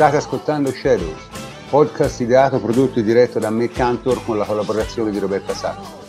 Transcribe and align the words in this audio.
State 0.00 0.16
ascoltando 0.16 0.70
Shadows, 0.70 1.28
podcast 1.68 2.20
ideato, 2.20 2.58
prodotto 2.58 3.00
e 3.00 3.02
diretto 3.02 3.38
da 3.38 3.50
me 3.50 3.68
Cantor 3.68 4.24
con 4.24 4.38
la 4.38 4.46
collaborazione 4.46 5.10
di 5.10 5.18
Roberta 5.18 5.52
Sacco. 5.52 6.00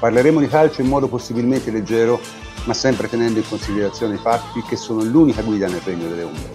Parleremo 0.00 0.40
di 0.40 0.48
calcio 0.48 0.80
in 0.80 0.88
modo 0.88 1.06
possibilmente 1.06 1.70
leggero, 1.70 2.20
ma 2.64 2.74
sempre 2.74 3.08
tenendo 3.08 3.38
in 3.38 3.48
considerazione 3.48 4.16
i 4.16 4.18
fatti 4.18 4.60
che 4.62 4.74
sono 4.74 5.04
l'unica 5.04 5.42
guida 5.42 5.68
nel 5.68 5.80
regno 5.82 6.08
delle 6.08 6.22
ombre. 6.24 6.50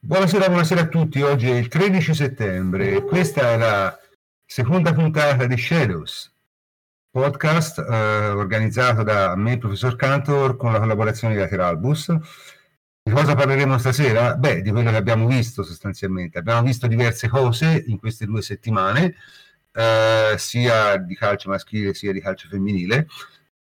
Buonasera, 0.00 0.46
buonasera 0.46 0.80
a 0.80 0.86
tutti. 0.86 1.20
Oggi 1.20 1.50
è 1.50 1.54
il 1.56 1.68
13 1.68 2.14
settembre 2.14 2.94
e 2.94 3.04
questa 3.04 3.50
è 3.50 3.58
la 3.58 3.94
seconda 4.46 4.94
puntata 4.94 5.44
di 5.44 5.58
Shadows, 5.58 6.33
podcast 7.14 7.78
eh, 7.78 8.30
organizzato 8.30 9.04
da 9.04 9.36
me, 9.36 9.56
professor 9.56 9.94
Cantor, 9.94 10.56
con 10.56 10.72
la 10.72 10.80
collaborazione 10.80 11.34
di 11.34 11.38
Lateralbus. 11.38 12.12
Di 13.00 13.12
cosa 13.12 13.36
parleremo 13.36 13.78
stasera? 13.78 14.34
Beh, 14.34 14.62
di 14.62 14.72
quello 14.72 14.90
che 14.90 14.96
abbiamo 14.96 15.28
visto 15.28 15.62
sostanzialmente. 15.62 16.38
Abbiamo 16.38 16.62
visto 16.62 16.88
diverse 16.88 17.28
cose 17.28 17.84
in 17.86 18.00
queste 18.00 18.26
due 18.26 18.42
settimane, 18.42 19.14
eh, 19.72 20.34
sia 20.36 20.96
di 20.96 21.14
calcio 21.14 21.50
maschile 21.50 21.94
sia 21.94 22.10
di 22.10 22.20
calcio 22.20 22.48
femminile. 22.48 23.06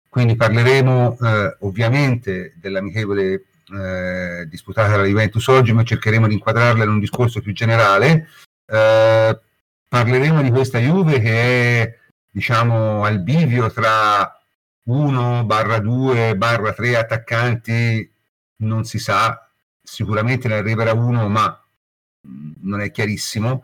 Quindi 0.09 0.36
parleremo 0.36 1.18
eh, 1.22 1.58
ovviamente 1.59 2.56
dell'amichevole 2.56 3.44
eh, 3.72 4.48
disputata 4.50 4.90
dalla 4.94 5.06
Juventus 5.06 5.46
oggi, 5.46 5.74
ma 5.74 5.84
cercheremo 5.84 6.28
di 6.28 6.34
inquadrarla 6.34 6.86
in 6.86 6.90
un 6.90 7.00
discorso 7.00 7.40
più 7.40 7.54
generale. 7.54 8.30
Eh, 8.66 9.40
parleremo 9.88 10.42
di 10.42 10.50
questa 10.50 10.80
Juve 10.80 11.20
che 11.20 11.81
è 11.84 12.02
diciamo 12.34 13.03
al 13.03 13.20
bivio 13.20 13.72
tra 13.72 14.39
1 14.86 15.45
barra 15.45 15.78
2 15.78 16.36
barra 16.36 16.73
3 16.73 16.98
attaccanti 16.98 18.12
non 18.58 18.84
si 18.85 18.97
sa. 18.97 19.47
Sicuramente 19.81 20.47
ne 20.47 20.56
arriverà 20.56 20.94
uno 20.94 21.30
ma 21.30 21.63
non 22.62 22.81
è 22.81 22.90
chiarissimo. 22.90 23.63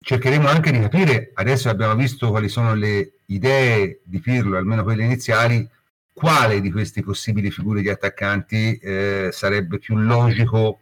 Cercheremo 0.00 0.48
anche 0.48 0.72
di 0.72 0.80
capire 0.80 1.30
adesso 1.34 1.68
abbiamo 1.68 1.94
visto 1.94 2.30
quali 2.30 2.48
sono 2.48 2.74
le 2.74 3.20
idee 3.26 4.00
di 4.02 4.18
Pirlo 4.18 4.56
almeno 4.56 4.82
quelle 4.82 5.04
iniziali 5.04 5.68
quale 6.12 6.60
di 6.60 6.72
queste 6.72 7.02
possibili 7.02 7.52
figure 7.52 7.80
di 7.80 7.90
attaccanti 7.90 8.76
eh, 8.78 9.28
sarebbe 9.30 9.78
più 9.78 9.96
logico 9.96 10.80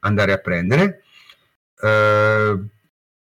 andare 0.00 0.32
a 0.32 0.38
prendere. 0.38 1.02
Eh, 1.82 2.58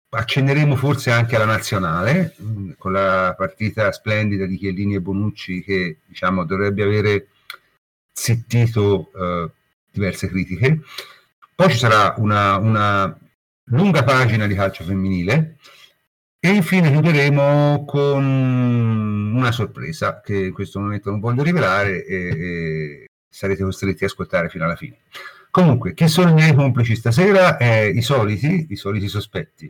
accenneremo 0.09 0.77
forse 0.77 1.11
anche 1.11 1.37
alla 1.37 1.45
nazionale 1.45 2.35
mm, 2.41 2.73
con 2.79 2.93
la 2.93 3.35
partita 3.37 3.93
splendida 3.93 4.47
di 4.47 4.57
Chiellini 4.57 4.95
e 4.95 5.01
Bonucci 5.01 5.63
che 5.63 5.99
diciamo 6.07 6.45
dovrebbe 6.45 6.83
avere 6.83 7.29
zittito 8.13 9.11
eh, 9.15 9.51
diverse 9.91 10.29
critiche. 10.29 10.81
Poi 11.55 11.71
ci 11.71 11.79
sarà 11.79 12.15
una, 12.19 12.57
una, 12.57 13.19
lunga 13.71 14.05
pagina 14.05 14.47
di 14.47 14.55
calcio 14.55 14.85
femminile 14.85 15.57
e 16.39 16.49
infine 16.51 16.91
chiuderemo 16.91 17.85
con 17.87 18.25
una 19.35 19.53
sorpresa 19.53 20.21
che 20.21 20.37
in 20.37 20.53
questo 20.53 20.79
momento 20.79 21.11
non 21.11 21.21
voglio 21.21 21.43
rivelare 21.43 22.05
e, 22.05 22.17
e 22.17 23.07
sarete 23.29 23.65
costretti 23.65 24.05
a 24.05 24.07
ascoltare 24.07 24.49
fino 24.49 24.65
alla 24.65 24.77
fine. 24.77 24.99
Comunque, 25.51 25.95
chi 25.95 26.07
sono 26.09 26.31
i 26.31 26.35
miei 26.35 26.55
complici 26.55 26.95
stasera? 26.95 27.57
Eh, 27.57 27.89
I 27.89 28.03
soliti, 28.03 28.67
i 28.71 28.77
soliti 28.77 29.09
sospetti. 29.09 29.67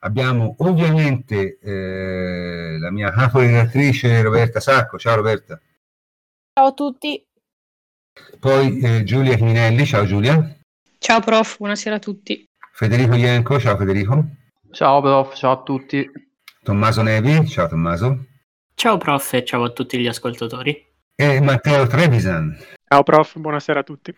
Abbiamo 0.00 0.54
ovviamente 0.58 1.58
eh, 1.58 2.78
la 2.78 2.90
mia 2.90 3.10
capo-redattrice 3.10 4.22
Roberta 4.22 4.60
Sacco. 4.60 4.98
Ciao 4.98 5.16
Roberta. 5.16 5.60
Ciao 6.52 6.66
a 6.66 6.72
tutti. 6.72 7.26
Poi 8.38 8.80
eh, 8.80 9.04
Giulia 9.04 9.36
Chiminelli. 9.36 9.84
Ciao 9.84 10.04
Giulia. 10.04 10.56
Ciao 10.98 11.20
prof, 11.20 11.58
buonasera 11.58 11.96
a 11.96 11.98
tutti. 11.98 12.48
Federico 12.72 13.14
Ienco. 13.14 13.58
Ciao 13.58 13.76
Federico. 13.76 14.24
Ciao 14.70 15.00
prof, 15.00 15.34
ciao 15.34 15.52
a 15.52 15.62
tutti. 15.62 16.10
Tommaso 16.62 17.02
Nevi. 17.02 17.46
Ciao 17.46 17.68
Tommaso. 17.68 18.26
Ciao 18.74 18.98
prof 18.98 19.32
e 19.32 19.44
ciao 19.44 19.64
a 19.64 19.70
tutti 19.70 19.98
gli 19.98 20.06
ascoltatori. 20.06 20.84
E 21.14 21.40
Matteo 21.40 21.86
Trevisan. 21.86 22.56
Ciao 22.86 23.02
prof, 23.02 23.38
buonasera 23.38 23.80
a 23.80 23.82
tutti. 23.82 24.14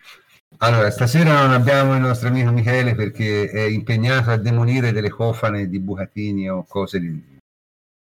Allora, 0.57 0.89
stasera 0.89 1.41
non 1.41 1.51
abbiamo 1.51 1.95
il 1.95 2.01
nostro 2.01 2.27
amico 2.27 2.51
Michele 2.51 2.95
perché 2.95 3.49
è 3.49 3.61
impegnato 3.61 4.31
a 4.31 4.37
demolire 4.37 4.91
delle 4.91 5.09
cofane 5.09 5.69
di 5.69 5.79
bucatini 5.79 6.49
o 6.49 6.65
cose 6.65 6.99
di, 6.99 7.39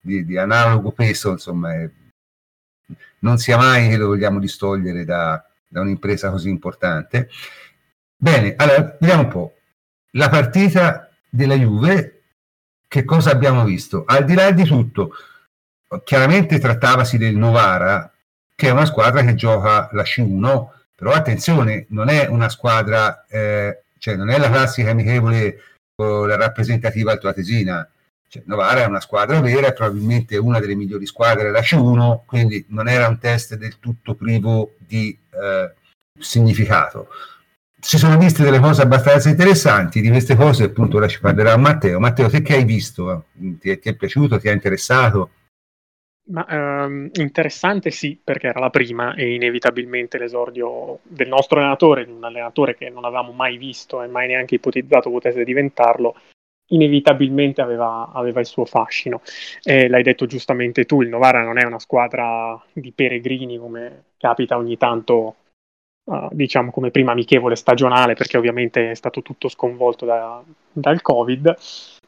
di, 0.01 0.25
di 0.25 0.37
analogo 0.37 0.93
peso, 0.93 1.33
insomma, 1.33 1.75
è, 1.75 1.91
non 3.21 3.39
sia 3.39 3.57
mai 3.57 3.89
che 3.89 3.97
lo 3.97 4.07
vogliamo 4.09 4.39
distogliere 4.39 5.05
da, 5.05 5.45
da 5.67 5.81
un'impresa 5.81 6.31
così 6.31 6.49
importante. 6.49 7.29
Bene, 8.17 8.55
allora, 8.57 8.97
vediamo 9.01 9.23
un 9.23 9.29
po'. 9.29 9.57
La 10.13 10.29
partita 10.29 11.11
della 11.29 11.57
Juve, 11.57 12.23
che 12.87 13.05
cosa 13.05 13.33
abbiamo 13.33 13.65
visto? 13.65 14.05
Al 14.07 14.25
di 14.25 14.35
là 14.35 14.53
di 14.53 14.65
tutto, 14.65 15.11
chiaramente 16.05 16.61
trattavasi 16.61 17.19
del 17.19 17.37
Novara, 17.37 18.13
che 18.55 18.69
è 18.69 18.71
una 18.71 18.85
squadra 18.85 19.23
che 19.25 19.35
gioca 19.35 19.89
la 19.93 20.03
C1 20.03 20.67
però 20.95 21.13
attenzione, 21.13 21.87
non 21.89 22.09
è 22.09 22.27
una 22.27 22.49
squadra, 22.49 23.27
eh, 23.27 23.83
cioè 23.99 24.17
non 24.17 24.31
è 24.31 24.39
la 24.39 24.51
classica 24.51 24.91
amichevole 24.91 25.59
o 25.97 26.27
la 26.27 26.37
rappresentativa 26.37 27.13
altoatesina. 27.13 27.89
Cioè, 28.29 28.43
Novara 28.47 28.83
è 28.83 28.87
una 28.87 29.01
squadra 29.01 29.41
vera, 29.41 29.73
probabilmente 29.73 30.37
una 30.37 30.61
delle 30.61 30.75
migliori 30.75 31.07
squadre 31.07 31.45
della 31.45 31.61
C1, 31.61 32.21
quindi 32.27 32.65
non 32.69 32.89
era 32.89 33.09
un 33.09 33.19
test 33.19 33.57
del 33.57 33.79
tutto 33.79 34.15
privo 34.15 34.75
di 34.79 35.17
eh, 35.31 35.73
significato. 36.19 37.09
Si 37.79 37.99
sono 37.99 38.17
viste 38.17 38.43
delle 38.43 38.61
cose 38.61 38.83
abbastanza 38.83 39.29
interessanti, 39.29 40.01
di 40.01 40.09
queste 40.09 40.37
cose 40.37 40.65
appunto 40.65 40.97
ora 40.97 41.07
ci 41.07 41.21
parlerà 41.21 41.57
Matteo. 41.57 42.01
Matteo, 42.01 42.31
te 42.31 42.41
che 42.41 42.55
hai 42.55 42.65
visto? 42.65 43.27
Ti 43.33 43.71
è, 43.71 43.79
ti 43.79 43.89
è 43.91 43.95
piaciuto? 43.95 44.39
Ti 44.39 44.49
è 44.49 44.53
interessato? 44.53 45.31
Ma 46.27 46.47
ehm, 46.49 47.11
interessante 47.15 47.91
sì, 47.91 48.19
perché 48.23 48.47
era 48.47 48.59
la 48.59 48.71
prima 48.71 49.15
e 49.15 49.35
inevitabilmente 49.35 50.17
l'esordio 50.17 51.01
del 51.03 51.29
nostro 51.29 51.59
allenatore, 51.59 52.07
di 52.07 52.13
un 52.13 52.25
allenatore 52.25 52.77
che 52.77 52.89
non 52.89 53.05
avevamo 53.05 53.33
mai 53.33 53.59
visto 53.59 54.03
e 54.03 54.07
mai 54.07 54.29
neanche 54.29 54.55
ipotizzato 54.55 55.11
potesse 55.11 55.45
diventarlo, 55.45 56.17
inevitabilmente 56.69 57.61
aveva, 57.61 58.11
aveva 58.11 58.41
il 58.41 58.47
suo 58.47 58.65
fascino. 58.65 59.21
E 59.63 59.87
l'hai 59.89 60.03
detto 60.03 60.25
giustamente 60.25 60.87
tu, 60.87 61.03
il 61.03 61.11
Novara 61.11 61.43
non 61.43 61.59
è 61.59 61.65
una 61.65 61.79
squadra 61.79 62.59
di 62.73 62.91
peregrini 62.93 63.59
come 63.59 64.05
capita 64.17 64.57
ogni 64.57 64.79
tanto, 64.79 65.35
uh, 66.05 66.29
diciamo 66.31 66.71
come 66.71 66.91
prima 66.91 67.13
amichevole 67.13 67.55
stagionale, 67.55 68.15
perché 68.15 68.39
ovviamente 68.39 68.91
è 68.91 68.95
stato 68.95 69.21
tutto 69.21 69.49
sconvolto 69.49 70.07
da, 70.07 70.43
dal 70.73 71.03
Covid 71.03 71.55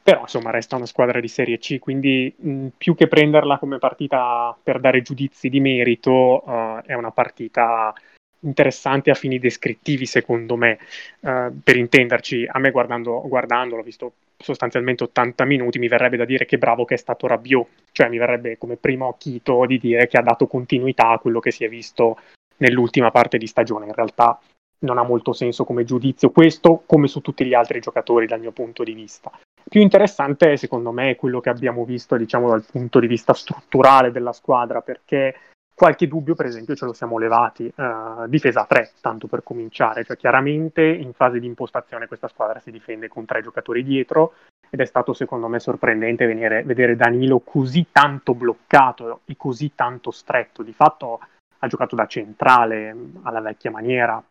però 0.06 0.20
insomma 0.20 0.52
resta 0.52 0.76
una 0.76 0.86
squadra 0.86 1.18
di 1.18 1.26
Serie 1.26 1.58
C, 1.58 1.80
quindi 1.80 2.32
mh, 2.38 2.66
più 2.78 2.94
che 2.94 3.08
prenderla 3.08 3.58
come 3.58 3.78
partita 3.78 4.56
per 4.62 4.78
dare 4.78 5.02
giudizi 5.02 5.48
di 5.48 5.58
merito, 5.58 6.44
uh, 6.46 6.80
è 6.86 6.94
una 6.94 7.10
partita 7.10 7.92
interessante 8.38 9.10
a 9.10 9.14
fini 9.14 9.40
descrittivi 9.40 10.06
secondo 10.06 10.54
me, 10.54 10.78
uh, 11.22 11.52
per 11.60 11.76
intenderci, 11.76 12.46
a 12.48 12.60
me 12.60 12.70
guardando, 12.70 13.20
guardandolo, 13.26 13.82
visto 13.82 14.12
sostanzialmente 14.36 15.02
80 15.02 15.44
minuti, 15.44 15.80
mi 15.80 15.88
verrebbe 15.88 16.16
da 16.16 16.24
dire 16.24 16.46
che 16.46 16.56
bravo 16.56 16.84
che 16.84 16.94
è 16.94 16.98
stato 16.98 17.26
Rabiot, 17.26 17.66
cioè 17.90 18.08
mi 18.08 18.18
verrebbe 18.18 18.58
come 18.58 18.76
primo 18.76 19.08
occhito 19.08 19.66
di 19.66 19.80
dire 19.80 20.06
che 20.06 20.18
ha 20.18 20.22
dato 20.22 20.46
continuità 20.46 21.08
a 21.08 21.18
quello 21.18 21.40
che 21.40 21.50
si 21.50 21.64
è 21.64 21.68
visto 21.68 22.20
nell'ultima 22.58 23.10
parte 23.10 23.38
di 23.38 23.48
stagione, 23.48 23.86
in 23.86 23.92
realtà 23.92 24.38
non 24.80 24.98
ha 24.98 25.02
molto 25.02 25.32
senso 25.32 25.64
come 25.64 25.82
giudizio 25.82 26.30
questo, 26.30 26.84
come 26.86 27.08
su 27.08 27.20
tutti 27.22 27.44
gli 27.44 27.54
altri 27.54 27.80
giocatori 27.80 28.26
dal 28.26 28.38
mio 28.38 28.52
punto 28.52 28.84
di 28.84 28.92
vista. 28.92 29.32
Più 29.68 29.80
interessante, 29.80 30.56
secondo 30.56 30.92
me, 30.92 31.10
è 31.10 31.16
quello 31.16 31.40
che 31.40 31.50
abbiamo 31.50 31.84
visto, 31.84 32.16
diciamo, 32.16 32.48
dal 32.48 32.64
punto 32.64 33.00
di 33.00 33.08
vista 33.08 33.34
strutturale 33.34 34.12
della 34.12 34.32
squadra, 34.32 34.80
perché 34.80 35.34
qualche 35.74 36.06
dubbio, 36.06 36.36
per 36.36 36.46
esempio, 36.46 36.76
ce 36.76 36.84
lo 36.84 36.92
siamo 36.92 37.18
levati. 37.18 37.70
Uh, 37.74 38.26
difesa 38.28 38.64
3, 38.64 38.92
tanto 39.00 39.26
per 39.26 39.42
cominciare, 39.42 40.04
cioè 40.04 40.16
chiaramente 40.16 40.82
in 40.82 41.12
fase 41.12 41.40
di 41.40 41.46
impostazione 41.46 42.06
questa 42.06 42.28
squadra 42.28 42.60
si 42.60 42.70
difende 42.70 43.08
con 43.08 43.24
tre 43.24 43.42
giocatori 43.42 43.82
dietro 43.82 44.34
ed 44.70 44.80
è 44.80 44.84
stato 44.84 45.12
secondo 45.12 45.48
me 45.48 45.58
sorprendente 45.58 46.26
venire, 46.26 46.62
vedere 46.62 46.96
Danilo 46.96 47.40
così 47.40 47.86
tanto 47.92 48.34
bloccato 48.34 49.20
e 49.24 49.36
così 49.36 49.74
tanto 49.74 50.10
stretto. 50.10 50.62
Di 50.62 50.72
fatto 50.72 51.20
ha 51.58 51.66
giocato 51.66 51.94
da 51.96 52.06
centrale 52.06 52.94
alla 53.22 53.40
vecchia 53.40 53.70
maniera, 53.70 54.22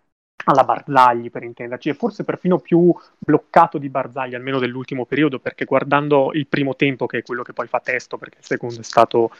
alla 0.46 0.64
Barzagli 0.64 1.30
per 1.30 1.44
intenderci, 1.44 1.90
e 1.90 1.94
forse 1.94 2.24
perfino 2.24 2.60
più 2.60 2.94
bloccato 3.18 3.78
di 3.78 3.90
Barzagli, 3.90 4.36
almeno 4.36 4.60
dell'ultimo 4.60 5.06
periodo, 5.06 5.40
perché 5.40 5.66
guardando 5.66 6.32
il 6.34 6.48
primo 6.48 6.76
tempo, 6.76 7.06
che 7.06 7.20
è 7.20 7.24
quello 7.24 7.44
che 7.44 7.54
poi 7.54 7.68
fa 7.68 7.80
testo, 7.80 8.18
perché 8.18 8.38
il 8.40 8.46
secondo 8.46 8.80
è 8.80 8.84
stato 8.84 9.32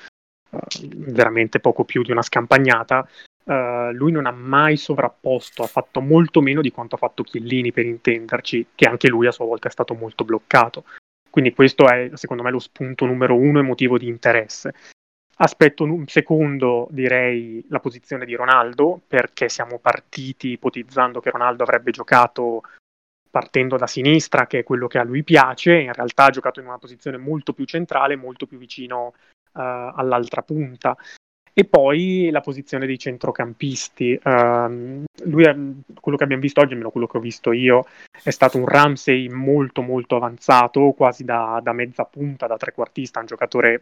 uh, 0.50 0.60
veramente 0.82 1.60
poco 1.60 1.84
più 1.84 2.02
di 2.02 2.12
una 2.12 2.22
scampagnata, 2.22 3.08
uh, 3.46 3.92
lui 3.92 4.12
non 4.12 4.26
ha 4.26 4.32
mai 4.32 4.78
sovrapposto, 4.78 5.64
ha 5.64 5.68
fatto 5.68 6.02
molto 6.02 6.42
meno 6.42 6.62
di 6.62 6.72
quanto 6.72 6.96
ha 6.96 7.00
fatto 7.00 7.24
Chiellini 7.24 7.72
per 7.72 7.86
intenderci, 7.86 8.68
che 8.76 8.86
anche 8.86 9.08
lui 9.08 9.28
a 9.28 9.32
sua 9.32 9.46
volta 9.46 9.68
è 9.68 9.72
stato 9.72 9.94
molto 9.94 10.24
bloccato. 10.24 10.84
Quindi 11.30 11.54
questo 11.54 11.88
è 11.90 12.12
secondo 12.14 12.44
me 12.44 12.52
lo 12.52 12.60
spunto 12.60 13.06
numero 13.06 13.36
uno 13.36 13.60
e 13.60 13.64
motivo 13.64 13.98
di 13.98 14.08
interesse. 14.08 14.74
Aspetto 15.38 15.84
un 15.84 16.08
secondo 16.08 16.88
direi 16.92 17.64
la 17.70 17.80
posizione 17.80 18.26
di 18.26 18.36
Ronaldo, 18.36 19.02
perché 19.08 19.50
siamo 19.50 19.80
partiti 19.80 20.52
ipotizzando 20.52 21.20
che 21.20 21.32
Ronaldo 21.32 21.64
avrebbe 21.64 21.92
giocato 21.92 22.62
partendo 23.30 23.76
da 23.76 23.88
sinistra, 23.88 24.48
che 24.48 24.60
è 24.60 24.64
quello 24.64 24.88
che 24.88 24.98
a 24.98 25.04
lui 25.04 25.24
piace, 25.24 25.76
in 25.76 25.92
realtà 25.92 26.26
ha 26.26 26.30
giocato 26.30 26.62
in 26.62 26.68
una 26.68 26.78
posizione 26.78 27.18
molto 27.18 27.52
più 27.52 27.66
centrale, 27.66 28.16
molto 28.16 28.46
più 28.46 28.58
vicino 28.58 29.08
uh, 29.08 29.12
all'altra 29.94 30.42
punta. 30.42 30.96
E 31.52 31.66
poi 31.66 32.30
la 32.32 32.40
posizione 32.40 32.86
dei 32.86 32.98
centrocampisti. 32.98 34.20
Uh, 34.24 35.04
lui 35.24 35.44
è, 35.44 35.54
quello 36.00 36.18
che 36.18 36.24
abbiamo 36.24 36.42
visto 36.42 36.62
oggi, 36.62 36.72
almeno 36.72 36.92
quello 36.92 37.08
che 37.08 37.18
ho 37.18 37.22
visto 37.22 37.52
io, 37.52 37.86
è 38.24 38.30
stato 38.30 38.58
un 38.58 38.68
Ramsey 38.68 39.28
molto 39.28 39.82
molto 39.82 40.16
avanzato, 40.16 40.92
quasi 40.92 41.26
da, 41.26 41.60
da 41.62 41.74
mezza 41.74 42.06
punta, 42.06 42.48
da 42.48 42.56
trequartista, 42.56 43.20
un 43.20 43.26
giocatore 43.26 43.82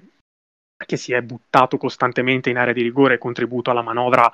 che 0.85 0.97
si 0.97 1.13
è 1.13 1.21
buttato 1.21 1.77
costantemente 1.77 2.49
in 2.49 2.57
area 2.57 2.73
di 2.73 2.81
rigore 2.81 3.15
e 3.15 3.17
contributo 3.17 3.71
alla 3.71 3.81
manovra 3.81 4.31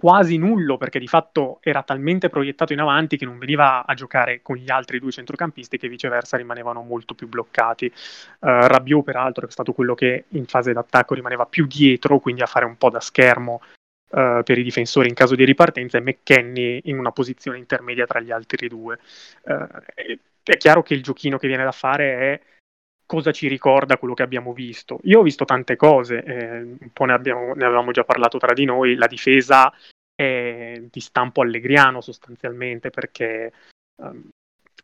quasi 0.00 0.36
nullo 0.36 0.76
perché 0.76 1.00
di 1.00 1.08
fatto 1.08 1.58
era 1.60 1.82
talmente 1.82 2.28
proiettato 2.28 2.72
in 2.72 2.78
avanti 2.78 3.16
che 3.16 3.24
non 3.24 3.36
veniva 3.36 3.84
a 3.84 3.94
giocare 3.94 4.42
con 4.42 4.56
gli 4.56 4.70
altri 4.70 5.00
due 5.00 5.10
centrocampisti 5.10 5.76
che 5.76 5.88
viceversa 5.88 6.36
rimanevano 6.36 6.82
molto 6.82 7.14
più 7.14 7.28
bloccati. 7.28 7.86
Uh, 7.86 8.66
Rabiot 8.66 9.02
peraltro 9.02 9.46
è 9.46 9.50
stato 9.50 9.72
quello 9.72 9.94
che 9.94 10.26
in 10.28 10.46
fase 10.46 10.72
d'attacco 10.72 11.14
rimaneva 11.14 11.46
più 11.46 11.66
dietro, 11.66 12.20
quindi 12.20 12.42
a 12.42 12.46
fare 12.46 12.64
un 12.64 12.76
po' 12.76 12.90
da 12.90 13.00
schermo 13.00 13.60
uh, 14.10 14.42
per 14.44 14.58
i 14.58 14.62
difensori 14.62 15.08
in 15.08 15.14
caso 15.14 15.34
di 15.34 15.44
ripartenza 15.44 15.98
e 15.98 16.02
McKenny 16.02 16.82
in 16.84 16.98
una 16.98 17.10
posizione 17.10 17.58
intermedia 17.58 18.06
tra 18.06 18.20
gli 18.20 18.30
altri 18.30 18.68
due. 18.68 19.00
Uh, 19.42 19.66
è 20.44 20.56
chiaro 20.56 20.82
che 20.82 20.94
il 20.94 21.02
giochino 21.02 21.38
che 21.38 21.48
viene 21.48 21.64
da 21.64 21.72
fare 21.72 22.18
è 22.18 22.40
cosa 23.08 23.32
ci 23.32 23.48
ricorda 23.48 23.96
quello 23.96 24.12
che 24.12 24.22
abbiamo 24.22 24.52
visto. 24.52 25.00
Io 25.04 25.20
ho 25.20 25.22
visto 25.22 25.46
tante 25.46 25.76
cose, 25.76 26.22
eh, 26.22 26.60
un 26.60 26.90
po' 26.92 27.06
ne, 27.06 27.14
abbiamo, 27.14 27.54
ne, 27.54 27.64
avevamo 27.64 27.90
già 27.90 28.04
parlato 28.04 28.36
tra 28.36 28.52
di 28.52 28.66
noi, 28.66 28.96
la 28.96 29.06
difesa 29.06 29.72
è 30.14 30.82
di 30.90 31.00
stampo 31.00 31.40
allegriano 31.40 32.02
sostanzialmente 32.02 32.90
perché 32.90 33.50
um, 34.02 34.28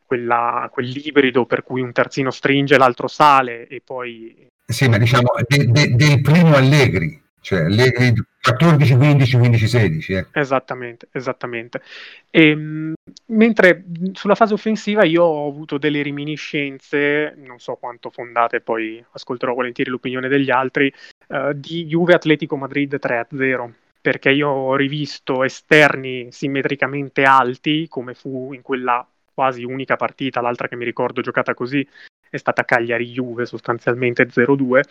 quella, 0.07 0.71
quell'ibrido 0.73 1.45
per 1.45 1.63
cui 1.63 1.83
un 1.83 1.93
terzino 1.93 2.31
stringe, 2.31 2.79
l'altro 2.79 3.09
sale 3.09 3.67
e 3.67 3.83
poi... 3.85 4.47
Sì, 4.67 4.89
ma 4.89 4.97
diciamo 4.97 5.29
de, 5.47 5.95
de, 5.95 6.21
primo 6.23 6.55
Allegri, 6.57 7.23
cioè 7.43 7.65
Allegri 7.65 8.15
14, 8.45 8.97
15, 8.97 9.39
15, 9.39 9.67
16. 9.67 10.13
Eh. 10.13 10.27
Esattamente, 10.33 11.09
esattamente. 11.13 11.81
E, 12.29 12.51
ehm, 12.51 12.93
mentre 13.29 13.85
sulla 14.13 14.35
fase 14.35 14.53
offensiva 14.53 15.03
io 15.05 15.23
ho 15.23 15.49
avuto 15.49 15.79
delle 15.79 16.03
reminiscenze, 16.03 17.35
non 17.39 17.59
so 17.59 17.77
quanto 17.77 18.11
fondate, 18.11 18.61
poi 18.61 19.03
ascolterò 19.13 19.55
volentieri 19.55 19.91
l'opinione 19.91 20.29
degli 20.29 20.51
altri, 20.51 20.93
uh, 21.29 21.53
di 21.55 21.87
Juve 21.87 22.13
Atletico 22.13 22.57
Madrid 22.57 22.99
3-0 22.99 23.73
perché 24.05 24.31
io 24.31 24.51
ho 24.51 24.77
rivisto 24.77 25.43
esterni 25.43 26.29
simmetricamente 26.31 27.23
alti, 27.23 27.87
come 27.89 28.13
fu 28.13 28.53
in 28.53 28.61
quella 28.61 29.07
quasi 29.33 29.65
unica 29.65 29.97
partita, 29.97 30.43
l'altra 30.43 30.69
che 30.69 30.77
mi 30.77 30.85
ricordo 30.85 31.23
giocata 31.23 31.55
così 31.55 31.87
è 32.29 32.37
stata 32.37 32.65
Cagliari-Juve 32.65 33.47
sostanzialmente 33.47 34.29
0-2, 34.29 34.83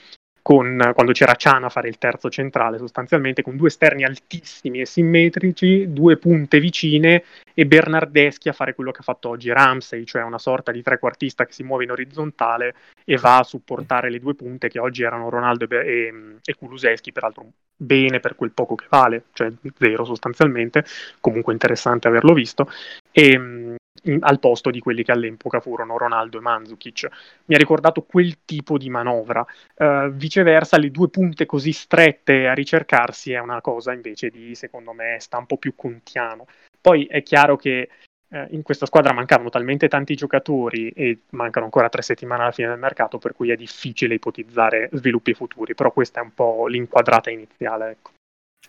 con, 0.44 0.92
quando 0.94 1.14
c'era 1.14 1.36
Ciana 1.36 1.68
a 1.68 1.70
fare 1.70 1.88
il 1.88 1.98
terzo 1.98 2.30
centrale, 2.30 2.78
sostanzialmente 2.78 3.42
con 3.42 3.56
due 3.56 3.70
esterni 3.70 4.04
altissimi 4.04 4.82
e 4.82 4.86
simmetrici, 4.86 5.92
due 5.94 6.18
punte 6.18 6.60
vicine 6.60 7.24
e 7.54 7.66
Bernardeschi 7.66 8.50
a 8.50 8.54
fare 8.54 8.76
quello 8.76 8.92
che 8.92 9.00
ha 9.00 9.04
fatto 9.04 9.30
oggi 9.30 9.52
Ramsey, 9.52 10.04
cioè 10.04 10.22
una 10.22 10.38
sorta 10.38 10.74
di 10.74 10.84
trequartista 10.84 11.46
che 11.46 11.54
si 11.54 11.64
muove 11.64 11.86
in 11.86 11.92
orizzontale 11.92 12.76
e 13.06 13.16
va 13.16 13.40
a 13.40 13.44
supportare 13.44 14.10
le 14.10 14.20
due 14.20 14.36
punte 14.36 14.68
che 14.68 14.80
oggi 14.80 15.04
erano 15.04 15.30
Ronaldo 15.30 15.66
e, 15.70 15.78
e, 15.78 16.14
e 16.44 16.56
Kuluseschi, 16.56 17.14
peraltro 17.14 17.46
bene 17.76 18.20
per 18.20 18.36
quel 18.36 18.52
poco 18.52 18.76
che 18.76 18.88
vale, 18.90 19.24
cioè 19.32 19.50
zero 19.78 20.04
sostanzialmente, 20.04 20.84
comunque 21.22 21.54
interessante 21.54 22.10
averlo 22.10 22.34
visto. 22.34 22.70
E, 23.12 23.78
in, 24.04 24.20
al 24.22 24.40
posto 24.40 24.70
di 24.70 24.80
quelli 24.80 25.04
che 25.04 25.12
all'epoca 25.12 25.60
furono 25.60 25.98
Ronaldo 25.98 26.38
e 26.38 26.42
Mandzukic. 26.42 27.08
Mi 27.46 27.56
ha 27.56 27.58
ricordato 27.58 28.02
quel 28.04 28.40
tipo 28.46 28.78
di 28.78 28.90
manovra. 28.90 29.46
Uh, 29.76 30.10
viceversa, 30.10 30.78
le 30.78 30.92
due 30.92 31.10
punte 31.10 31.46
così 31.46 31.72
strette 31.72 32.48
a 32.48 32.54
ricercarsi 32.54 33.32
è 33.32 33.40
una 33.40 33.62
cosa 33.62 33.94
invece 33.94 34.30
di, 34.30 34.56
secondo 34.56 34.94
me, 34.94 35.18
stampo 35.20 35.58
più 35.58 35.74
contiano. 35.76 36.48
Poi 36.80 37.06
è 37.06 37.24
chiaro 37.24 37.56
che 37.56 37.90
uh, 38.30 38.46
in 38.50 38.62
questa 38.62 38.86
squadra 38.86 39.14
mancavano 39.14 39.50
talmente 39.50 39.88
tanti 39.88 40.16
giocatori 40.16 40.90
e 40.90 41.20
mancano 41.32 41.66
ancora 41.66 41.90
tre 41.90 42.02
settimane 42.02 42.44
alla 42.44 42.52
fine 42.52 42.70
del 42.70 42.80
mercato, 42.80 43.18
per 43.18 43.34
cui 43.34 43.52
è 43.52 43.56
difficile 43.56 44.16
ipotizzare 44.16 44.90
sviluppi 44.94 45.34
futuri, 45.34 45.76
però 45.76 45.92
questa 45.92 46.20
è 46.20 46.24
un 46.24 46.34
po' 46.34 46.68
l'inquadrata 46.68 47.30
iniziale. 47.30 47.92
Ecco. 47.92 48.12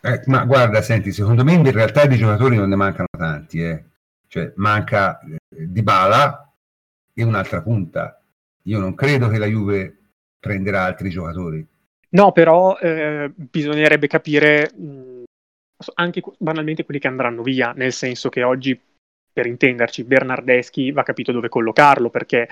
Eh, 0.02 0.20
ma 0.26 0.44
guarda, 0.44 0.82
senti, 0.82 1.12
secondo 1.12 1.44
me 1.44 1.54
in 1.54 1.70
realtà 1.72 2.04
di 2.06 2.16
giocatori 2.16 2.56
non 2.56 2.68
ne 2.68 2.76
mancano 2.76 3.08
tanti, 3.16 3.62
eh 3.62 3.84
cioè 4.34 4.52
manca 4.56 5.20
eh, 5.20 5.38
Dybala 5.48 6.52
e 7.14 7.22
un'altra 7.22 7.62
punta. 7.62 8.20
Io 8.62 8.80
non 8.80 8.96
credo 8.96 9.28
che 9.28 9.38
la 9.38 9.46
Juve 9.46 9.96
prenderà 10.40 10.82
altri 10.82 11.08
giocatori. 11.08 11.64
No, 12.08 12.32
però 12.32 12.76
eh, 12.78 13.30
bisognerebbe 13.32 14.08
capire 14.08 14.72
mh, 14.74 15.22
anche 15.94 16.20
banalmente 16.38 16.84
quelli 16.84 16.98
che 16.98 17.06
andranno 17.06 17.42
via, 17.42 17.72
nel 17.76 17.92
senso 17.92 18.28
che 18.28 18.42
oggi, 18.42 18.76
per 19.32 19.46
intenderci, 19.46 20.02
Bernardeschi 20.02 20.90
va 20.90 21.04
capito 21.04 21.30
dove 21.30 21.48
collocarlo, 21.48 22.10
perché 22.10 22.48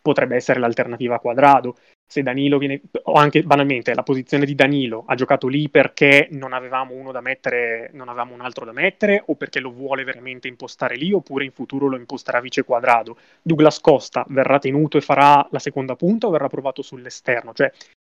potrebbe 0.00 0.36
essere 0.36 0.60
l'alternativa 0.60 1.16
a 1.16 1.20
Quadrado 1.20 1.76
se 2.10 2.24
Danilo 2.24 2.58
viene, 2.58 2.80
o 3.04 3.12
anche 3.12 3.44
banalmente 3.44 3.94
la 3.94 4.02
posizione 4.02 4.44
di 4.44 4.56
Danilo 4.56 5.04
ha 5.06 5.14
giocato 5.14 5.46
lì 5.46 5.68
perché 5.68 6.26
non 6.32 6.52
avevamo 6.52 6.92
uno 6.94 7.12
da 7.12 7.20
mettere, 7.20 7.88
non 7.92 8.08
avevamo 8.08 8.34
un 8.34 8.40
altro 8.40 8.64
da 8.64 8.72
mettere, 8.72 9.22
o 9.26 9.36
perché 9.36 9.60
lo 9.60 9.70
vuole 9.70 10.02
veramente 10.02 10.48
impostare 10.48 10.96
lì, 10.96 11.12
oppure 11.12 11.44
in 11.44 11.52
futuro 11.52 11.86
lo 11.86 11.96
imposterà 11.96 12.40
vice 12.40 12.64
quadrado. 12.64 13.16
Douglas 13.40 13.78
Costa 13.78 14.24
verrà 14.26 14.58
tenuto 14.58 14.96
e 14.96 15.02
farà 15.02 15.46
la 15.52 15.60
seconda 15.60 15.94
punta 15.94 16.26
o 16.26 16.30
verrà 16.30 16.48
provato 16.48 16.82
sull'esterno? 16.82 17.52
Cioè, 17.52 17.70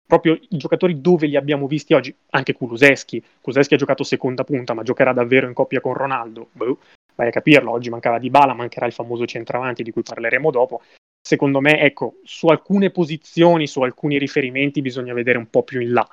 proprio 0.07 0.35
i 0.35 0.59
giocatori 0.59 1.01
dove 1.01 1.27
li 1.27 1.37
abbiamo 1.37 1.67
visti 1.67 1.95
oggi, 1.95 2.15
anche 2.33 2.53
Kuluseschi. 2.53 3.25
Kuluseschi 3.41 3.73
ha 3.73 3.79
giocato 3.79 4.05
seconda 4.05 4.45
punta, 4.45 4.75
ma 4.75 4.83
giocherà 4.83 5.15
davvero 5.15 5.47
in 5.47 5.55
coppia 5.55 5.81
con 5.81 5.95
Ronaldo. 5.95 6.49
Boh, 6.53 6.81
vai 7.15 7.29
a 7.29 7.31
capirlo, 7.31 7.71
oggi 7.71 7.89
mancava 7.89 8.19
Di 8.19 8.29
Bala, 8.29 8.53
mancherà 8.53 8.85
il 8.85 8.93
famoso 8.93 9.25
centravanti 9.25 9.83
di 9.83 9.91
cui 9.91 10.03
parleremo 10.03 10.51
dopo 10.51 10.83
secondo 11.27 11.61
me, 11.61 11.81
ecco, 11.81 12.21
su 12.23 12.47
alcune 12.47 12.91
posizioni, 12.91 13.67
su 13.67 13.81
alcuni 13.81 14.17
riferimenti 14.17 14.81
bisogna 14.81 15.13
vedere 15.13 15.39
un 15.39 15.51
po' 15.51 15.65
più 15.65 15.81
in 15.81 15.93
là. 15.93 16.09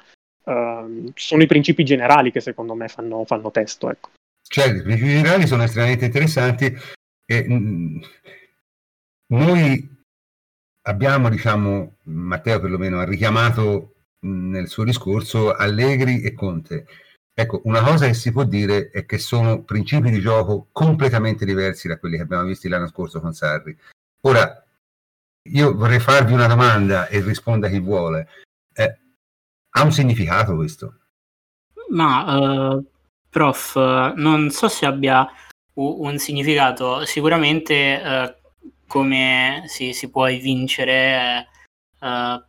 Uh, 0.45 1.11
sono 1.13 1.43
i 1.43 1.45
principi 1.45 1.85
generali 1.85 2.31
che 2.31 2.41
secondo 2.41 2.73
me 2.73 2.87
fanno, 2.87 3.23
fanno 3.23 3.51
testo. 3.51 3.91
Ecco. 3.91 4.09
Certo, 4.41 4.79
i 4.79 4.81
principi 4.81 5.11
generali 5.11 5.45
sono 5.45 5.61
estremamente 5.61 6.05
interessanti 6.05 6.75
e 7.27 7.47
mh, 7.47 7.53
mm, 7.53 8.01
noi 9.33 10.03
abbiamo, 10.87 11.29
diciamo, 11.29 11.97
Matteo 12.05 12.59
perlomeno 12.59 12.99
ha 12.99 13.05
richiamato 13.05 13.93
mh, 14.19 14.27
mm, 14.27 14.49
nel 14.49 14.67
suo 14.67 14.83
discorso 14.83 15.53
Allegri 15.53 16.23
e 16.23 16.33
Conte. 16.33 16.87
Ecco, 17.35 17.61
una 17.65 17.83
cosa 17.83 18.07
che 18.07 18.15
si 18.15 18.31
può 18.31 18.45
dire 18.45 18.89
è 18.89 19.05
che 19.05 19.19
sono 19.19 19.61
principi 19.61 20.09
di 20.09 20.19
gioco 20.19 20.69
completamente 20.71 21.45
diversi 21.45 21.87
da 21.87 21.99
quelli 21.99 22.15
che 22.15 22.23
abbiamo 22.23 22.45
visti 22.45 22.67
l'anno 22.67 22.87
scorso 22.87 23.21
con 23.21 23.33
Sarri. 23.33 23.77
Ora, 24.21 24.62
io 25.49 25.75
vorrei 25.75 25.99
farvi 25.99 26.33
una 26.33 26.47
domanda 26.47 27.07
e 27.07 27.21
risponda 27.21 27.69
chi 27.69 27.79
vuole. 27.79 28.27
Eh, 28.73 28.97
ha 29.71 29.83
un 29.83 29.91
significato 29.91 30.55
questo? 30.55 30.99
Ma, 31.89 32.71
uh, 32.73 32.85
prof, 33.29 33.75
non 34.15 34.49
so 34.49 34.67
se 34.67 34.85
abbia 34.85 35.27
un 35.73 36.17
significato. 36.17 37.05
Sicuramente 37.05 38.01
uh, 38.03 38.49
come 38.87 39.63
si, 39.67 39.93
si, 39.93 40.09
può 40.09 40.27
vincere 40.27 41.47
uh, 41.99 42.43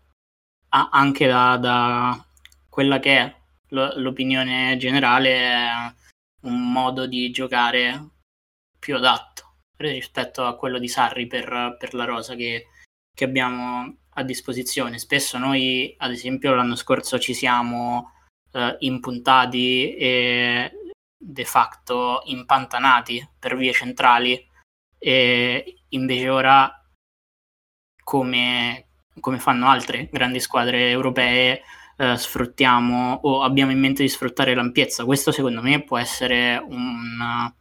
anche 0.69 1.27
da, 1.27 1.57
da, 1.57 2.27
quella 2.69 2.99
che 3.01 3.19
è 3.19 3.37
l'opinione 3.69 4.77
generale, 4.77 5.95
un 6.43 6.71
modo 6.71 7.07
di 7.07 7.31
giocare 7.31 8.11
più 8.79 8.97
adatto 8.97 9.55
rispetto 9.77 10.45
a 10.45 10.57
quello 10.57 10.79
di 10.79 10.89
Sarri 10.89 11.27
per, 11.27 11.77
per 11.79 11.95
la 11.95 12.05
rosa 12.05 12.35
che 12.35 12.69
che 13.15 13.25
abbiamo 13.25 13.97
a 14.15 14.23
disposizione. 14.23 14.99
Spesso 14.99 15.39
noi, 15.39 15.95
ad 15.99 16.11
esempio, 16.11 16.55
l'anno 16.55 16.75
scorso 16.75 17.19
ci 17.19 17.35
siamo 17.35 18.13
eh, 18.53 18.77
impuntati 18.81 19.95
e 19.95 20.73
de 21.17 21.45
facto 21.45 22.23
impantanati 22.27 23.27
per 23.39 23.57
vie 23.57 23.73
centrali 23.73 24.47
e 24.99 25.83
invece 25.91 26.29
ora, 26.29 26.85
come, 28.03 28.89
come 29.21 29.39
fanno 29.39 29.69
altre 29.69 30.09
grandi 30.11 30.41
squadre 30.41 30.91
europee, 30.91 31.63
eh, 31.97 32.17
sfruttiamo 32.17 33.21
o 33.23 33.43
abbiamo 33.43 33.71
in 33.71 33.79
mente 33.79 34.03
di 34.03 34.09
sfruttare 34.09 34.55
l'ampiezza. 34.55 35.05
Questo 35.05 35.33
secondo 35.33 35.63
me 35.63 35.83
può 35.83 35.99
essere 35.99 36.57
una, 36.57 37.55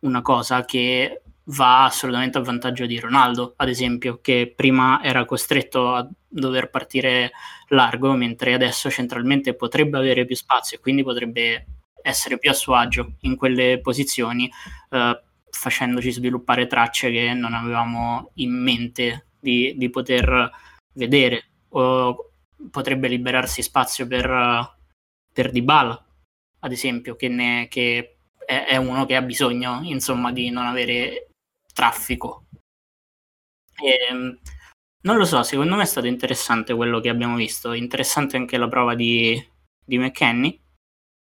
una 0.00 0.22
cosa 0.22 0.64
che 0.64 1.22
va 1.50 1.84
assolutamente 1.84 2.38
a 2.38 2.42
vantaggio 2.42 2.86
di 2.86 2.98
Ronaldo, 2.98 3.54
ad 3.56 3.68
esempio, 3.68 4.20
che 4.20 4.52
prima 4.54 5.02
era 5.02 5.24
costretto 5.24 5.94
a 5.94 6.08
dover 6.28 6.70
partire 6.70 7.32
largo, 7.68 8.12
mentre 8.14 8.54
adesso 8.54 8.90
centralmente 8.90 9.54
potrebbe 9.54 9.98
avere 9.98 10.24
più 10.24 10.36
spazio 10.36 10.76
e 10.76 10.80
quindi 10.80 11.02
potrebbe 11.02 11.66
essere 12.02 12.38
più 12.38 12.50
a 12.50 12.54
suo 12.54 12.74
agio 12.74 13.14
in 13.20 13.36
quelle 13.36 13.80
posizioni, 13.80 14.50
eh, 14.90 15.22
facendoci 15.50 16.12
sviluppare 16.12 16.66
tracce 16.66 17.10
che 17.10 17.32
non 17.34 17.54
avevamo 17.54 18.30
in 18.34 18.52
mente 18.52 19.26
di, 19.38 19.74
di 19.76 19.90
poter 19.90 20.50
vedere. 20.94 21.44
O 21.70 22.30
potrebbe 22.70 23.08
liberarsi 23.08 23.62
spazio 23.62 24.06
per, 24.06 24.76
per 25.32 25.50
Dybala, 25.50 26.04
ad 26.60 26.72
esempio, 26.72 27.16
che, 27.16 27.28
ne, 27.28 27.68
che 27.68 28.16
è, 28.44 28.66
è, 28.66 28.76
uno 28.76 29.06
che 29.06 29.16
ha 29.16 29.22
bisogno, 29.22 29.80
insomma, 29.82 30.32
di 30.32 30.50
non 30.50 30.66
avere 30.66 31.29
traffico. 31.72 32.46
E, 33.82 34.06
ehm, 34.10 34.38
non 35.02 35.16
lo 35.16 35.24
so, 35.24 35.42
secondo 35.42 35.76
me 35.76 35.82
è 35.82 35.86
stato 35.86 36.06
interessante 36.06 36.74
quello 36.74 37.00
che 37.00 37.08
abbiamo 37.08 37.36
visto. 37.36 37.72
Interessante 37.72 38.36
anche 38.36 38.58
la 38.58 38.68
prova 38.68 38.94
di, 38.94 39.42
di 39.84 39.98
McKenny, 39.98 40.60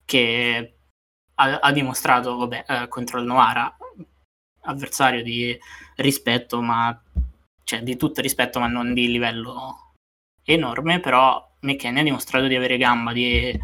che 0.05 0.77
ha, 1.37 1.59
ha 1.61 1.73
dimostrato, 1.73 2.37
vabbè, 2.37 2.65
eh, 2.69 2.89
contro 2.89 3.19
il 3.19 3.25
Novara, 3.27 3.75
avversario 4.63 5.23
di 5.23 5.59
rispetto, 5.97 6.61
ma 6.61 7.01
cioè 7.65 7.83
di 7.83 7.97
tutto 7.97 8.21
rispetto, 8.21 8.61
ma 8.61 8.67
non 8.67 8.93
di 8.93 9.09
livello 9.11 9.93
enorme. 10.45 11.01
Però 11.01 11.57
McKenny 11.61 12.01
ha 12.01 12.03
dimostrato 12.03 12.47
di 12.47 12.57
avere 12.57 12.77
gamba, 12.77 13.13
di, 13.13 13.59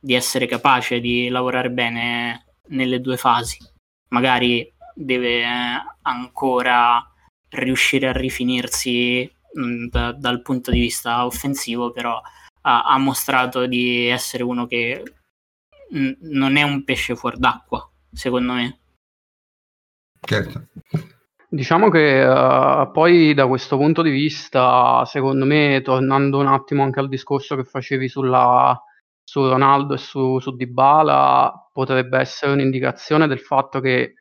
di 0.00 0.14
essere 0.14 0.46
capace 0.46 1.00
di 1.00 1.28
lavorare 1.28 1.70
bene 1.70 2.46
nelle 2.68 3.00
due 3.00 3.18
fasi. 3.18 3.58
Magari 4.10 4.72
deve 4.94 5.44
ancora 6.02 7.06
riuscire 7.50 8.08
a 8.08 8.12
rifinirsi 8.12 9.30
mh, 9.52 9.86
da, 9.88 10.12
dal 10.12 10.42
punto 10.42 10.70
di 10.70 10.80
vista 10.80 11.24
offensivo, 11.24 11.92
però 11.92 12.20
ha, 12.62 12.82
ha 12.82 12.98
mostrato 12.98 13.66
di 13.66 14.06
essere 14.06 14.42
uno 14.42 14.66
che 14.66 15.02
mh, 15.90 16.12
non 16.20 16.56
è 16.56 16.62
un 16.62 16.84
pesce 16.84 17.14
fuor 17.14 17.38
d'acqua, 17.38 17.88
secondo 18.10 18.52
me. 18.54 18.78
Certo. 20.20 20.68
Diciamo 21.48 21.90
che 21.90 22.24
uh, 22.24 22.90
poi 22.92 23.34
da 23.34 23.46
questo 23.46 23.76
punto 23.76 24.00
di 24.00 24.10
vista, 24.10 25.04
secondo 25.04 25.44
me, 25.44 25.82
tornando 25.84 26.38
un 26.38 26.46
attimo 26.46 26.82
anche 26.82 27.00
al 27.00 27.08
discorso 27.08 27.56
che 27.56 27.64
facevi 27.64 28.08
sulla, 28.08 28.80
su 29.22 29.46
Ronaldo 29.46 29.94
e 29.94 29.98
su, 29.98 30.38
su 30.38 30.56
Dybala, 30.56 31.68
potrebbe 31.70 32.18
essere 32.18 32.52
un'indicazione 32.52 33.26
del 33.26 33.40
fatto 33.40 33.80
che 33.80 34.14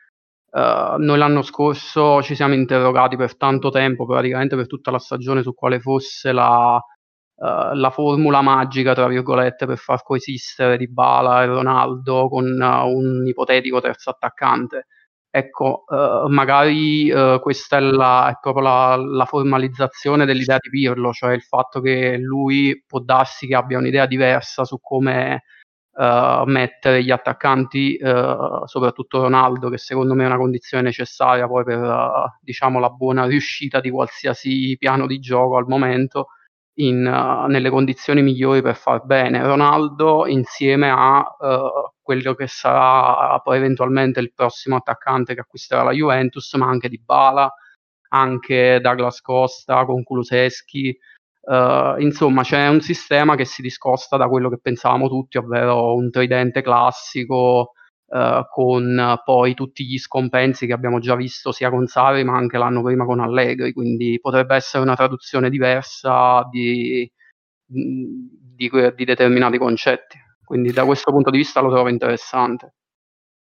Uh, 0.54 0.98
noi 0.98 1.18
l'anno 1.18 1.44
scorso 1.44 2.22
ci 2.22 2.36
siamo 2.36 2.54
interrogati 2.54 3.16
per 3.16 3.38
tanto 3.38 3.70
tempo, 3.70 4.06
praticamente 4.06 4.58
per 4.58 4.68
tutta 4.68 4.92
la 4.92 5.00
stagione, 5.00 5.44
su 5.44 5.54
quale 5.54 5.80
fosse 5.80 6.34
la, 6.34 6.76
uh, 6.76 7.74
la 7.74 7.90
formula 7.90 8.42
magica, 8.42 8.94
tra 8.94 9.08
virgolette, 9.08 9.66
per 9.66 9.78
far 9.78 10.04
coesistere 10.04 10.76
Di 10.76 10.90
Bala 10.92 11.44
e 11.44 11.46
Ronaldo 11.46 12.28
con 12.28 12.46
uh, 12.46 12.88
un 12.88 13.26
ipotetico 13.26 13.80
terzo 13.80 14.10
attaccante. 14.10 14.88
Ecco, 15.34 15.86
magari 16.28 17.10
questa 17.40 17.78
è, 17.78 17.80
la, 17.80 18.32
è 18.32 18.38
proprio 18.42 18.64
la, 18.66 18.98
la, 18.98 19.24
formalizzazione 19.24 20.26
dell'idea 20.26 20.58
di 20.60 20.70
Pirlo, 20.70 21.14
cioè 21.14 21.32
il 21.32 21.42
fatto 21.42 21.80
che 21.80 22.18
lui 22.18 22.84
può 22.86 23.00
darsi 23.00 23.48
che 23.48 23.56
abbia 23.56 23.78
un'idea 23.78 24.06
diversa 24.08 24.66
su 24.66 24.78
come 24.82 25.44
uh, 26.02 26.44
mettere 26.46 27.04
gli 27.04 27.12
attaccanti, 27.12 27.98
uh, 28.02 28.66
soprattutto 28.66 29.22
Ronaldo, 29.22 29.70
che 29.70 29.78
secondo 29.78 30.16
me 30.16 30.24
è 30.24 30.28
una 30.28 30.38
condizione 30.38 30.84
necessaria 30.84 31.48
poi 31.48 31.64
per 31.64 31.80
uh, 31.80 32.38
diciamo, 32.42 32.80
la 32.80 32.90
buona 32.90 33.26
riuscita 33.26 33.80
di 33.80 33.92
qualsiasi 33.92 34.76
piano 34.80 35.06
di 35.06 35.20
gioco 35.20 35.58
al 35.58 35.68
momento, 35.68 36.28
in, 36.80 37.02
nelle 37.02 37.70
condizioni 37.70 38.24
migliori 38.24 38.62
per 38.62 38.76
far 38.76 39.06
bene. 39.06 39.44
Ronaldo 39.44 40.26
insieme 40.26 40.90
a 40.90 41.24
quello 42.02 42.34
che 42.34 42.48
sarà 42.48 43.40
poi 43.40 43.58
eventualmente 43.58 44.20
il 44.20 44.34
prossimo 44.34 44.78
attaccante 44.78 45.36
che 45.36 45.42
acquisterà 45.42 45.84
la 45.84 45.92
Juventus, 45.92 46.54
ma 46.56 46.68
anche 46.68 46.90
di 46.90 47.00
Bala, 47.00 47.54
anche 48.10 48.80
Douglas 48.82 49.22
Costa 49.22 49.86
con 49.86 50.04
Kuluseschi, 50.04 50.98
Uh, 51.44 52.00
insomma, 52.00 52.44
c'è 52.44 52.68
un 52.68 52.82
sistema 52.82 53.36
che 53.36 53.46
si 53.46 53.62
discosta 53.62 54.16
da 54.16 54.28
quello 54.28 54.50
che 54.50 54.60
pensavamo 54.60 55.08
tutti, 55.08 55.38
ovvero 55.38 55.96
un 55.96 56.12
tridente 56.12 56.62
classico 56.62 57.72
uh, 58.06 58.46
con 58.48 59.20
poi 59.24 59.56
tutti 59.56 59.86
gli 59.86 59.98
scompensi 59.98 60.68
che 60.68 60.74
abbiamo 60.74 61.00
già 61.00 61.16
visto 61.16 61.52
sia 61.52 61.72
con 61.72 61.88
Sarri 61.88 62.24
ma 62.24 62.36
anche 62.36 62.60
l'anno 62.60 62.84
prima 62.84 63.06
con 63.06 63.20
Allegri, 63.20 63.74
quindi 63.74 64.20
potrebbe 64.22 64.56
essere 64.56 64.84
una 64.84 64.96
traduzione 64.96 65.50
diversa 65.50 66.48
di, 66.52 67.12
di, 67.66 68.72
di 68.96 69.06
determinati 69.06 69.58
concetti. 69.58 70.20
Quindi 70.44 70.72
da 70.72 70.86
questo 70.86 71.12
punto 71.12 71.32
di 71.32 71.38
vista 71.38 71.62
lo 71.62 71.72
trovo 71.72 71.90
interessante. 71.90 72.76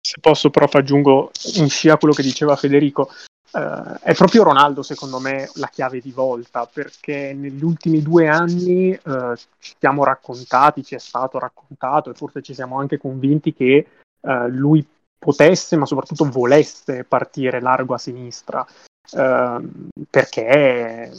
Se 0.00 0.16
posso, 0.20 0.50
prof, 0.50 0.74
aggiungo 0.74 1.30
in 1.56 1.68
scia 1.68 1.96
quello 1.96 2.14
che 2.14 2.22
diceva 2.22 2.56
Federico. 2.56 3.10
Uh, 3.50 3.98
è 4.02 4.14
proprio 4.14 4.42
Ronaldo, 4.42 4.82
secondo 4.82 5.18
me, 5.18 5.48
la 5.54 5.68
chiave 5.68 6.00
di 6.00 6.12
volta, 6.12 6.66
perché 6.66 7.32
negli 7.32 7.64
ultimi 7.64 8.02
due 8.02 8.28
anni 8.28 8.90
uh, 8.90 9.34
ci 9.58 9.74
siamo 9.78 10.04
raccontati, 10.04 10.84
ci 10.84 10.94
è 10.94 10.98
stato 10.98 11.38
raccontato 11.38 12.10
e 12.10 12.14
forse 12.14 12.42
ci 12.42 12.52
siamo 12.52 12.78
anche 12.78 12.98
convinti 12.98 13.54
che 13.54 13.86
uh, 14.20 14.46
lui 14.48 14.86
potesse, 15.18 15.76
ma 15.76 15.86
soprattutto 15.86 16.28
volesse 16.30 17.04
partire 17.04 17.60
largo 17.60 17.94
a 17.94 17.98
sinistra, 17.98 18.64
ehm, 19.12 19.88
perché 20.08 21.12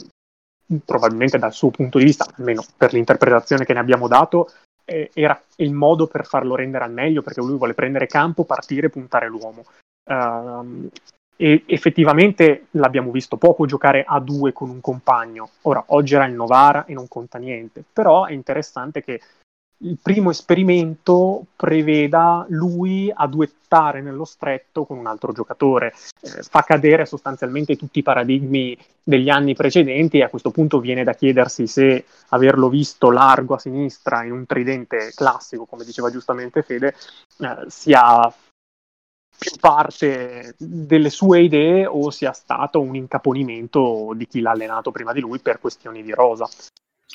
probabilmente 0.84 1.38
dal 1.38 1.52
suo 1.52 1.70
punto 1.70 1.98
di 1.98 2.04
vista, 2.04 2.26
almeno 2.36 2.64
per 2.76 2.92
l'interpretazione 2.92 3.64
che 3.64 3.74
ne 3.74 3.80
abbiamo 3.80 4.08
dato, 4.08 4.50
eh, 4.84 5.10
era 5.12 5.40
il 5.56 5.72
modo 5.72 6.06
per 6.06 6.26
farlo 6.26 6.54
rendere 6.54 6.84
al 6.84 6.92
meglio, 6.92 7.22
perché 7.22 7.40
lui 7.40 7.58
vuole 7.58 7.74
prendere 7.74 8.06
campo, 8.06 8.44
partire 8.44 8.86
e 8.86 8.90
puntare 8.90 9.28
l'uomo. 9.28 9.64
Uh, 10.10 10.88
e 11.40 11.62
effettivamente 11.64 12.66
l'abbiamo 12.72 13.10
visto 13.10 13.38
poco 13.38 13.64
giocare 13.64 14.04
a 14.06 14.20
due 14.20 14.52
con 14.52 14.68
un 14.68 14.82
compagno. 14.82 15.48
Ora, 15.62 15.82
oggi 15.86 16.14
era 16.14 16.26
il 16.26 16.34
Novara 16.34 16.84
e 16.84 16.92
non 16.92 17.08
conta 17.08 17.38
niente, 17.38 17.82
però 17.90 18.26
è 18.26 18.32
interessante 18.32 19.02
che 19.02 19.22
il 19.78 19.96
primo 20.02 20.28
esperimento 20.28 21.46
preveda 21.56 22.44
lui 22.50 23.10
a 23.10 23.26
duettare 23.26 24.02
nello 24.02 24.26
stretto 24.26 24.84
con 24.84 24.98
un 24.98 25.06
altro 25.06 25.32
giocatore, 25.32 25.94
eh, 26.20 26.42
fa 26.42 26.60
cadere 26.60 27.06
sostanzialmente 27.06 27.74
tutti 27.74 28.00
i 28.00 28.02
paradigmi 28.02 28.76
degli 29.02 29.30
anni 29.30 29.54
precedenti 29.54 30.18
e 30.18 30.24
a 30.24 30.28
questo 30.28 30.50
punto 30.50 30.78
viene 30.78 31.04
da 31.04 31.14
chiedersi 31.14 31.66
se 31.66 32.04
averlo 32.28 32.68
visto 32.68 33.10
largo 33.10 33.54
a 33.54 33.58
sinistra 33.58 34.24
in 34.24 34.32
un 34.32 34.44
tridente 34.44 35.12
classico, 35.14 35.64
come 35.64 35.86
diceva 35.86 36.10
giustamente 36.10 36.60
Fede, 36.60 36.94
eh, 37.38 37.64
sia 37.68 38.30
più 39.40 39.52
parte 39.58 40.54
delle 40.58 41.08
sue 41.08 41.40
idee 41.40 41.86
o 41.86 42.10
sia 42.10 42.32
stato 42.32 42.78
un 42.78 42.94
incaponimento 42.94 44.12
di 44.14 44.26
chi 44.26 44.42
l'ha 44.42 44.50
allenato 44.50 44.90
prima 44.90 45.14
di 45.14 45.20
lui 45.20 45.38
per 45.38 45.58
questioni 45.58 46.02
di 46.02 46.12
rosa. 46.12 46.46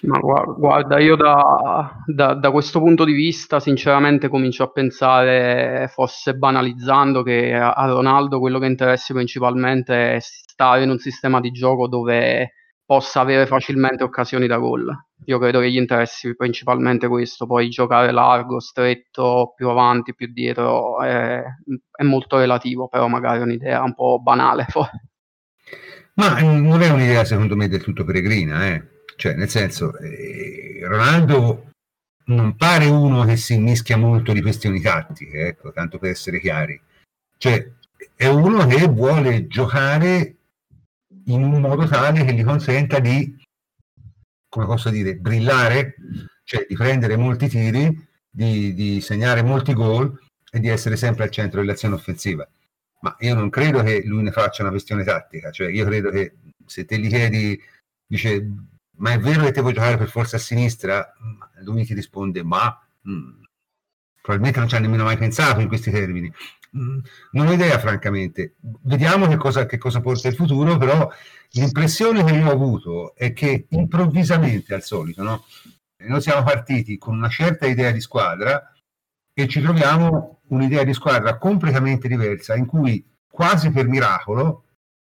Ma 0.02 0.20
guarda, 0.20 1.00
io 1.00 1.16
da, 1.16 2.02
da, 2.08 2.34
da, 2.34 2.52
questo 2.52 2.80
punto 2.80 3.06
di 3.06 3.14
vista 3.14 3.60
sinceramente 3.60 4.28
comincio 4.28 4.64
a 4.64 4.72
pensare, 4.72 5.88
forse 5.94 6.34
banalizzando, 6.34 7.22
che 7.22 7.54
a, 7.54 7.86
Ronaldo 7.86 8.40
quello 8.40 8.58
che 8.58 8.66
interessi 8.66 9.14
principalmente 9.14 10.16
è 10.16 10.18
stare 10.20 10.84
in 10.84 10.90
un 10.90 10.98
sistema 10.98 11.40
di 11.40 11.52
gioco 11.52 11.88
dove 11.88 12.54
possa 12.86 13.20
avere 13.22 13.48
facilmente 13.48 14.04
occasioni 14.04 14.48
da 14.48 14.58
gol. 14.58 14.94
Io 15.26 15.40
credo 15.40 15.60
che 15.60 15.72
gli 15.72 15.78
interessi 15.78 16.36
principalmente 16.36 17.08
questo, 17.08 17.48
poi 17.48 17.70
giocare 17.70 18.12
largo, 18.12 18.60
stretto, 18.60 19.54
più 19.56 19.70
avanti, 19.70 20.14
più 20.14 20.32
dietro 20.32 21.02
è, 21.02 21.44
è 21.92 22.04
molto 22.04 22.38
relativo, 22.38 22.88
però 22.88 23.08
magari 23.08 23.40
è 23.40 23.44
un'idea 23.44 23.82
un 23.82 23.96
po' 23.96 24.20
banale. 24.22 24.68
Ma 26.18 26.40
non 26.40 26.82
è 26.82 26.90
un'idea 26.90 27.26
secondo 27.26 27.56
me 27.56 27.68
del 27.68 27.84
tutto 27.84 28.06
peregrina, 28.06 28.68
eh? 28.68 28.96
cioè 29.16 29.34
nel 29.34 29.50
senso 29.50 29.98
eh, 29.98 30.80
Ronaldo 30.84 31.72
non 32.26 32.56
pare 32.56 32.88
uno 32.88 33.24
che 33.24 33.38
si 33.38 33.58
mischia 33.58 33.98
molto 33.98 34.34
di 34.34 34.42
questioni 34.42 34.82
tattiche, 34.82 35.48
ecco, 35.48 35.72
tanto 35.72 36.00
per 36.00 36.10
essere 36.10 36.40
chiari. 36.40 36.80
Cioè, 37.38 37.72
è 38.16 38.28
uno 38.28 38.66
che 38.66 38.88
vuole 38.88 39.48
giocare 39.48 40.36
in 41.26 41.44
un 41.44 41.62
modo 41.62 41.88
tale 41.88 42.24
che 42.24 42.34
gli 42.34 42.44
consenta 42.44 43.00
di, 43.00 43.36
come 44.50 44.66
posso 44.66 44.90
dire, 44.90 45.16
brillare, 45.16 45.96
cioè 46.44 46.66
di 46.68 46.76
prendere 46.76 47.18
molti 47.18 47.48
tiri, 47.48 48.08
di, 48.30 48.74
di 48.74 49.02
segnare 49.02 49.42
molti 49.42 49.74
gol 49.74 50.20
e 50.52 50.60
di 50.60 50.68
essere 50.68 50.98
sempre 50.98 51.24
al 51.24 51.32
centro 51.32 51.62
dell'azione 51.62 51.96
offensiva. 51.96 52.48
Ma 53.02 53.16
io 53.20 53.36
non 53.36 53.50
credo 53.50 53.82
che 53.84 54.04
lui 54.06 54.24
ne 54.24 54.32
faccia 54.32 54.62
una 54.62 54.72
questione 54.72 55.04
tattica, 55.04 55.52
cioè 55.52 55.70
io 55.70 55.86
credo 55.86 56.10
che 56.10 56.38
se 56.66 56.86
te 56.86 56.98
gli 56.98 57.08
chiedi, 57.08 57.60
dice, 58.06 58.48
ma 58.98 59.12
è 59.12 59.20
vero 59.20 59.44
che 59.44 59.52
te 59.52 59.62
vuoi 59.62 59.74
giocare 59.74 59.98
per 59.98 60.10
forza 60.10 60.38
a 60.38 60.40
sinistra? 60.40 61.14
Lui 61.64 61.86
ti 61.86 61.94
risponde, 61.94 62.44
ma 62.44 62.78
mh, 63.02 63.12
mm, 63.12 63.44
probabilmente 64.22 64.60
non 64.60 64.70
ci 64.70 64.76
ha 64.76 64.80
nemmeno 64.80 65.04
mai 65.04 65.18
pensato 65.18 65.60
in 65.60 65.68
questi 65.68 65.92
termini 65.92 66.32
non 66.76 67.48
ho 67.48 67.52
idea 67.52 67.80
francamente. 67.80 68.56
Vediamo 68.60 69.28
che 69.28 69.38
cosa, 69.38 69.66
che 69.66 69.78
cosa 69.78 70.02
porta 70.02 70.28
il 70.28 70.36
futuro, 70.36 70.78
però 70.78 71.10
l'impressione 71.52 72.24
che 72.24 72.34
io 72.34 72.48
ho 72.48 72.52
avuto 72.52 73.16
è 73.16 73.34
che 73.34 73.68
improvvisamente, 73.70 74.74
al 74.74 74.84
solito, 74.84 75.24
no? 75.24 75.46
noi 75.98 76.22
siamo 76.22 76.44
partiti 76.44 76.98
con 76.98 77.16
una 77.16 77.30
certa 77.30 77.66
idea 77.66 77.92
di 77.92 78.02
squadra 78.02 78.72
e 79.34 79.48
ci 79.48 79.62
troviamo 79.62 80.42
un'idea 80.48 80.84
di 80.84 80.94
squadra 80.94 81.38
completamente 81.38 82.08
diversa 82.08 82.56
in 82.56 82.66
cui 82.66 83.06
quasi 83.28 83.72
per 83.72 83.88
miracolo 83.88 84.64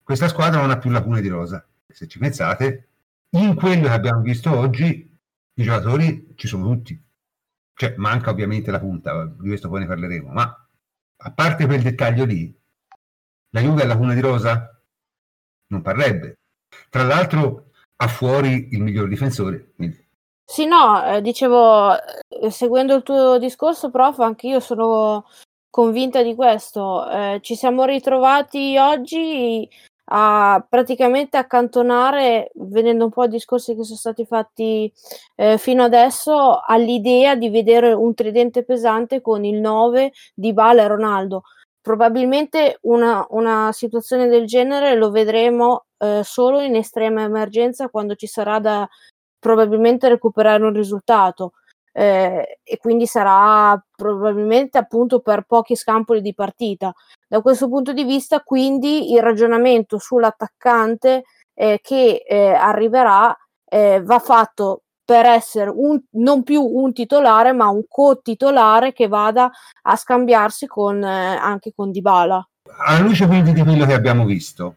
questa 0.04 0.28
squadra 0.28 0.62
non 0.62 0.70
ha 0.72 0.78
più 0.78 0.90
lacune 0.92 1.22
di 1.22 1.28
rosa. 1.28 1.68
Se 1.88 2.08
ci 2.08 2.20
pensate, 2.20 2.90
in 3.32 3.56
quello 3.56 3.84
che 3.84 3.90
abbiamo 3.90 4.22
visto 4.22 4.56
oggi 4.56 5.12
i 5.58 5.64
giocatori 5.64 6.34
ci 6.36 6.48
sono 6.48 6.66
tutti. 6.68 7.02
Cioè, 7.78 7.96
manca 7.98 8.30
ovviamente 8.30 8.72
la 8.72 8.80
punta, 8.80 9.26
di 9.26 9.48
questo 9.48 9.68
poi 9.68 9.82
ne 9.82 9.88
parleremo, 9.88 10.32
ma 10.32 10.65
a 11.26 11.32
parte 11.32 11.66
quel 11.66 11.82
dettaglio 11.82 12.24
lì, 12.24 12.56
la 13.50 13.62
Juve 13.62 13.82
ha 13.82 13.86
lacuna 13.88 14.14
di 14.14 14.20
rosa? 14.20 14.80
Non 15.68 15.82
parrebbe. 15.82 16.38
Tra 16.90 17.04
l'altro 17.04 17.72
ha 17.96 18.08
fuori 18.08 18.70
il 18.72 18.82
miglior 18.82 19.08
difensore. 19.08 19.74
Sì, 20.46 20.66
no, 20.68 21.04
eh, 21.04 21.22
dicevo, 21.22 21.96
eh, 21.98 22.52
seguendo 22.52 22.94
il 22.96 23.02
tuo 23.02 23.40
discorso, 23.40 23.90
prof, 23.90 24.20
anche 24.20 24.48
io 24.48 24.60
sono 24.60 25.26
convinta 25.72 26.22
di 26.22 26.36
questo. 26.36 27.10
Eh, 27.10 27.40
ci 27.42 27.56
siamo 27.56 27.86
ritrovati 27.86 28.78
oggi 28.78 29.68
a 30.06 30.66
praticamente 30.68 31.38
accantonare, 31.38 32.52
venendo 32.56 33.06
un 33.06 33.12
po' 33.12 33.24
ai 33.24 33.30
discorsi 33.30 33.76
che 33.76 33.84
sono 33.84 33.98
stati 33.98 34.26
fatti 34.26 34.92
eh, 35.36 35.58
fino 35.58 35.84
adesso, 35.84 36.62
all'idea 36.66 37.36
di 37.36 37.50
vedere 37.50 37.94
un 37.94 38.14
tridente 38.14 38.64
pesante 38.64 39.22
con 39.22 39.44
il 39.44 39.60
9 39.60 40.12
di 40.34 40.54
Bala 40.54 40.84
e 40.84 40.88
Ronaldo. 40.88 41.44
Probabilmente 41.82 42.78
una, 42.82 43.26
una 43.30 43.72
situazione 43.72 44.28
del 44.28 44.46
genere 44.46 44.96
lo 44.96 45.12
vedremo 45.12 45.86
eh, 45.98 46.22
solo 46.24 46.60
in 46.60 46.76
estrema 46.76 47.24
emergenza 47.24 47.90
quando 47.90 48.16
ci 48.16 48.28
sarà 48.28 48.60
da 48.60 48.88
probabilmente 49.40 50.10
recuperare 50.10 50.64
un 50.64 50.74
risultato. 50.74 51.54
Eh, 51.98 52.60
e 52.62 52.78
quindi 52.78 53.08
sarà 53.08 53.82
probabilmente 53.96 54.78
appunto 54.78 55.22
per 55.22 55.44
pochi 55.44 55.78
scampoli 55.78 56.22
di 56.22 56.34
partita. 56.34 56.94
Da 57.26 57.40
questo 57.42 57.70
punto 57.70 57.94
di 57.94 58.04
vista, 58.04 58.42
quindi, 58.42 59.14
il 59.14 59.22
ragionamento 59.22 59.98
sull'attaccante 59.98 61.24
eh, 61.54 61.80
che 61.82 62.24
eh, 62.28 62.52
arriverà 62.52 63.36
eh, 63.64 64.02
va 64.04 64.20
fatto 64.20 64.82
per 65.06 65.26
essere 65.26 65.72
un, 65.74 66.02
non 66.14 66.44
più 66.44 66.62
un 66.62 66.92
titolare, 66.92 67.54
ma 67.54 67.70
un 67.70 67.84
co-titolare 67.88 68.92
che 68.92 69.08
vada 69.08 69.50
a 69.84 69.96
scambiarsi 69.96 70.68
con, 70.68 71.02
eh, 71.02 71.38
anche 71.38 71.72
con 71.74 71.92
Dybala. 71.92 72.46
Alla 72.88 73.06
luce 73.06 73.28
quindi 73.28 73.54
di 73.54 73.64
quello 73.64 73.86
che 73.86 73.94
abbiamo 73.94 74.26
visto, 74.26 74.76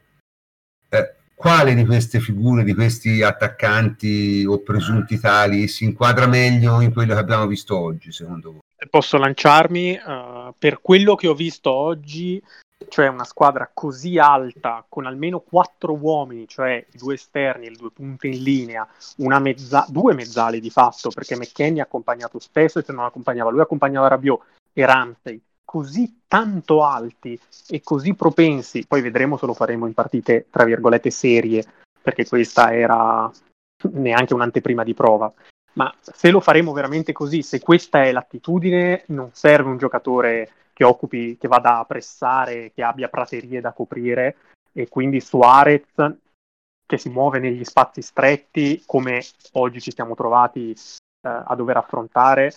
quale 1.38 1.74
di 1.74 1.86
queste 1.86 2.18
figure, 2.18 2.64
di 2.64 2.74
questi 2.74 3.22
attaccanti 3.22 4.44
o 4.44 4.58
presunti 4.58 5.20
tali 5.20 5.68
si 5.68 5.84
inquadra 5.84 6.26
meglio 6.26 6.80
in 6.80 6.92
quello 6.92 7.14
che 7.14 7.20
abbiamo 7.20 7.46
visto 7.46 7.78
oggi, 7.78 8.10
secondo 8.10 8.50
voi? 8.50 8.60
Posso 8.90 9.18
lanciarmi 9.18 10.00
uh, 10.04 10.52
per 10.58 10.80
quello 10.80 11.14
che 11.14 11.28
ho 11.28 11.34
visto 11.34 11.70
oggi, 11.70 12.42
cioè 12.88 13.06
una 13.06 13.22
squadra 13.22 13.70
così 13.72 14.18
alta 14.18 14.84
con 14.88 15.06
almeno 15.06 15.38
quattro 15.38 15.94
uomini, 15.94 16.48
cioè 16.48 16.84
i 16.90 16.98
due 16.98 17.14
esterni 17.14 17.66
e 17.66 17.70
le 17.70 17.76
due 17.76 17.92
punte 17.92 18.26
in 18.26 18.42
linea, 18.42 18.88
mezza- 19.16 19.86
due 19.88 20.14
mezzali 20.14 20.58
di 20.58 20.70
fatto, 20.70 21.10
perché 21.10 21.36
McKenny 21.36 21.78
ha 21.78 21.84
accompagnato 21.84 22.40
spesso 22.40 22.80
e 22.80 22.82
se 22.82 22.92
non 22.92 23.04
accompagnava 23.04 23.50
lui 23.50 23.60
accompagnava 23.60 24.08
Rabiot 24.08 24.40
e 24.72 24.84
Ramsey 24.84 25.40
così 25.68 26.22
tanto 26.26 26.82
alti 26.82 27.38
e 27.68 27.82
così 27.82 28.14
propensi, 28.14 28.86
poi 28.86 29.02
vedremo 29.02 29.36
se 29.36 29.44
lo 29.44 29.52
faremo 29.52 29.86
in 29.86 29.92
partite 29.92 30.46
tra 30.48 30.64
virgolette 30.64 31.10
serie, 31.10 31.62
perché 32.00 32.26
questa 32.26 32.74
era 32.74 33.30
neanche 33.92 34.32
un'anteprima 34.32 34.82
di 34.82 34.94
prova. 34.94 35.30
Ma 35.74 35.94
se 36.00 36.30
lo 36.30 36.40
faremo 36.40 36.72
veramente 36.72 37.12
così, 37.12 37.42
se 37.42 37.60
questa 37.60 38.02
è 38.02 38.12
l'attitudine, 38.12 39.04
non 39.08 39.28
serve 39.34 39.68
un 39.68 39.76
giocatore 39.76 40.52
che 40.72 40.84
occupi, 40.84 41.36
che 41.36 41.48
vada 41.48 41.80
a 41.80 41.84
pressare, 41.84 42.72
che 42.74 42.82
abbia 42.82 43.08
praterie 43.08 43.60
da 43.60 43.72
coprire 43.72 44.36
e 44.72 44.88
quindi 44.88 45.20
Suarez 45.20 45.82
che 46.86 46.96
si 46.96 47.10
muove 47.10 47.40
negli 47.40 47.64
spazi 47.64 48.00
stretti 48.00 48.82
come 48.86 49.22
oggi 49.52 49.82
ci 49.82 49.92
siamo 49.92 50.14
trovati 50.14 50.70
eh, 50.70 50.76
a 51.28 51.54
dover 51.54 51.76
affrontare 51.76 52.54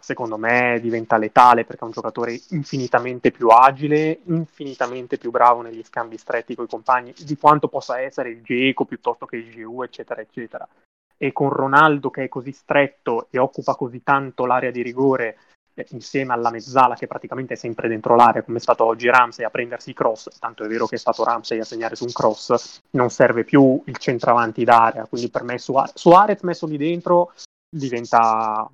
secondo 0.00 0.36
me 0.36 0.78
diventa 0.80 1.16
letale 1.16 1.64
perché 1.64 1.82
è 1.82 1.86
un 1.86 1.90
giocatore 1.90 2.38
infinitamente 2.50 3.30
più 3.30 3.48
agile, 3.48 4.20
infinitamente 4.24 5.16
più 5.16 5.30
bravo 5.30 5.62
negli 5.62 5.82
scambi 5.82 6.18
stretti 6.18 6.54
con 6.54 6.66
i 6.66 6.68
compagni 6.68 7.14
di 7.18 7.36
quanto 7.36 7.68
possa 7.68 8.00
essere 8.00 8.30
il 8.30 8.42
Geco 8.42 8.84
piuttosto 8.84 9.26
che 9.26 9.36
il 9.36 9.50
GU, 9.50 9.82
eccetera, 9.82 10.20
eccetera. 10.20 10.68
E 11.16 11.32
con 11.32 11.48
Ronaldo 11.48 12.10
che 12.10 12.24
è 12.24 12.28
così 12.28 12.52
stretto 12.52 13.28
e 13.30 13.38
occupa 13.38 13.74
così 13.74 14.02
tanto 14.02 14.44
l'area 14.44 14.70
di 14.70 14.82
rigore 14.82 15.38
eh, 15.72 15.86
insieme 15.90 16.34
alla 16.34 16.50
mezzala 16.50 16.94
che 16.94 17.06
praticamente 17.06 17.54
è 17.54 17.56
sempre 17.56 17.88
dentro 17.88 18.16
l'area, 18.16 18.42
come 18.42 18.58
è 18.58 18.60
stato 18.60 18.84
oggi 18.84 19.08
Ramsey 19.08 19.46
a 19.46 19.50
prendersi 19.50 19.90
i 19.90 19.94
cross, 19.94 20.28
tanto 20.38 20.62
è 20.62 20.68
vero 20.68 20.86
che 20.86 20.96
è 20.96 20.98
stato 20.98 21.24
Ramsey 21.24 21.58
a 21.58 21.64
segnare 21.64 21.96
su 21.96 22.04
un 22.04 22.12
cross, 22.12 22.82
non 22.90 23.08
serve 23.08 23.44
più 23.44 23.82
il 23.86 23.96
centravanti 23.96 24.62
d'area, 24.62 25.06
quindi 25.06 25.30
per 25.30 25.42
me 25.42 25.56
Suarez, 25.56 25.92
Suarez 25.94 26.42
messo 26.42 26.66
lì 26.66 26.76
dentro 26.76 27.32
diventa 27.68 28.70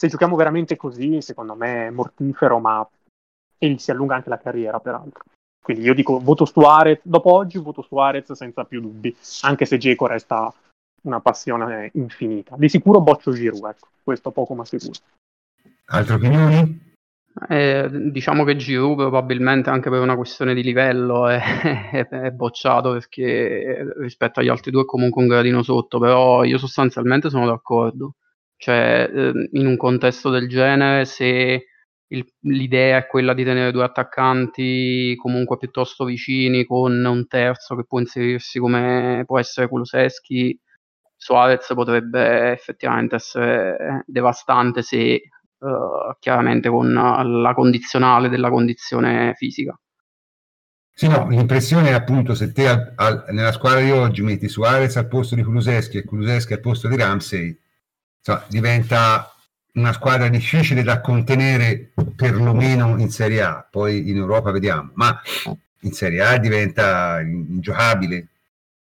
se 0.00 0.08
giochiamo 0.08 0.34
veramente 0.34 0.76
così, 0.76 1.20
secondo 1.20 1.54
me 1.54 1.88
è 1.88 1.90
mortifero, 1.90 2.58
ma 2.58 2.88
e 3.58 3.78
si 3.78 3.90
allunga 3.90 4.14
anche 4.14 4.30
la 4.30 4.38
carriera, 4.38 4.80
peraltro. 4.80 5.24
Quindi 5.62 5.82
io 5.82 5.92
dico 5.92 6.18
voto 6.18 6.46
Suarez, 6.46 7.00
dopo 7.02 7.34
oggi 7.34 7.58
voto 7.58 7.82
Suarez 7.82 8.32
senza 8.32 8.64
più 8.64 8.80
dubbi, 8.80 9.14
anche 9.42 9.66
se 9.66 9.76
Geco 9.76 10.06
resta 10.06 10.50
una 11.02 11.20
passione 11.20 11.90
infinita. 11.96 12.54
Di 12.56 12.70
sicuro 12.70 13.02
boccio 13.02 13.32
Giroud, 13.32 13.62
ecco, 13.62 13.88
questo 14.02 14.30
poco 14.30 14.54
ma 14.54 14.64
sicuro. 14.64 14.98
Altre 15.88 16.14
opinioni? 16.14 16.94
Eh, 17.46 17.90
diciamo 18.10 18.44
che 18.44 18.56
Giroud 18.56 18.96
probabilmente 18.96 19.68
anche 19.68 19.90
per 19.90 20.00
una 20.00 20.16
questione 20.16 20.54
di 20.54 20.62
livello 20.62 21.28
è, 21.28 21.36
è, 21.92 22.08
è, 22.08 22.30
bocciato 22.30 22.92
perché 22.92 23.92
rispetto 23.98 24.40
agli 24.40 24.48
altri 24.48 24.70
due 24.70 24.82
è 24.82 24.86
comunque 24.86 25.20
un 25.20 25.28
gradino 25.28 25.62
sotto, 25.62 25.98
però 25.98 26.42
io 26.42 26.56
sostanzialmente 26.56 27.28
sono 27.28 27.44
d'accordo. 27.44 28.14
Cioè, 28.60 29.10
eh, 29.10 29.48
in 29.52 29.66
un 29.66 29.78
contesto 29.78 30.28
del 30.28 30.46
genere, 30.46 31.06
se 31.06 31.64
il, 32.08 32.26
l'idea 32.40 32.98
è 32.98 33.06
quella 33.06 33.32
di 33.32 33.42
tenere 33.42 33.72
due 33.72 33.84
attaccanti 33.84 35.14
comunque 35.16 35.56
piuttosto 35.56 36.04
vicini, 36.04 36.66
con 36.66 37.02
un 37.02 37.26
terzo 37.26 37.74
che 37.74 37.86
può 37.86 38.00
inserirsi 38.00 38.58
come 38.58 39.22
può 39.24 39.38
essere 39.38 39.66
Kuluseschi, 39.66 40.60
Suarez 41.16 41.72
potrebbe 41.74 42.50
effettivamente 42.52 43.14
essere 43.14 44.04
devastante 44.04 44.82
se 44.82 45.22
uh, 45.58 46.14
chiaramente 46.18 46.68
con 46.68 46.92
la 46.92 47.54
condizionale 47.54 48.28
della 48.28 48.50
condizione 48.50 49.32
fisica. 49.36 49.74
Sì, 50.92 51.08
no, 51.08 51.28
l'impressione 51.28 51.88
è 51.88 51.92
appunto 51.92 52.34
se 52.34 52.52
te 52.52 52.68
al, 52.68 52.92
al, 52.94 53.24
nella 53.30 53.52
squadra 53.52 53.80
di 53.80 53.90
oggi 53.90 54.20
metti 54.20 54.48
Suarez 54.48 54.98
al 54.98 55.08
posto 55.08 55.34
di 55.34 55.42
Kuluseschi 55.42 55.96
e 55.96 56.04
Kuluseschi 56.04 56.52
al 56.52 56.60
posto 56.60 56.88
di 56.88 56.96
Ramsey, 56.96 57.58
insomma, 58.20 58.44
diventa 58.48 59.34
una 59.72 59.92
squadra 59.92 60.28
difficile 60.28 60.82
da 60.82 61.00
contenere 61.00 61.92
perlomeno 62.16 62.98
in 62.98 63.10
Serie 63.10 63.42
A, 63.42 63.66
poi 63.68 64.10
in 64.10 64.16
Europa 64.16 64.50
vediamo, 64.50 64.90
ma 64.94 65.20
in 65.82 65.92
Serie 65.92 66.22
A 66.22 66.38
diventa 66.38 67.20
ingiocabile 67.20 68.28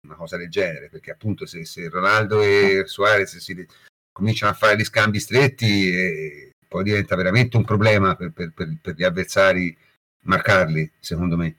una 0.03 0.15
cosa 0.15 0.37
del 0.37 0.49
genere, 0.49 0.89
perché 0.89 1.11
appunto 1.11 1.47
se, 1.47 1.65
se 1.65 1.89
Ronaldo 1.89 2.41
e 2.41 2.85
Suarez 2.87 3.37
si 3.37 3.67
cominciano 4.13 4.53
a 4.53 4.55
fare 4.55 4.77
gli 4.77 4.85
scambi 4.85 5.19
stretti, 5.21 5.91
eh, 5.91 6.53
poi 6.67 6.85
diventa 6.85 7.17
veramente 7.17 7.57
un 7.57 7.65
problema 7.65 8.15
per, 8.15 8.33
per, 8.33 8.53
per, 8.55 8.79
per 8.81 8.95
gli 8.95 9.05
avversari 9.05 9.77
marcarli, 10.23 10.91
secondo 10.99 11.37
me. 11.37 11.57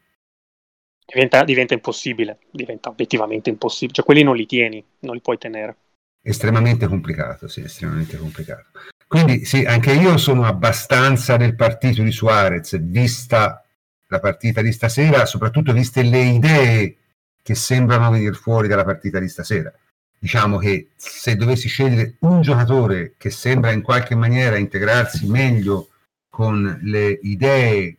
Diventa, 1.05 1.43
diventa 1.43 1.73
impossibile, 1.73 2.39
diventa 2.51 2.89
obiettivamente 2.89 3.49
impossibile, 3.49 3.93
cioè 3.93 4.05
quelli 4.05 4.23
non 4.23 4.35
li 4.35 4.45
tieni, 4.45 4.83
non 4.99 5.15
li 5.15 5.21
puoi 5.21 5.37
tenere 5.37 5.75
estremamente 6.21 6.87
complicato, 6.87 7.47
sì, 7.47 7.61
estremamente 7.61 8.17
complicato. 8.17 8.69
Quindi 9.07 9.45
sì, 9.45 9.65
anche 9.65 9.93
io 9.93 10.17
sono 10.17 10.45
abbastanza 10.45 11.35
del 11.37 11.55
partito 11.55 12.03
di 12.03 12.11
Suarez, 12.11 12.79
vista 12.79 13.63
la 14.07 14.19
partita 14.19 14.61
di 14.61 14.71
stasera, 14.71 15.25
soprattutto 15.25 15.73
viste 15.73 16.03
le 16.03 16.21
idee 16.21 16.97
che 17.41 17.55
sembrano 17.55 18.11
venire 18.11 18.33
fuori 18.33 18.67
dalla 18.67 18.83
partita 18.83 19.19
di 19.19 19.27
stasera. 19.27 19.73
Diciamo 20.19 20.57
che 20.57 20.89
se 20.95 21.35
dovessi 21.35 21.67
scegliere 21.67 22.17
un 22.19 22.41
giocatore 22.41 23.13
che 23.17 23.29
sembra 23.29 23.71
in 23.71 23.81
qualche 23.81 24.15
maniera 24.15 24.57
integrarsi 24.57 25.27
meglio 25.27 25.89
con 26.29 26.79
le 26.83 27.19
idee 27.23 27.97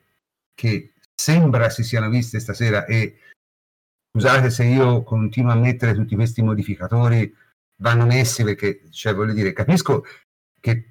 che 0.54 0.92
sembra 1.14 1.70
si 1.70 1.82
siano 1.82 2.08
viste 2.08 2.38
stasera 2.38 2.84
e 2.84 3.18
scusate 4.12 4.50
se 4.50 4.64
io 4.64 5.02
continuo 5.02 5.52
a 5.52 5.56
mettere 5.56 5.94
tutti 5.94 6.14
questi 6.14 6.42
modificatori 6.42 7.34
vanno 7.80 8.06
messi 8.06 8.44
perché, 8.44 8.82
cioè, 8.90 9.14
voglio 9.14 9.32
dire, 9.32 9.52
capisco 9.52 10.04
che 10.60 10.90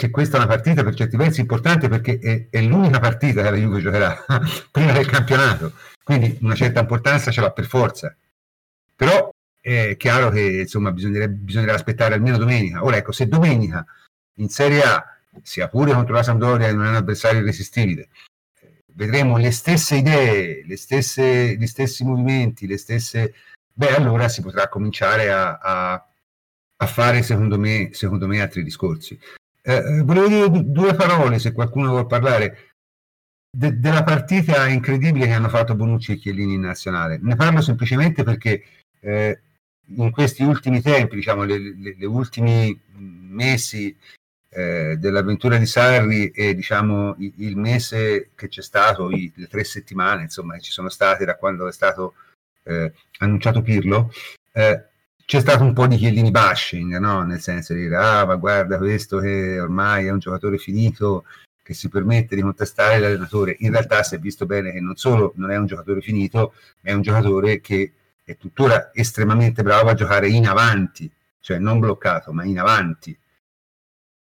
che 0.00 0.08
questa 0.08 0.36
è 0.36 0.40
una 0.40 0.48
partita 0.48 0.82
per 0.82 0.94
certi 0.94 1.18
versi 1.18 1.42
importante 1.42 1.90
perché 1.90 2.18
è, 2.18 2.46
è 2.48 2.62
l'unica 2.62 2.98
partita 3.00 3.42
che 3.42 3.50
la 3.50 3.56
Juve 3.56 3.82
giocherà 3.82 4.24
prima 4.72 4.92
del 4.92 5.04
campionato, 5.04 5.74
quindi 6.02 6.38
una 6.40 6.54
certa 6.54 6.80
importanza 6.80 7.30
ce 7.30 7.42
l'ha 7.42 7.50
per 7.50 7.66
forza. 7.66 8.16
Però 8.96 9.30
è 9.60 9.96
chiaro 9.98 10.30
che 10.30 10.60
insomma 10.60 10.90
bisognerà 10.90 11.74
aspettare 11.74 12.14
almeno 12.14 12.38
domenica. 12.38 12.82
Ora 12.82 12.96
ecco, 12.96 13.12
se 13.12 13.28
domenica 13.28 13.84
in 14.36 14.48
Serie 14.48 14.82
A, 14.82 15.04
sia 15.42 15.68
pure 15.68 15.92
contro 15.92 16.14
la 16.14 16.22
Sampdoria 16.22 16.72
non 16.72 16.86
è 16.86 16.88
un 16.88 16.94
avversario 16.94 17.40
irresistibile, 17.40 18.08
vedremo 18.94 19.36
le 19.36 19.50
stesse 19.50 19.96
idee, 19.96 20.64
le 20.66 20.78
stesse, 20.78 21.56
gli 21.56 21.66
stessi 21.66 22.04
movimenti, 22.04 22.66
le 22.66 22.78
stesse... 22.78 23.34
Beh, 23.72 23.94
allora 23.94 24.28
si 24.28 24.42
potrà 24.42 24.68
cominciare 24.68 25.30
a, 25.30 25.58
a, 25.58 26.06
a 26.76 26.86
fare, 26.86 27.22
secondo 27.22 27.58
me, 27.58 27.90
secondo 27.92 28.26
me, 28.26 28.40
altri 28.40 28.62
discorsi. 28.62 29.18
Eh, 29.62 29.74
eh 29.74 30.02
volevo 30.02 30.28
dire 30.28 30.64
due 30.70 30.94
parole, 30.94 31.38
se 31.38 31.52
qualcuno 31.52 31.90
vuole 31.90 32.06
parlare, 32.06 32.74
de, 33.50 33.78
della 33.78 34.04
partita 34.04 34.68
incredibile 34.68 35.26
che 35.26 35.32
hanno 35.32 35.48
fatto 35.48 35.74
Bonucci 35.74 36.12
e 36.12 36.16
Chiellini 36.16 36.54
in 36.54 36.60
nazionale. 36.60 37.18
Ne 37.20 37.36
parlo 37.36 37.60
semplicemente 37.60 38.22
perché 38.22 38.62
eh, 39.00 39.40
in 39.96 40.10
questi 40.10 40.42
ultimi 40.42 40.80
tempi, 40.80 41.16
diciamo, 41.16 41.44
le, 41.44 41.58
le, 41.58 41.96
le 41.98 42.06
ultimi 42.06 42.78
mesi 42.96 43.96
eh, 44.50 44.96
dell'avventura 44.98 45.56
di 45.56 45.66
Sarri 45.66 46.30
e 46.30 46.54
diciamo 46.54 47.14
il, 47.18 47.56
mese 47.56 48.30
che 48.34 48.48
c'è 48.48 48.62
stato, 48.62 49.08
le 49.08 49.46
tre 49.48 49.62
settimane 49.64 50.22
insomma 50.22 50.54
che 50.54 50.60
ci 50.60 50.72
sono 50.72 50.88
state 50.88 51.24
da 51.24 51.36
quando 51.36 51.68
è 51.68 51.72
stato 51.72 52.14
eh, 52.64 52.92
annunciato 53.18 53.62
Pirlo, 53.62 54.12
eh, 54.52 54.84
c'è 55.24 55.40
stato 55.40 55.62
un 55.62 55.72
po' 55.72 55.86
di 55.86 55.96
Chiellini 55.96 56.30
bashing, 56.30 56.98
no? 56.98 57.22
nel 57.22 57.40
senso 57.40 57.72
di 57.72 57.82
dire 57.82 57.96
ah 57.96 58.26
ma 58.26 58.34
guarda 58.34 58.78
questo 58.78 59.18
che 59.18 59.60
ormai 59.60 60.06
è 60.06 60.10
un 60.10 60.18
giocatore 60.18 60.58
finito 60.58 61.24
che 61.62 61.72
si 61.74 61.88
permette 61.88 62.34
di 62.34 62.42
contestare 62.42 62.98
l'allenatore. 62.98 63.54
In 63.60 63.70
realtà 63.70 64.02
si 64.02 64.16
è 64.16 64.18
visto 64.18 64.44
bene 64.44 64.72
che 64.72 64.80
non 64.80 64.96
solo 64.96 65.32
non 65.36 65.52
è 65.52 65.56
un 65.56 65.66
giocatore 65.66 66.00
finito, 66.00 66.54
ma 66.80 66.90
è 66.90 66.92
un 66.92 67.02
giocatore 67.02 67.60
che 67.60 67.92
è 68.24 68.36
tuttora 68.36 68.90
estremamente 68.92 69.62
bravo 69.62 69.90
a 69.90 69.94
giocare 69.94 70.28
in 70.28 70.48
avanti, 70.48 71.08
cioè 71.38 71.58
non 71.58 71.78
bloccato, 71.78 72.32
ma 72.32 72.44
in 72.44 72.58
avanti. 72.58 73.16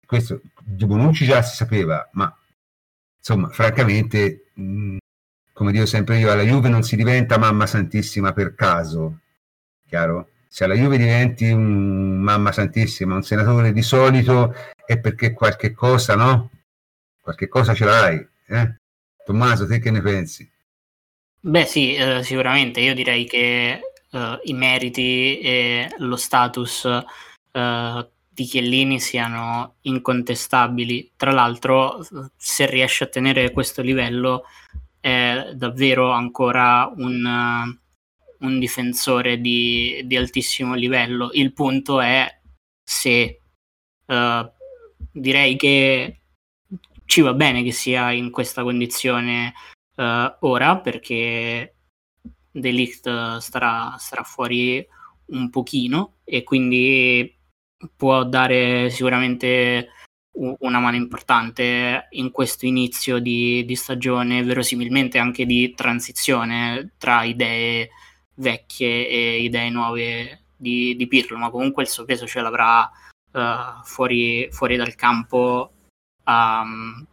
Questo 0.06 0.41
di 0.62 0.86
Bonucci 0.86 1.26
già 1.26 1.41
si 1.41 1.56
sapeva, 1.58 2.10
ma 2.13 2.34
insomma, 3.17 3.50
francamente, 3.50 4.52
mh, 4.54 4.98
come 5.54 5.72
dico 5.72 5.86
sempre 5.86 6.18
io, 6.18 6.32
alla 6.32 6.42
Juve 6.44 6.68
non 6.68 6.84
si 6.84 6.96
diventa 6.96 7.38
mamma 7.38 7.68
santissima 7.68 8.34
per 8.34 8.56
caso, 8.56 9.20
chiaro? 9.88 10.30
Se 10.48 10.63
alla 10.63 10.76
Juve 10.76 10.98
diventi 10.98 11.50
un 11.50 12.18
mamma 12.18 12.52
santissima, 12.52 13.16
un 13.16 13.24
senatore 13.24 13.72
di 13.72 13.82
solito 13.82 14.54
è 14.86 15.00
perché 15.00 15.34
qualche 15.34 15.72
cosa, 15.72 16.16
no? 16.16 16.50
Qualche 17.22 17.48
cosa 17.48 17.74
ce 17.74 17.86
l'hai, 17.86 18.28
eh? 18.48 18.76
Tommaso, 19.24 19.66
te 19.66 19.80
che 19.80 19.92
ne 19.92 20.02
pensi? 20.02 20.50
Beh 21.39 21.66
sì, 21.66 21.94
eh, 21.96 22.24
sicuramente 22.24 22.80
io 22.82 22.94
direi 22.94 23.26
che 23.26 23.80
uh, 24.12 24.39
i 24.44 24.54
meriti 24.54 25.39
e 25.39 25.89
lo 25.98 26.16
status 26.16 26.84
uh, 26.84 28.08
di 28.30 28.46
Chiellini 28.46 29.00
siano 29.00 29.76
incontestabili. 29.82 31.12
Tra 31.16 31.32
l'altro, 31.32 32.06
se 32.36 32.66
riesce 32.66 33.04
a 33.04 33.08
tenere 33.08 33.52
questo 33.52 33.82
livello, 33.82 34.46
è 35.04 35.52
davvero 35.54 36.12
ancora 36.12 36.89
un, 36.96 37.26
uh, 37.26 38.46
un 38.46 38.60
difensore 38.60 39.42
di, 39.42 40.02
di, 40.06 40.16
altissimo 40.16 40.76
livello. 40.76 41.30
Il 41.34 41.52
punto 41.52 42.00
è 42.00 42.39
se 42.82 43.39
direi 45.12 45.56
che 45.56 46.20
ci 47.06 47.22
va 47.22 47.34
bene 47.34 47.63
che 47.63 47.72
sia 47.72 48.12
in 48.12 48.32
questa 48.32 48.63
condizione 48.63 49.54
ora 49.96 50.78
perché 50.78 51.76
Delict 52.52 53.38
starà, 53.38 53.96
starà 53.98 54.24
fuori 54.24 54.86
un 55.28 55.50
pochino 55.50 56.18
e 56.24 56.44
quindi 56.44 57.36
può 57.96 58.24
dare 58.24 58.89
sicuramente 58.89 59.89
una 60.36 60.80
mano 60.80 60.96
importante 60.96 62.08
in 62.12 62.32
questo 62.32 62.65
inizio 62.65 63.19
di, 63.19 63.63
di, 63.65 63.76
stagione, 63.76 64.43
verosimilmente 64.43 65.19
anche 65.19 65.46
di 65.46 65.74
transizione 65.76 66.93
tra 66.98 67.24
idee 67.24 67.89
vecchie 68.36 69.08
e 69.08 69.41
idee 69.43 69.69
nuove 69.69 70.46
di, 70.56 70.96
di 70.96 71.08
Pirlo, 71.08 71.38
ma 71.38 71.50
comunque 71.50 71.84
il 71.84 71.89
suo 71.89 72.06
peso 72.06 72.26
ce 72.26 72.41
l'avrà 72.41 72.89
uh, 73.32 73.84
fuori, 73.84 74.48
fuori, 74.52 74.76
dal 74.76 74.96
campo 74.96 75.72
um, 76.26 77.06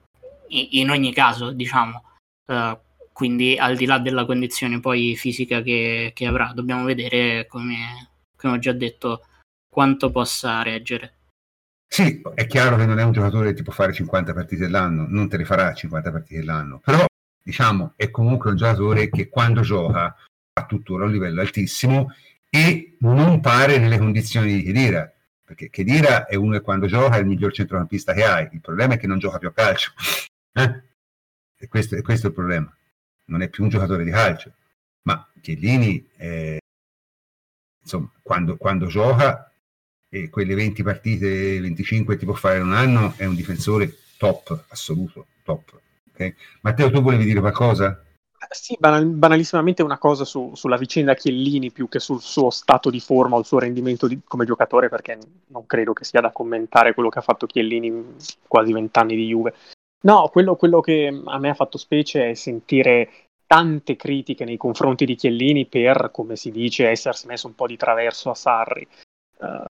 in, 0.49 0.91
ogni 0.91 1.13
caso, 1.13 1.51
diciamo. 1.53 2.05
Uh, 2.47 2.79
quindi 3.13 3.59
al 3.59 3.77
di 3.77 3.85
là 3.85 3.99
della 3.99 4.25
condizione 4.25 4.81
poi 4.81 5.15
fisica 5.15 5.61
che, 5.61 6.13
che 6.15 6.27
avrà, 6.27 6.53
dobbiamo 6.55 6.85
vedere, 6.85 7.47
come, 7.47 8.13
come 8.37 8.55
ho 8.55 8.59
già 8.59 8.73
detto, 8.73 9.27
quanto 9.69 10.11
possa 10.11 10.63
reggere. 10.63 11.20
Sì, 11.93 12.23
è 12.35 12.47
chiaro 12.47 12.77
che 12.77 12.87
non 12.87 13.01
è 13.01 13.03
un 13.03 13.11
giocatore 13.11 13.49
che 13.49 13.57
ti 13.57 13.63
può 13.65 13.73
fare 13.73 13.93
50 13.93 14.33
partite 14.33 14.69
l'anno, 14.69 15.07
non 15.09 15.29
te 15.29 15.37
le 15.37 15.45
farà 15.45 15.75
50 15.75 16.13
partite 16.13 16.43
l'anno, 16.45 16.79
però 16.79 17.05
diciamo 17.43 17.95
è 17.97 18.11
comunque 18.11 18.51
un 18.51 18.57
giocatore 18.57 19.11
che 19.11 19.29
quando 19.29 19.63
gioca 19.63 20.15
ha 20.53 20.67
tuttora 20.67 21.07
un 21.07 21.11
livello 21.11 21.41
altissimo 21.41 22.13
e 22.49 22.97
non 23.01 23.41
pare 23.41 23.79
nelle 23.79 23.99
condizioni 23.99 24.55
di 24.55 24.63
Chedira, 24.63 25.13
perché 25.45 25.69
Chedira 25.69 26.27
è 26.27 26.37
uno 26.37 26.53
che 26.53 26.61
quando 26.61 26.87
gioca 26.87 27.17
è 27.17 27.21
il 27.21 27.27
miglior 27.27 27.53
centrocampista 27.53 28.13
che 28.13 28.25
hai, 28.25 28.49
il 28.53 28.61
problema 28.61 28.95
è 28.95 28.97
che 28.97 29.09
non 29.09 29.19
gioca 29.19 29.39
più 29.39 29.49
a 29.49 29.53
calcio. 29.53 29.93
Eh? 30.53 30.83
E 31.57 31.69
questo, 31.69 32.01
questo 32.03 32.27
è 32.27 32.29
il 32.31 32.37
problema 32.37 32.73
non 33.31 33.43
è 33.43 33.49
più 33.49 33.65
un 33.65 33.71
giocatore 33.71 34.05
di 34.05 34.11
calcio, 34.11 34.53
ma 35.03 35.27
Chiellini, 35.41 36.09
eh, 36.17 36.59
insomma, 37.81 38.11
quando, 38.23 38.57
quando 38.57 38.87
gioca 38.87 39.50
e 40.11 40.29
quelle 40.29 40.55
20 40.55 40.83
partite, 40.83 41.61
25 41.61 42.17
ti 42.17 42.25
può 42.25 42.35
fare 42.35 42.59
in 42.59 42.65
un 42.65 42.75
anno, 42.75 43.15
è 43.17 43.25
un 43.25 43.37
difensore 43.37 43.97
top, 44.19 44.65
assoluto, 44.69 45.27
top. 45.45 45.81
Okay? 46.13 46.35
Matteo, 46.63 46.91
tu 46.91 47.01
volevi 47.01 47.25
dire 47.25 47.39
qualcosa? 47.39 48.05
Sì, 48.51 48.77
banal- 48.79 49.07
banalissimamente 49.07 49.85
una 49.85 49.99
cosa 49.99 50.25
su, 50.25 50.53
sulla 50.55 50.77
vicenda 50.77 51.15
Chiellini 51.15 51.71
più 51.71 51.89
che 51.89 52.01
sul 52.01 52.21
suo 52.21 52.51
stato 52.51 52.91
di 52.91 52.99
forma 52.99 53.37
o 53.37 53.39
il 53.39 53.45
suo 53.45 53.61
rendimento 53.61 54.09
di, 54.09 54.21
come 54.25 54.45
giocatore, 54.45 54.89
perché 54.89 55.17
non 55.49 55.67
credo 55.67 55.93
che 55.93 56.05
sia 56.05 56.21
da 56.21 56.33
commentare 56.33 56.93
quello 56.93 57.09
che 57.09 57.21
ha 57.21 57.23
fatto 57.23 57.47
Chiellini 57.47 57.87
in 57.87 58.05
quasi 58.49 58.73
vent'anni 58.73 59.15
di 59.15 59.29
Juve. 59.29 59.55
No, 60.03 60.29
quello, 60.33 60.57
quello, 60.57 60.81
che 60.81 61.07
a 61.25 61.39
me 61.39 61.51
ha 61.51 61.55
fatto 61.55 61.79
specie 61.79 62.31
è 62.31 62.35
sentire 62.35 63.29
tante 63.47 63.95
critiche 63.95 64.45
nei 64.45 64.57
confronti 64.57 65.05
di 65.05 65.15
Chiellini 65.15 65.67
per, 65.67 66.11
come 66.13 66.35
si 66.35 66.51
dice, 66.51 66.89
essersi 66.89 67.27
messo 67.29 67.47
un 67.47 67.55
po' 67.55 67.69
di 67.69 67.77
traverso 67.77 68.31
a 68.31 68.35
Sarri. 68.35 68.87
Uh, 69.37 69.65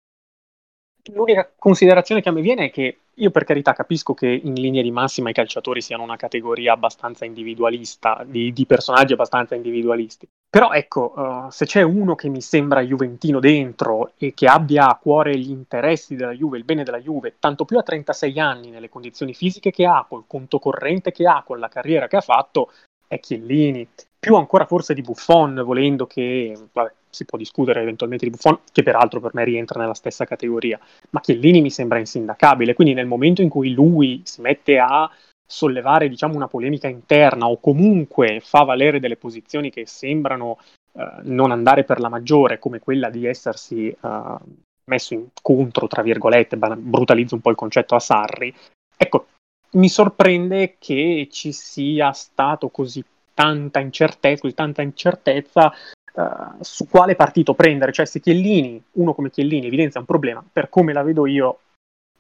l'unica 1.13 1.51
considerazione 1.57 2.21
che 2.21 2.29
a 2.29 2.33
me 2.33 2.41
viene 2.41 2.67
è 2.67 2.71
che 2.71 2.99
io 3.21 3.31
per 3.31 3.45
carità 3.45 3.73
capisco 3.73 4.15
che 4.15 4.27
in 4.27 4.55
linea 4.55 4.83
di 4.83 4.91
massima 4.91 5.31
i 5.31 5.35
calciatori 5.35 5.83
siano 5.83 6.03
una 6.03 6.17
categoria 6.17 6.73
abbastanza 6.73 7.25
individualista, 7.25 8.25
di, 8.27 8.53
di 8.53 8.67
personaggi 8.67 9.13
abbastanza 9.13 9.55
individualisti. 9.55 10.27
Però 10.49 10.73
ecco, 10.73 11.13
uh, 11.15 11.51
se 11.51 11.67
c'è 11.67 11.83
uno 11.83 12.15
che 12.15 12.29
mi 12.29 12.41
sembra 12.41 12.81
juventino 12.81 13.39
dentro 13.39 14.13
e 14.17 14.33
che 14.33 14.47
abbia 14.47 14.89
a 14.89 14.97
cuore 14.97 15.37
gli 15.37 15.51
interessi 15.51 16.17
della 16.17 16.33
Juve, 16.33 16.59
il 16.59 16.65
bene 16.65 16.83
della 16.83 16.99
Juve, 16.99 17.37
tanto 17.39 17.65
più 17.65 17.79
a 17.79 17.83
36 17.83 18.41
anni 18.41 18.71
nelle 18.71 18.89
condizioni 18.89 19.35
fisiche 19.35 19.71
che 19.71 19.87
ha, 19.87 20.07
col 20.09 20.25
conto 20.27 20.59
corrente 20.59 21.13
che 21.13 21.27
ha, 21.27 21.43
con 21.45 21.59
la 21.59 21.69
carriera 21.69 22.09
che 22.09 22.17
ha 22.17 22.23
fatto, 22.23 22.73
è 23.07 23.21
Chiellini. 23.21 23.87
Più 24.19 24.35
ancora 24.35 24.67
forse 24.67 24.95
di 24.95 25.03
Buffon, 25.03 25.63
volendo 25.65 26.07
che, 26.07 26.59
vabbè, 26.73 26.93
si 27.11 27.25
può 27.25 27.37
discutere 27.37 27.81
eventualmente 27.81 28.25
di 28.25 28.31
Buffon, 28.31 28.61
che 28.73 28.83
peraltro 28.83 29.20
per 29.20 29.33
me 29.35 29.44
rientra 29.44 29.81
nella 29.81 29.94
stessa 29.94 30.25
categoria, 30.25 30.79
ma 31.11 31.20
Chiellini 31.20 31.61
mi 31.61 31.70
sembra 31.70 31.99
insindacabile, 31.99 32.75
quindi 32.75 32.94
nel 32.94 33.07
momento 33.07 33.42
in 33.42 33.49
cui 33.49 33.73
lui 33.73 34.23
si 34.25 34.40
mette 34.40 34.79
a 34.79 35.11
sollevare 35.46 36.09
diciamo 36.09 36.37
una 36.37 36.46
polemica 36.46 36.87
interna 36.87 37.49
o 37.49 37.59
comunque 37.59 38.40
fa 38.40 38.62
valere 38.62 39.01
delle 39.01 39.16
posizioni 39.16 39.70
che 39.70 39.85
sembrano 39.85 40.59
uh, 40.92 41.03
non 41.23 41.51
andare 41.51 41.83
per 41.83 41.99
la 41.99 42.09
maggiore 42.09 42.61
come 42.61 42.79
quella 42.79 43.11
di 43.11 43.27
essersi 43.27 43.92
uh, 44.01 44.37
messo 44.85 45.14
in 45.14 45.27
contro 45.42 45.88
tra 45.88 46.03
virgolette 46.03 46.57
brutalizzo 46.57 47.35
un 47.35 47.40
po' 47.40 47.51
il 47.51 47.57
concetto 47.57 47.96
a 47.96 47.99
Sarri 47.99 48.55
ecco 48.96 49.27
mi 49.73 49.88
sorprende 49.88 50.77
che 50.79 51.27
ci 51.33 51.51
sia 51.51 52.12
stato 52.12 52.68
così 52.68 53.05
tanta 53.35 53.81
incertezza, 53.81 54.40
così 54.42 54.55
tanta 54.55 54.83
incertezza 54.83 55.73
Uh, 56.12 56.57
su 56.61 56.88
quale 56.88 57.14
partito 57.14 57.55
prendere, 57.55 57.92
cioè 57.92 58.05
se 58.05 58.18
Chiellini, 58.18 58.83
uno 58.92 59.14
come 59.14 59.31
Chiellini 59.31 59.68
evidenzia 59.68 60.01
un 60.01 60.07
problema, 60.07 60.44
per 60.53 60.68
come 60.68 60.92
la 60.92 61.03
vedo 61.03 61.25
io, 61.25 61.61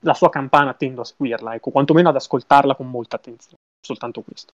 la 0.00 0.14
sua 0.14 0.30
campana 0.30 0.74
tendo 0.74 1.00
a 1.00 1.04
seguirla, 1.04 1.54
ecco, 1.54 1.70
quantomeno 1.70 2.08
ad 2.08 2.14
ascoltarla 2.14 2.76
con 2.76 2.88
molta 2.88 3.16
attenzione, 3.16 3.56
soltanto 3.84 4.22
questo. 4.22 4.52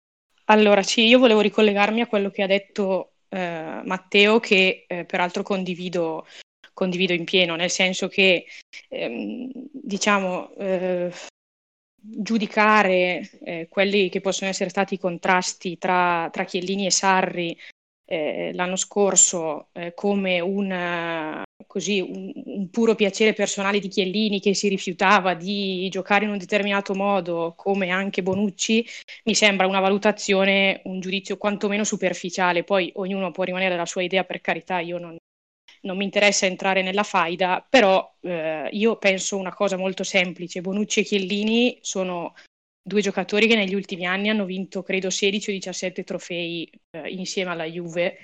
Allora, 0.47 0.83
sì, 0.83 1.07
io 1.07 1.21
volevo 1.21 1.41
ricollegarmi 1.41 2.01
a 2.01 2.09
quello 2.09 2.31
che 2.31 2.43
ha 2.43 2.49
detto 2.49 3.13
eh, 3.29 3.81
Matteo, 3.85 4.41
che 4.41 4.85
eh, 4.89 5.05
peraltro 5.05 5.45
condivido, 5.45 6.27
condivido, 6.73 7.13
in 7.13 7.25
pieno, 7.25 7.55
nel 7.55 7.71
senso 7.71 8.09
che, 8.09 8.47
ehm, 8.89 9.49
diciamo, 9.71 10.53
eh, 10.57 11.13
giudicare 11.95 13.31
eh, 13.45 13.69
quelli 13.71 14.09
che 14.09 14.21
possono 14.21 14.51
essere 14.51 14.71
stati 14.71 14.95
i 14.95 14.99
contrasti 14.99 15.79
tra, 15.79 16.29
tra 16.33 16.45
Chiellini 16.45 16.87
e 16.87 16.91
Sarri 16.91 17.57
eh, 18.11 18.51
l'anno 18.55 18.75
scorso 18.75 19.69
eh, 19.73 19.95
come 19.95 20.41
un, 20.41 21.45
così, 21.69 22.01
un, 22.01 22.33
un, 22.35 22.69
puro 22.69 22.97
piacere 22.97 23.35
personale 23.35 23.79
di 23.79 23.87
Chiellini 23.87 24.41
che 24.41 24.53
si 24.53 24.67
rifiutava 24.67 25.35
di 25.35 25.89
giocare 25.91 26.25
in 26.25 26.33
un 26.33 26.39
determinato 26.39 26.93
modo, 26.95 27.53
come 27.57 27.91
anche 27.91 28.25
Bonucci, 28.25 28.85
mi 29.27 29.35
sembra 29.37 29.69
una 29.69 29.79
valutazione, 29.79 30.81
un 30.87 30.99
giudizio 30.99 31.37
quantomeno 31.37 31.85
superficiale. 31.85 32.65
Poi 32.65 32.91
ognuno 32.97 33.31
può 33.31 33.45
rimanere 33.45 33.77
la 33.77 33.87
sua 33.87 34.03
idea, 34.03 34.25
per 34.25 34.41
carità, 34.41 34.81
io 34.81 34.99
non, 34.99 35.17
non 35.83 35.97
mi 35.97 36.03
interessa 36.03 36.47
entrare 36.47 36.83
nella 36.83 37.05
faida, 37.05 37.65
però 37.69 38.13
eh, 38.23 38.69
io 38.73 38.97
penso 38.97 39.37
una 39.37 39.55
cosa 39.55 39.77
molto 39.77 40.03
semplice. 40.03 40.61
Bonucci 40.61 41.01
e 41.01 41.05
Chiellini 41.05 41.79
sono 41.81 42.35
due 42.83 43.01
giocatori 43.01 43.47
che 43.47 43.57
negli 43.57 43.75
ultimi 43.75 44.07
anni 44.07 44.29
hanno 44.29 44.45
vinto, 44.45 44.83
credo, 44.83 45.11
16 45.11 45.51
o 45.51 45.53
17 45.53 46.05
trofei 46.05 46.71
eh, 46.91 47.09
insieme 47.11 47.51
alla 47.51 47.65
Juve, 47.65 48.19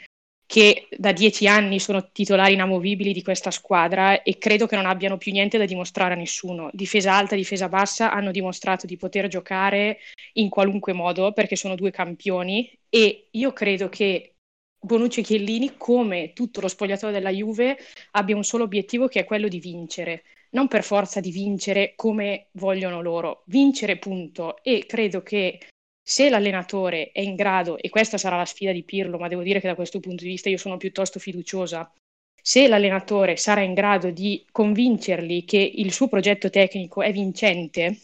che 0.47 0.87
da 0.97 1.13
dieci 1.13 1.49
anni 1.49 1.81
sono 1.81 2.11
titolari 2.13 2.55
inamovibili 2.55 3.13
di 3.13 3.23
questa 3.23 3.51
squadra 3.51 4.23
e 4.23 4.39
credo 4.39 4.67
che 4.67 4.77
non 4.77 4.87
abbiano 4.87 5.17
più 5.19 5.33
niente 5.33 5.59
da 5.59 5.65
dimostrare 5.65 6.15
a 6.15 6.17
nessuno. 6.17 6.71
Difesa 6.73 7.15
alta, 7.15 7.35
difesa 7.35 7.69
bassa, 7.69 8.13
hanno 8.13 8.31
dimostrato 8.31 8.87
di 8.87 8.97
poter 8.97 9.27
giocare 9.27 9.99
in 10.35 10.49
qualunque 10.49 10.93
modo 10.93 11.33
perché 11.33 11.57
sono 11.57 11.75
due 11.75 11.91
campioni 11.91 12.71
e 12.89 13.29
io 13.33 13.53
credo 13.53 13.89
che 13.89 14.37
Bonucci 14.79 15.21
e 15.21 15.23
Chiellini, 15.25 15.77
come 15.77 16.33
tutto 16.33 16.61
lo 16.61 16.69
spogliatoio 16.69 17.13
della 17.13 17.31
Juve, 17.31 17.77
abbia 18.13 18.37
un 18.37 18.45
solo 18.45 18.63
obiettivo 18.65 19.09
che 19.09 19.21
è 19.21 19.25
quello 19.25 19.49
di 19.49 19.59
vincere. 19.59 20.23
Non 20.51 20.69
per 20.69 20.83
forza 20.83 21.21
di 21.21 21.31
vincere 21.31 21.95
come 21.97 22.49
vogliono 22.53 23.03
loro, 23.03 23.43
vincere 23.47 23.99
punto. 23.99 24.63
E 24.63 24.85
credo 24.87 25.23
che 25.23 25.61
se 26.03 26.29
l'allenatore 26.29 27.11
è 27.11 27.21
in 27.21 27.35
grado, 27.35 27.79
e 27.79 27.89
questa 27.89 28.17
sarà 28.17 28.37
la 28.37 28.45
sfida 28.45 28.73
di 28.73 28.85
Pirlo, 28.85 29.19
ma 29.19 29.29
devo 29.29 29.43
dire 29.43 29.61
che 29.61 29.67
da 29.67 29.75
questo 29.75 29.99
punto 29.99 30.23
di 30.23 30.31
vista 30.31 30.49
io 30.49 30.57
sono 30.57 30.77
piuttosto 30.77 31.19
fiduciosa, 31.19 31.93
se 32.41 32.69
l'allenatore 32.69 33.37
sarà 33.37 33.63
in 33.63 33.75
grado 33.75 34.11
di 34.11 34.47
convincerli 34.53 35.45
che 35.45 35.59
il 35.59 35.93
suo 35.93 36.07
progetto 36.07 36.49
tecnico 36.49 37.03
è 37.03 37.11
vincente, 37.11 37.99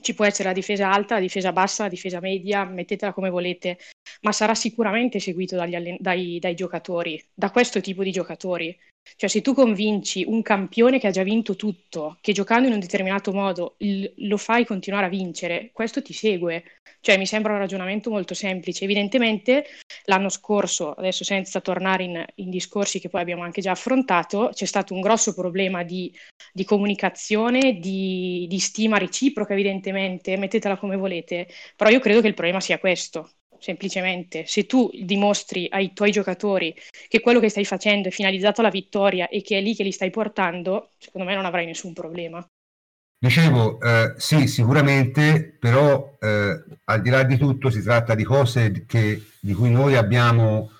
ci 0.00 0.14
può 0.14 0.24
essere 0.24 0.48
la 0.48 0.54
difesa 0.54 0.90
alta, 0.90 1.16
la 1.16 1.20
difesa 1.20 1.52
bassa, 1.52 1.82
la 1.82 1.88
difesa 1.90 2.20
media, 2.20 2.64
mettetela 2.64 3.12
come 3.12 3.28
volete, 3.28 3.78
ma 4.22 4.32
sarà 4.32 4.54
sicuramente 4.54 5.20
seguito 5.20 5.56
dagli, 5.56 5.96
dai, 5.98 6.38
dai 6.38 6.54
giocatori, 6.54 7.22
da 7.34 7.50
questo 7.50 7.82
tipo 7.82 8.02
di 8.02 8.12
giocatori. 8.12 8.74
Cioè, 9.14 9.28
se 9.28 9.40
tu 9.40 9.54
convinci 9.54 10.24
un 10.26 10.42
campione 10.42 10.98
che 10.98 11.06
ha 11.06 11.10
già 11.10 11.22
vinto 11.22 11.54
tutto, 11.56 12.18
che 12.20 12.32
giocando 12.32 12.66
in 12.66 12.74
un 12.74 12.80
determinato 12.80 13.32
modo 13.32 13.74
il, 13.78 14.12
lo 14.28 14.36
fai 14.36 14.64
continuare 14.64 15.06
a 15.06 15.08
vincere, 15.08 15.70
questo 15.72 16.02
ti 16.02 16.12
segue. 16.12 16.64
Cioè, 17.00 17.16
mi 17.18 17.26
sembra 17.26 17.52
un 17.52 17.58
ragionamento 17.58 18.10
molto 18.10 18.34
semplice. 18.34 18.84
Evidentemente, 18.84 19.64
l'anno 20.06 20.28
scorso, 20.28 20.92
adesso 20.92 21.24
senza 21.24 21.60
tornare 21.60 22.04
in, 22.04 22.24
in 22.36 22.50
discorsi 22.50 22.98
che 23.00 23.08
poi 23.08 23.20
abbiamo 23.20 23.42
anche 23.42 23.60
già 23.60 23.70
affrontato, 23.70 24.50
c'è 24.52 24.64
stato 24.64 24.92
un 24.94 25.00
grosso 25.00 25.34
problema 25.34 25.82
di, 25.84 26.12
di 26.52 26.64
comunicazione, 26.64 27.78
di, 27.78 28.46
di 28.48 28.58
stima 28.58 28.98
reciproca, 28.98 29.52
evidentemente, 29.52 30.36
mettetela 30.36 30.76
come 30.76 30.96
volete, 30.96 31.48
però 31.76 31.90
io 31.90 32.00
credo 32.00 32.20
che 32.20 32.28
il 32.28 32.34
problema 32.34 32.60
sia 32.60 32.78
questo 32.78 33.30
semplicemente. 33.66 34.46
Se 34.46 34.64
tu 34.64 34.88
dimostri 34.92 35.66
ai 35.68 35.92
tuoi 35.92 36.12
giocatori 36.12 36.72
che 37.08 37.20
quello 37.20 37.40
che 37.40 37.48
stai 37.48 37.64
facendo 37.64 38.06
è 38.06 38.12
finalizzato 38.12 38.60
alla 38.60 38.70
vittoria 38.70 39.28
e 39.28 39.42
che 39.42 39.58
è 39.58 39.60
lì 39.60 39.74
che 39.74 39.82
li 39.82 39.90
stai 39.90 40.10
portando, 40.10 40.92
secondo 40.98 41.26
me 41.26 41.34
non 41.34 41.44
avrai 41.44 41.66
nessun 41.66 41.92
problema. 41.92 42.46
Dicevo, 43.18 43.80
eh, 43.80 44.14
sì, 44.18 44.46
sicuramente, 44.46 45.56
però 45.58 46.16
eh, 46.20 46.62
al 46.84 47.02
di 47.02 47.10
là 47.10 47.24
di 47.24 47.36
tutto 47.36 47.70
si 47.70 47.82
tratta 47.82 48.14
di 48.14 48.22
cose 48.22 48.84
che, 48.86 49.20
di 49.40 49.52
cui 49.52 49.70
noi 49.70 49.96
abbiamo 49.96 50.70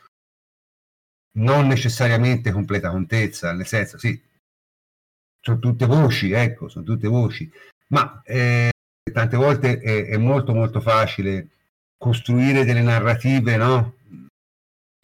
non 1.38 1.66
necessariamente 1.66 2.52
completa 2.52 2.90
contezza, 2.90 3.52
nel 3.52 3.66
senso, 3.66 3.98
sì, 3.98 4.22
sono 5.40 5.58
tutte 5.58 5.86
voci, 5.86 6.30
ecco, 6.30 6.68
sono 6.68 6.84
tutte 6.84 7.08
voci, 7.08 7.50
ma 7.88 8.22
eh, 8.24 8.70
tante 9.12 9.36
volte 9.36 9.80
è, 9.80 10.06
è 10.06 10.16
molto 10.16 10.54
molto 10.54 10.80
facile 10.80 11.48
costruire 11.98 12.64
delle 12.64 12.82
narrative 12.82 13.56
no? 13.56 13.94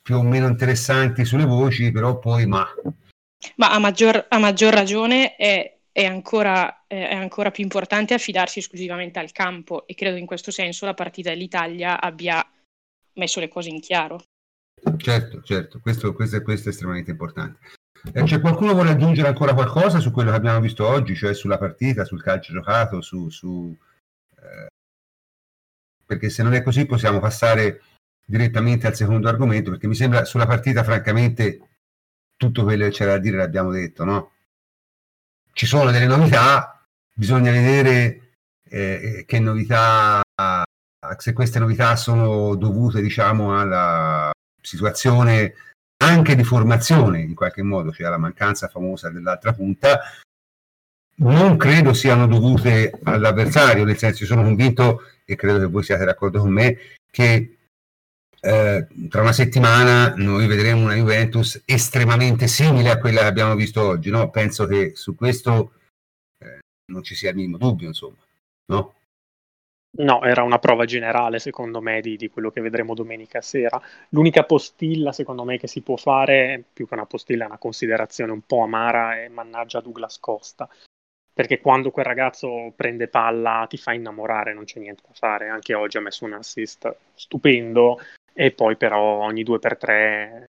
più 0.02 0.16
o 0.16 0.22
meno 0.22 0.48
interessanti 0.48 1.24
sulle 1.24 1.44
voci, 1.44 1.90
però 1.92 2.18
poi 2.18 2.46
ma... 2.46 2.66
Ma 3.57 3.72
a 3.72 3.78
maggior, 3.78 4.26
a 4.28 4.38
maggior 4.38 4.72
ragione 4.72 5.35
è, 5.37 5.78
è, 5.90 6.05
ancora, 6.05 6.85
è, 6.87 7.14
ancora, 7.14 7.50
più 7.50 7.64
importante 7.64 8.14
affidarsi 8.14 8.61
esclusivamente 8.61 9.18
al 9.18 9.33
campo 9.33 9.87
e 9.87 9.94
credo 9.94 10.16
in 10.16 10.26
questo 10.26 10.52
senso 10.52 10.87
la 10.87 10.94
partita 10.94 11.31
dell'Italia 11.31 12.00
abbia 12.00 12.44
messo 13.14 13.40
le 13.40 13.48
cose 13.48 13.70
in 13.70 13.81
chiaro. 13.81 14.22
Certo, 14.96 15.42
certo, 15.42 15.81
questo, 15.81 16.12
questo, 16.12 16.40
questo 16.42 16.68
è 16.68 16.72
estremamente 16.72 17.11
importante. 17.11 17.59
Eh, 18.12 18.22
c'è 18.24 18.40
qualcuno 18.40 18.74
vuole 18.74 18.90
aggiungere 18.90 19.28
ancora 19.28 19.55
qualcosa 19.55 20.00
su 20.00 20.11
quello 20.11 20.31
che 20.31 20.37
abbiamo 20.37 20.61
visto 20.61 20.87
oggi, 20.87 21.14
cioè 21.14 21.35
sulla 21.35 21.59
partita, 21.59 22.05
sul 22.05 22.22
calcio 22.22 22.52
giocato, 22.52 23.00
su, 23.00 23.28
su 23.28 23.76
perché 26.12 26.29
se 26.29 26.42
non 26.42 26.53
è 26.53 26.62
così 26.62 26.85
possiamo 26.85 27.20
passare 27.20 27.81
direttamente 28.25 28.87
al 28.87 28.94
secondo 28.94 29.29
argomento, 29.29 29.70
perché 29.70 29.87
mi 29.87 29.94
sembra 29.94 30.25
sulla 30.25 30.46
partita 30.46 30.85
francamente 30.85 31.61
tutto 32.37 32.64
quello 32.64 32.85
che 32.85 32.90
c'era 32.90 33.12
da 33.12 33.18
dire 33.18 33.38
l'abbiamo 33.38 33.70
detto, 33.70 34.05
no? 34.05 34.33
Ci 35.53 35.66
sono 35.66 35.90
delle 35.90 36.07
novità, 36.07 36.85
bisogna 37.14 37.51
vedere 37.51 38.37
eh, 38.68 39.25
che 39.27 39.38
novità, 39.38 40.22
se 41.18 41.33
queste 41.33 41.59
novità 41.59 41.96
sono 41.96 42.55
dovute 42.57 43.01
diciamo 43.01 43.59
alla 43.59 44.31
situazione 44.61 45.55
anche 46.03 46.35
di 46.35 46.44
formazione 46.44 47.20
in 47.20 47.35
qualche 47.35 47.62
modo, 47.62 47.92
cioè 47.92 48.07
alla 48.07 48.18
mancanza 48.18 48.68
famosa 48.68 49.11
dell'altra 49.11 49.53
punta, 49.53 50.01
non 51.16 51.57
credo 51.57 51.92
siano 51.92 52.27
dovute 52.27 52.98
all'avversario, 53.05 53.85
nel 53.85 53.98
senso 53.98 54.25
sono 54.25 54.42
convinto 54.42 55.12
e 55.24 55.37
credo 55.37 55.58
che 55.58 55.66
voi 55.66 55.82
siate 55.82 56.04
d'accordo 56.04 56.40
con 56.40 56.50
me, 56.50 56.78
che 57.11 57.56
eh, 58.44 58.88
tra 59.08 59.20
una 59.20 59.32
settimana 59.32 60.14
noi 60.16 60.48
vedremo 60.48 60.82
una 60.82 60.94
Juventus 60.94 61.62
estremamente 61.64 62.48
simile 62.48 62.90
a 62.90 62.98
quella 62.98 63.20
che 63.20 63.26
abbiamo 63.26 63.54
visto 63.54 63.87
oggi. 63.87 64.11
No? 64.11 64.30
Penso 64.30 64.66
che 64.66 64.96
su 64.96 65.14
questo 65.14 65.74
eh, 66.38 66.58
non 66.92 67.04
ci 67.04 67.14
sia 67.14 67.30
il 67.30 67.37
minimo 67.37 67.56
dubbio, 67.56 67.87
insomma. 67.87 68.16
No? 68.66 68.94
No, 69.94 70.22
era 70.22 70.42
una 70.42 70.58
prova 70.58 70.87
generale, 70.87 71.38
secondo 71.38 71.82
me, 71.82 72.00
di, 72.00 72.16
di, 72.16 72.30
quello 72.30 72.50
che 72.50 72.62
vedremo 72.62 72.94
domenica 72.94 73.42
sera. 73.42 73.80
L'unica 74.08 74.44
postilla, 74.44 75.12
secondo 75.12 75.44
me, 75.44 75.58
che 75.58 75.68
si 75.68 75.82
può 75.82 75.96
fare, 75.96 76.64
più 76.72 76.88
che 76.88 76.94
una 76.94 77.04
postilla, 77.04 77.44
è 77.44 77.46
una 77.46 77.58
considerazione 77.58 78.32
un 78.32 78.40
po' 78.40 78.62
amara, 78.62 79.20
è 79.20 79.28
mannaggia 79.28 79.80
Douglas 79.80 80.18
Costa 80.18 80.68
perché 81.32 81.60
quando 81.60 81.90
quel 81.90 82.04
ragazzo 82.04 82.72
prende 82.76 83.08
palla 83.08 83.66
ti 83.68 83.76
fa 83.76 83.92
innamorare, 83.92 84.52
non 84.52 84.64
c'è 84.64 84.78
niente 84.80 85.02
da 85.06 85.14
fare. 85.14 85.48
Anche 85.48 85.74
oggi 85.74 85.96
ha 85.96 86.00
messo 86.00 86.24
un 86.24 86.34
assist 86.34 86.94
stupendo 87.14 87.98
e 88.34 88.52
poi 88.52 88.76
però 88.76 89.00
ogni 89.00 89.42
due 89.42 89.58
per 89.58 89.76
tre 89.76 90.46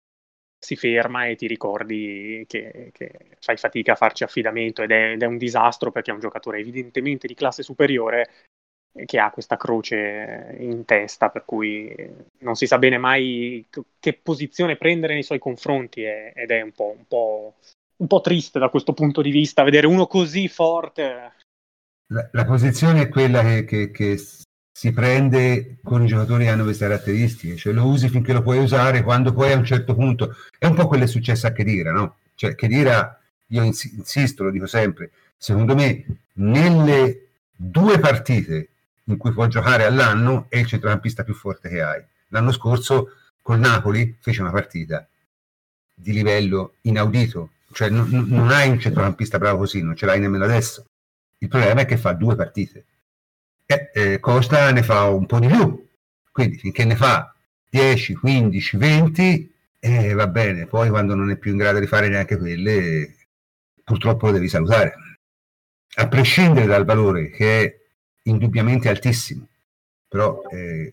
si 0.59 0.77
ferma 0.77 1.27
e 1.27 1.37
ti 1.37 1.47
ricordi 1.47 2.45
che, 2.47 2.91
che 2.93 3.11
fai 3.41 3.57
fatica 3.57 3.93
a 3.93 3.97
farci 3.97 4.25
affidamento 4.25 4.83
ed 4.83 4.91
è, 4.91 5.13
ed 5.13 5.23
è, 5.23 5.27
un 5.27 5.39
disastro 5.39 5.91
perché 5.91 6.11
è 6.11 6.15
un 6.15 6.21
giocatore 6.21 6.59
evidentemente 6.59 7.27
di 7.27 7.35
classe 7.35 7.63
superiore 7.63 8.29
che 9.07 9.19
ha 9.19 9.31
questa 9.31 9.57
croce 9.57 10.57
in 10.59 10.85
testa 10.85 11.31
per 11.31 11.45
cui 11.47 11.95
non 12.41 12.57
si 12.57 12.67
sa 12.67 12.77
bene 12.77 12.99
mai 12.99 13.67
che 13.99 14.13
posizione 14.15 14.77
prendere 14.77 15.15
nei 15.15 15.23
suoi 15.23 15.39
confronti 15.39 16.05
ed 16.05 16.51
è 16.51 16.61
un 16.61 16.73
po', 16.73 16.95
un 16.97 17.07
po' 17.07 17.55
un 18.01 18.07
po' 18.07 18.21
triste 18.21 18.59
da 18.59 18.69
questo 18.69 18.93
punto 18.93 19.23
di 19.23 19.31
vista, 19.31 19.63
vedere 19.63 19.87
uno 19.87 20.07
così 20.07 20.49
forte. 20.49 21.33
La, 22.07 22.29
la 22.33 22.45
posizione 22.45 23.03
è 23.03 23.09
quella 23.09 23.43
che, 23.43 23.65
che, 23.65 23.91
che, 23.91 24.19
si 24.73 24.93
prende 24.93 25.77
con 25.83 26.03
i 26.03 26.07
giocatori 26.07 26.45
che 26.45 26.51
hanno 26.51 26.63
queste 26.63 26.87
caratteristiche, 26.87 27.57
cioè 27.57 27.75
lo 27.75 27.85
usi 27.85 28.09
finché 28.09 28.33
lo 28.33 28.41
puoi 28.41 28.59
usare, 28.59 29.03
quando 29.03 29.33
poi 29.33 29.53
a 29.53 29.57
un 29.57 29.65
certo 29.65 29.95
punto, 29.95 30.35
è 30.59 30.65
un 30.65 30.75
po' 30.75 30.87
quello 30.87 31.05
che 31.05 31.11
è 31.11 31.13
successo 31.13 31.47
a 31.47 31.53
Chedira, 31.53 31.93
no? 31.93 32.17
Cioè 32.35 32.55
Chedira, 32.55 33.21
io 33.49 33.63
ins- 33.63 33.93
insisto, 33.93 34.45
lo 34.45 34.51
dico 34.51 34.67
sempre, 34.67 35.11
secondo 35.37 35.75
me 35.75 36.05
nelle 36.35 37.27
due 37.55 37.99
partite 37.99 38.69
in 39.05 39.19
cui 39.19 39.33
può 39.33 39.47
giocare 39.49 39.85
all'anno 39.85 40.47
è 40.49 40.57
il 40.57 40.67
centrocampista 40.67 41.25
più 41.25 41.35
forte 41.35 41.69
che 41.69 41.83
hai. 41.83 42.03
L'anno 42.29 42.53
scorso 42.53 43.17
col 43.43 43.59
Napoli 43.59 44.17
fece 44.19 44.41
una 44.41 44.51
partita 44.51 45.07
di 45.93 46.13
livello 46.13 46.75
inaudito, 46.83 47.51
cioè 47.73 47.89
non, 47.89 48.09
non 48.29 48.51
hai 48.51 48.69
un 48.69 48.81
centrocampista 48.81 49.39
bravo 49.39 49.59
così, 49.59 49.83
non 49.83 49.97
ce 49.97 50.07
l'hai 50.07 50.21
nemmeno 50.21 50.45
adesso. 50.45 50.85
Il 51.39 51.49
problema 51.49 51.83
è 51.83 51.87
che 51.87 51.97
fa 51.97 52.13
due 52.13 52.37
partite. 52.37 52.85
E, 53.67 53.91
eh, 53.95 54.21
Costa 54.21 54.71
ne 54.73 54.83
fa 54.83 55.09
un 55.09 55.27
po' 55.27 55.39
di 55.39 55.47
più, 55.47 55.89
quindi 56.33 56.59
finché 56.59 56.85
ne 56.85 56.97
fa 56.97 57.35
10, 57.71 58.15
15, 58.15 58.77
20, 58.77 59.55
eh, 59.79 60.13
va 60.13 60.27
bene. 60.27 60.67
Poi 60.67 60.89
quando 60.91 61.15
non 61.15 61.31
è 61.31 61.37
più 61.37 61.53
in 61.53 61.57
grado 61.59 61.79
di 61.79 61.87
fare 61.87 62.09
neanche 62.09 62.37
quelle, 62.37 63.15
purtroppo 63.85 64.27
lo 64.27 64.33
devi 64.33 64.49
salutare. 64.49 64.95
A 65.95 66.09
prescindere 66.09 66.67
dal 66.67 66.85
valore 66.85 67.31
che 67.31 67.63
è 67.63 67.79
indubbiamente 68.25 68.89
altissimo, 68.89 69.49
però 70.09 70.43
eh, 70.51 70.93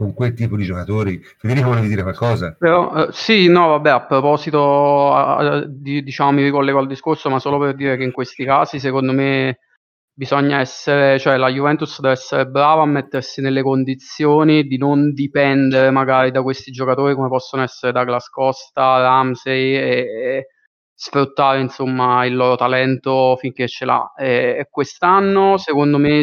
con 0.00 0.14
quel 0.14 0.32
tipo 0.32 0.56
di 0.56 0.64
giocatori. 0.64 1.20
Federico, 1.36 1.68
volevi 1.68 1.88
dire 1.88 2.02
qualcosa? 2.02 2.56
Però, 2.58 2.94
eh, 2.94 3.08
sì, 3.12 3.48
no, 3.48 3.68
vabbè, 3.68 3.90
a 3.90 4.06
proposito, 4.06 5.12
a, 5.12 5.62
di, 5.66 6.02
diciamo, 6.02 6.32
mi 6.32 6.42
ricollego 6.42 6.78
al 6.78 6.86
discorso, 6.86 7.28
ma 7.28 7.38
solo 7.38 7.58
per 7.58 7.74
dire 7.74 7.98
che 7.98 8.04
in 8.04 8.10
questi 8.10 8.42
casi, 8.46 8.78
secondo 8.78 9.12
me, 9.12 9.58
bisogna 10.14 10.58
essere, 10.58 11.18
cioè 11.18 11.36
la 11.36 11.50
Juventus 11.50 12.00
deve 12.00 12.14
essere 12.14 12.46
brava 12.46 12.80
a 12.80 12.86
mettersi 12.86 13.42
nelle 13.42 13.60
condizioni 13.60 14.62
di 14.62 14.78
non 14.78 15.12
dipendere 15.12 15.90
magari 15.90 16.30
da 16.30 16.40
questi 16.42 16.70
giocatori 16.70 17.14
come 17.14 17.28
possono 17.28 17.62
essere 17.62 17.92
Douglas 17.92 18.30
Costa, 18.30 19.00
Ramsey 19.00 19.74
e, 19.74 19.80
e 19.82 20.46
sfruttare 20.94 21.60
insomma 21.60 22.24
il 22.24 22.36
loro 22.36 22.56
talento 22.56 23.36
finché 23.38 23.68
ce 23.68 23.84
l'ha. 23.84 24.12
E 24.16 24.66
quest'anno, 24.70 25.58
secondo 25.58 25.98
me, 25.98 26.22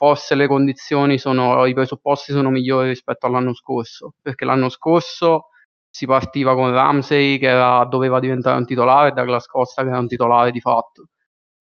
forse 0.00 0.34
le 0.34 0.46
condizioni 0.46 1.18
sono, 1.18 1.66
i 1.66 1.74
presupposti 1.74 2.32
sono 2.32 2.48
migliori 2.48 2.88
rispetto 2.88 3.26
all'anno 3.26 3.52
scorso, 3.52 4.14
perché 4.22 4.46
l'anno 4.46 4.70
scorso 4.70 5.48
si 5.90 6.06
partiva 6.06 6.54
con 6.54 6.70
Ramsey 6.70 7.38
che 7.38 7.48
era, 7.48 7.84
doveva 7.84 8.18
diventare 8.18 8.56
un 8.56 8.64
titolare 8.64 9.10
e 9.10 9.12
Douglas 9.12 9.44
Costa 9.44 9.82
che 9.82 9.88
era 9.88 9.98
un 9.98 10.08
titolare 10.08 10.52
di 10.52 10.60
fatto. 10.60 11.08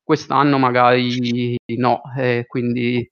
Quest'anno 0.01 0.57
magari 0.57 1.57
no, 1.75 2.01
e 2.17 2.45
quindi 2.47 3.11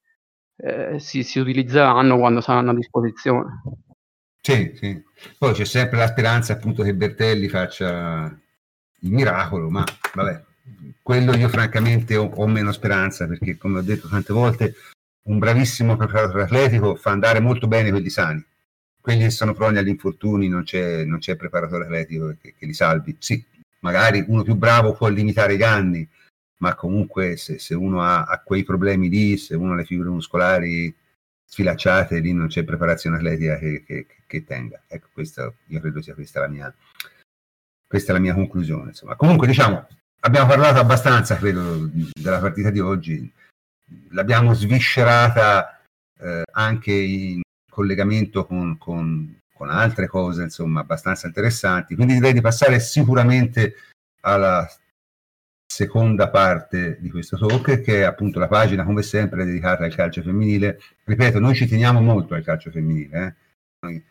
eh, 0.55 0.97
si, 0.97 1.23
si 1.23 1.39
utilizzeranno 1.39 2.17
quando 2.17 2.39
saranno 2.39 2.71
a 2.71 2.75
disposizione. 2.75 3.63
Sì, 4.39 4.71
sì. 4.75 5.03
Poi 5.37 5.51
c'è 5.51 5.65
sempre 5.65 5.97
la 5.97 6.07
speranza 6.07 6.53
appunto 6.53 6.83
che 6.83 6.95
Bertelli 6.95 7.49
faccia 7.49 8.33
il 9.01 9.11
miracolo, 9.11 9.69
ma 9.69 9.83
vabbè, 10.13 10.41
quello 11.03 11.35
io 11.35 11.49
francamente 11.49 12.15
ho, 12.15 12.31
ho, 12.33 12.47
meno 12.47 12.71
speranza 12.71 13.27
perché 13.27 13.57
come 13.57 13.79
ho 13.79 13.81
detto 13.81 14.07
tante 14.07 14.31
volte 14.31 14.73
un 15.27 15.39
bravissimo 15.39 15.95
preparatore 15.95 16.43
atletico 16.43 16.95
fa 16.95 17.11
andare 17.11 17.39
molto 17.39 17.67
bene 17.67 17.89
quelli 17.89 18.09
sani. 18.09 18.43
Quelli 18.99 19.23
che 19.23 19.29
sono 19.29 19.53
proni 19.53 19.77
agli 19.77 19.87
infortuni 19.87 20.49
non 20.49 20.63
c'è, 20.63 21.05
non 21.05 21.19
c'è 21.19 21.35
preparatore 21.35 21.85
atletico 21.85 22.35
che, 22.39 22.55
che, 22.57 22.65
li 22.65 22.73
salvi. 22.73 23.15
Sì, 23.19 23.43
magari 23.79 24.23
uno 24.27 24.43
più 24.43 24.55
bravo 24.55 24.93
può 24.93 25.07
limitare 25.07 25.53
i 25.53 25.57
danni, 25.57 26.07
ma 26.57 26.75
comunque 26.75 27.37
se, 27.37 27.57
se 27.59 27.73
uno 27.73 28.01
ha, 28.01 28.23
ha, 28.23 28.41
quei 28.41 28.63
problemi 28.63 29.09
lì, 29.09 29.37
se 29.37 29.55
uno 29.55 29.73
ha 29.73 29.75
le 29.75 29.85
fibre 29.85 30.09
muscolari 30.09 30.93
sfilacciate, 31.45 32.19
lì 32.19 32.33
non 32.33 32.47
c'è 32.47 32.65
preparazione 32.65 33.15
atletica 33.15 33.57
che, 33.57 33.83
che, 33.85 34.05
che 34.25 34.43
tenga. 34.43 34.81
Ecco, 34.87 35.07
questa, 35.13 35.53
io 35.67 35.79
credo 35.79 36.01
sia 36.01 36.13
questa 36.13 36.41
la 36.41 36.47
mia, 36.47 36.73
questa 37.87 38.11
la 38.11 38.19
mia 38.19 38.33
conclusione. 38.33 38.89
Insomma. 38.89 39.15
Comunque, 39.15 39.47
diciamo, 39.47 39.87
abbiamo 40.21 40.47
parlato 40.47 40.79
abbastanza, 40.79 41.37
credo, 41.37 41.89
della 42.13 42.39
partita 42.39 42.71
di 42.71 42.79
oggi 42.79 43.31
l'abbiamo 44.09 44.53
sviscerata 44.53 45.81
eh, 46.19 46.43
anche 46.51 46.91
in 46.91 47.41
collegamento 47.69 48.45
con, 48.45 48.77
con, 48.77 49.39
con, 49.53 49.69
altre 49.69 50.07
cose, 50.07 50.43
insomma, 50.43 50.81
abbastanza 50.81 51.27
interessanti. 51.27 51.95
Quindi 51.95 52.13
direi 52.13 52.33
di 52.33 52.41
passare 52.41 52.79
sicuramente 52.79 53.75
alla 54.21 54.67
seconda 55.65 56.29
parte 56.29 56.97
di 56.99 57.09
questo 57.09 57.37
talk, 57.37 57.81
che 57.81 58.01
è 58.01 58.03
appunto 58.03 58.39
la 58.39 58.47
pagina, 58.47 58.83
come 58.83 59.03
sempre, 59.03 59.45
dedicata 59.45 59.83
al 59.83 59.93
calcio 59.93 60.21
femminile. 60.21 60.79
Ripeto, 61.03 61.39
noi 61.39 61.55
ci 61.55 61.67
teniamo 61.67 62.01
molto 62.01 62.33
al 62.33 62.43
calcio 62.43 62.71
femminile. 62.71 63.25
Eh? 63.25 63.45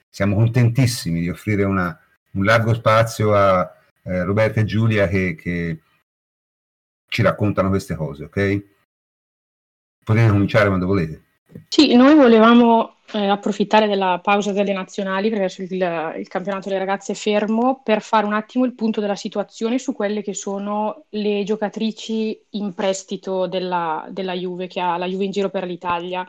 siamo 0.09 0.37
contentissimi 0.37 1.21
di 1.21 1.29
offrire 1.29 1.65
una, 1.65 1.99
un 2.33 2.45
largo 2.45 2.73
spazio 2.73 3.35
a 3.35 3.71
eh, 4.03 4.23
Roberta 4.23 4.61
e 4.61 4.65
Giulia 4.65 5.09
che, 5.09 5.35
che 5.35 5.81
ci 7.09 7.23
raccontano 7.23 7.69
queste 7.69 7.97
cose, 7.97 8.25
ok? 8.25 8.65
Potete 10.07 10.29
cominciare 10.29 10.69
quando 10.69 10.87
volete. 10.87 11.21
Sì, 11.67 11.97
noi 11.97 12.15
volevamo 12.15 12.99
eh, 13.13 13.27
approfittare 13.27 13.89
della 13.89 14.21
pausa 14.23 14.53
delle 14.53 14.73
nazionali, 14.73 15.31
perché 15.31 15.65
il, 15.65 16.15
il, 16.19 16.29
campionato 16.29 16.69
delle 16.69 16.79
ragazze 16.79 17.11
è 17.11 17.15
fermo, 17.17 17.81
per 17.83 18.03
fare 18.03 18.25
un 18.25 18.33
attimo 18.33 18.65
il 18.65 18.77
punto 18.77 19.01
della 19.01 19.17
situazione 19.17 19.81
su 19.81 19.93
quelle 19.93 20.23
che 20.23 20.33
sono 20.33 21.07
le 21.09 21.43
giocatrici 21.43 22.41
in 22.51 22.73
prestito 22.73 23.49
della, 23.49 24.07
della 24.09 24.35
Juve, 24.35 24.69
che 24.69 24.79
ha 24.79 24.97
la 24.97 25.07
Juve 25.07 25.25
in 25.25 25.33
giro 25.33 25.51
per 25.51 25.65
l'Italia. 25.65 26.25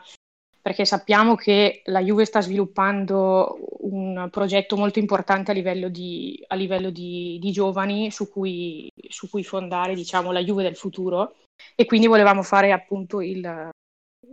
Perché 0.60 0.84
sappiamo 0.84 1.36
che 1.36 1.82
la 1.84 2.02
Juve 2.02 2.24
sta 2.24 2.40
sviluppando 2.40 3.58
un 3.82 4.26
progetto 4.28 4.76
molto 4.76 4.98
importante 4.98 5.52
a 5.52 5.54
livello 5.54 5.88
di, 5.88 6.44
a 6.48 6.56
livello 6.56 6.90
di, 6.90 7.38
di 7.40 7.52
giovani 7.52 8.10
su 8.10 8.28
cui, 8.28 8.90
su 9.08 9.30
cui 9.30 9.44
fondare 9.44 9.94
diciamo, 9.94 10.32
la 10.32 10.42
Juve 10.42 10.64
del 10.64 10.76
futuro 10.76 11.34
e 11.74 11.84
quindi 11.86 12.06
volevamo 12.06 12.42
fare 12.42 12.72
appunto 12.72 13.20
il, 13.20 13.70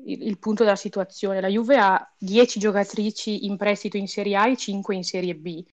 il, 0.06 0.22
il, 0.24 0.40
punto 0.40 0.64
della 0.64 0.76
situazione. 0.76 1.42
La 1.42 1.48
Juve 1.48 1.78
ha 1.78 2.14
10 2.18 2.60
giocatrici 2.60 3.46
in 3.46 3.58
prestito 3.58 3.98
in 3.98 4.08
Serie 4.08 4.36
A 4.36 4.48
e 4.48 4.58
5 4.58 4.96
in 4.96 5.04
Serie 5.04 5.36
B. 5.36 5.64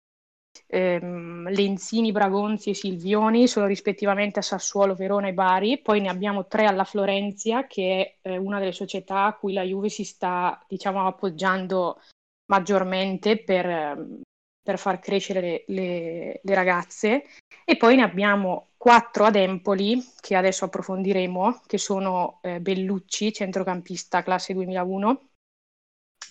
Ehm, 0.67 1.49
Lenzini, 1.51 2.13
Bragonzi 2.13 2.71
e 2.71 2.75
Silvioni 2.75 3.47
sono 3.49 3.67
rispettivamente 3.67 4.39
a 4.39 4.43
Sassuolo, 4.43 4.95
Verona 4.95 5.29
e 5.29 5.35
Bari, 5.35 5.81
poi 5.81 6.01
ne 6.01 6.09
abbiamo 6.09 6.47
tre 6.47 6.67
alla 6.67 6.85
Florenzia, 6.85 7.67
che 7.67 8.19
è 8.23 8.31
eh, 8.31 8.37
una 8.37 8.59
delle 8.59 8.73
società 8.73 9.25
a 9.25 9.35
cui 9.35 9.53
la 9.53 9.63
Juve 9.63 9.89
si 9.89 10.05
sta 10.05 10.63
diciamo, 10.69 11.07
appoggiando 11.07 12.01
maggiormente 12.47 13.43
per, 13.43 13.67
ehm, 13.67 14.21
per 14.63 14.79
far 14.79 15.01
crescere 15.01 15.41
le, 15.41 15.65
le, 15.67 16.41
le, 16.43 16.55
ragazze. 16.55 17.25
E 17.65 17.77
poi 17.77 17.97
ne 17.97 18.03
abbiamo 18.03 18.71
quattro 18.77 19.25
ad 19.25 19.37
Empoli, 19.37 20.03
che 20.21 20.37
adesso 20.37 20.65
approfondiremo, 20.65 21.63
che 21.67 21.79
sono 21.79 22.39
eh, 22.43 22.61
Bellucci, 22.61 23.33
centrocampista 23.33 24.23
classe 24.23 24.55
2001, 24.55 25.29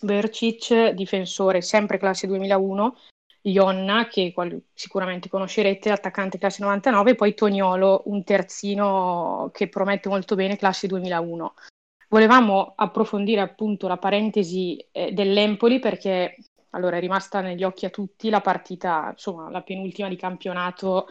Bercic, 0.02 0.90
difensore 0.90 1.62
sempre 1.62 1.98
classe 1.98 2.28
2001, 2.28 2.96
Ionna, 3.44 4.08
che 4.08 4.32
qual- 4.34 4.62
sicuramente 4.74 5.30
conoscerete, 5.30 5.92
attaccante 5.92 6.38
classe 6.38 6.62
99, 6.64 7.12
e 7.12 7.16
poi 7.16 7.34
Toniolo, 7.34 8.04
un 8.06 8.24
terzino 8.24 9.50
che 9.54 9.68
promette 9.68 10.10
molto 10.10 10.36
bene, 10.36 10.58
classe 10.58 10.88
2001. 10.88 11.54
Volevamo 12.10 12.74
approfondire 12.76 13.42
appunto 13.42 13.88
la 13.88 13.98
parentesi 13.98 14.78
eh, 14.92 15.14
dell'Empoli 15.14 15.80
perché 15.80 16.36
allora, 16.72 16.98
è 16.98 17.00
rimasta 17.00 17.42
negli 17.42 17.64
occhi 17.64 17.86
a 17.86 17.90
tutti 17.90 18.30
la 18.30 18.42
partita, 18.42 19.10
insomma, 19.12 19.50
la 19.50 19.62
penultima 19.62 20.08
di 20.08 20.16
campionato 20.16 21.08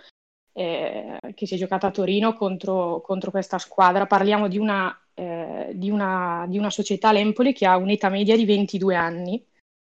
eh, 0.53 1.19
che 1.35 1.47
si 1.47 1.55
è 1.55 1.59
giocata 1.59 1.89
a 1.89 1.91
Torino 1.91 2.35
contro, 2.35 3.01
contro 3.03 3.31
questa 3.31 3.59
squadra. 3.59 4.07
Parliamo 4.07 4.49
di 4.49 4.59
una, 4.59 4.97
eh, 5.15 5.71
di, 5.75 5.91
una, 5.91 6.47
di 6.49 6.59
una, 6.59 6.71
società, 6.71 7.13
l'Empoli, 7.13 7.53
che 7.53 7.67
ha 7.67 7.77
un'età 7.77 8.09
media 8.09 8.37
di 8.37 8.45
22 8.45 8.95
anni 8.95 9.45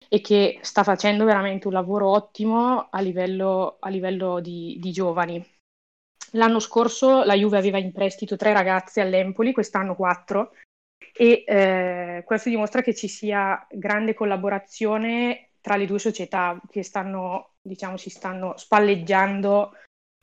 e 0.09 0.21
che 0.21 0.59
sta 0.63 0.85
facendo 0.85 1.25
veramente 1.25 1.67
un 1.67 1.73
lavoro 1.73 2.11
ottimo 2.11 2.89
a 2.91 3.01
livello, 3.01 3.77
a 3.81 3.89
livello 3.89 4.41
di, 4.41 4.77
di 4.81 4.93
giovani. 4.93 5.45
L'anno 6.33 6.61
scorso 6.61 7.25
la 7.25 7.35
Juve 7.35 7.59
aveva 7.59 7.79
in 7.79 7.93
prestito 7.93 8.37
tre 8.37 8.53
ragazze 8.53 9.01
all'Empoli, 9.01 9.53
quest'anno 9.53 9.97
quattro, 9.97 10.53
e 11.13 11.45
eh, 11.47 12.23
questo 12.25 12.51
dimostra 12.51 12.83
che 12.83 12.95
ci 12.95 13.09
sia 13.09 13.67
grande 13.71 14.15
collaborazione 14.15 15.46
tra 15.67 15.75
le 15.75 15.87
due 15.87 15.99
società 15.99 16.61
che 16.71 16.85
stanno, 16.85 17.55
diciamo, 17.61 17.97
si 17.97 18.09
stanno 18.09 18.57
spalleggiando 18.57 19.73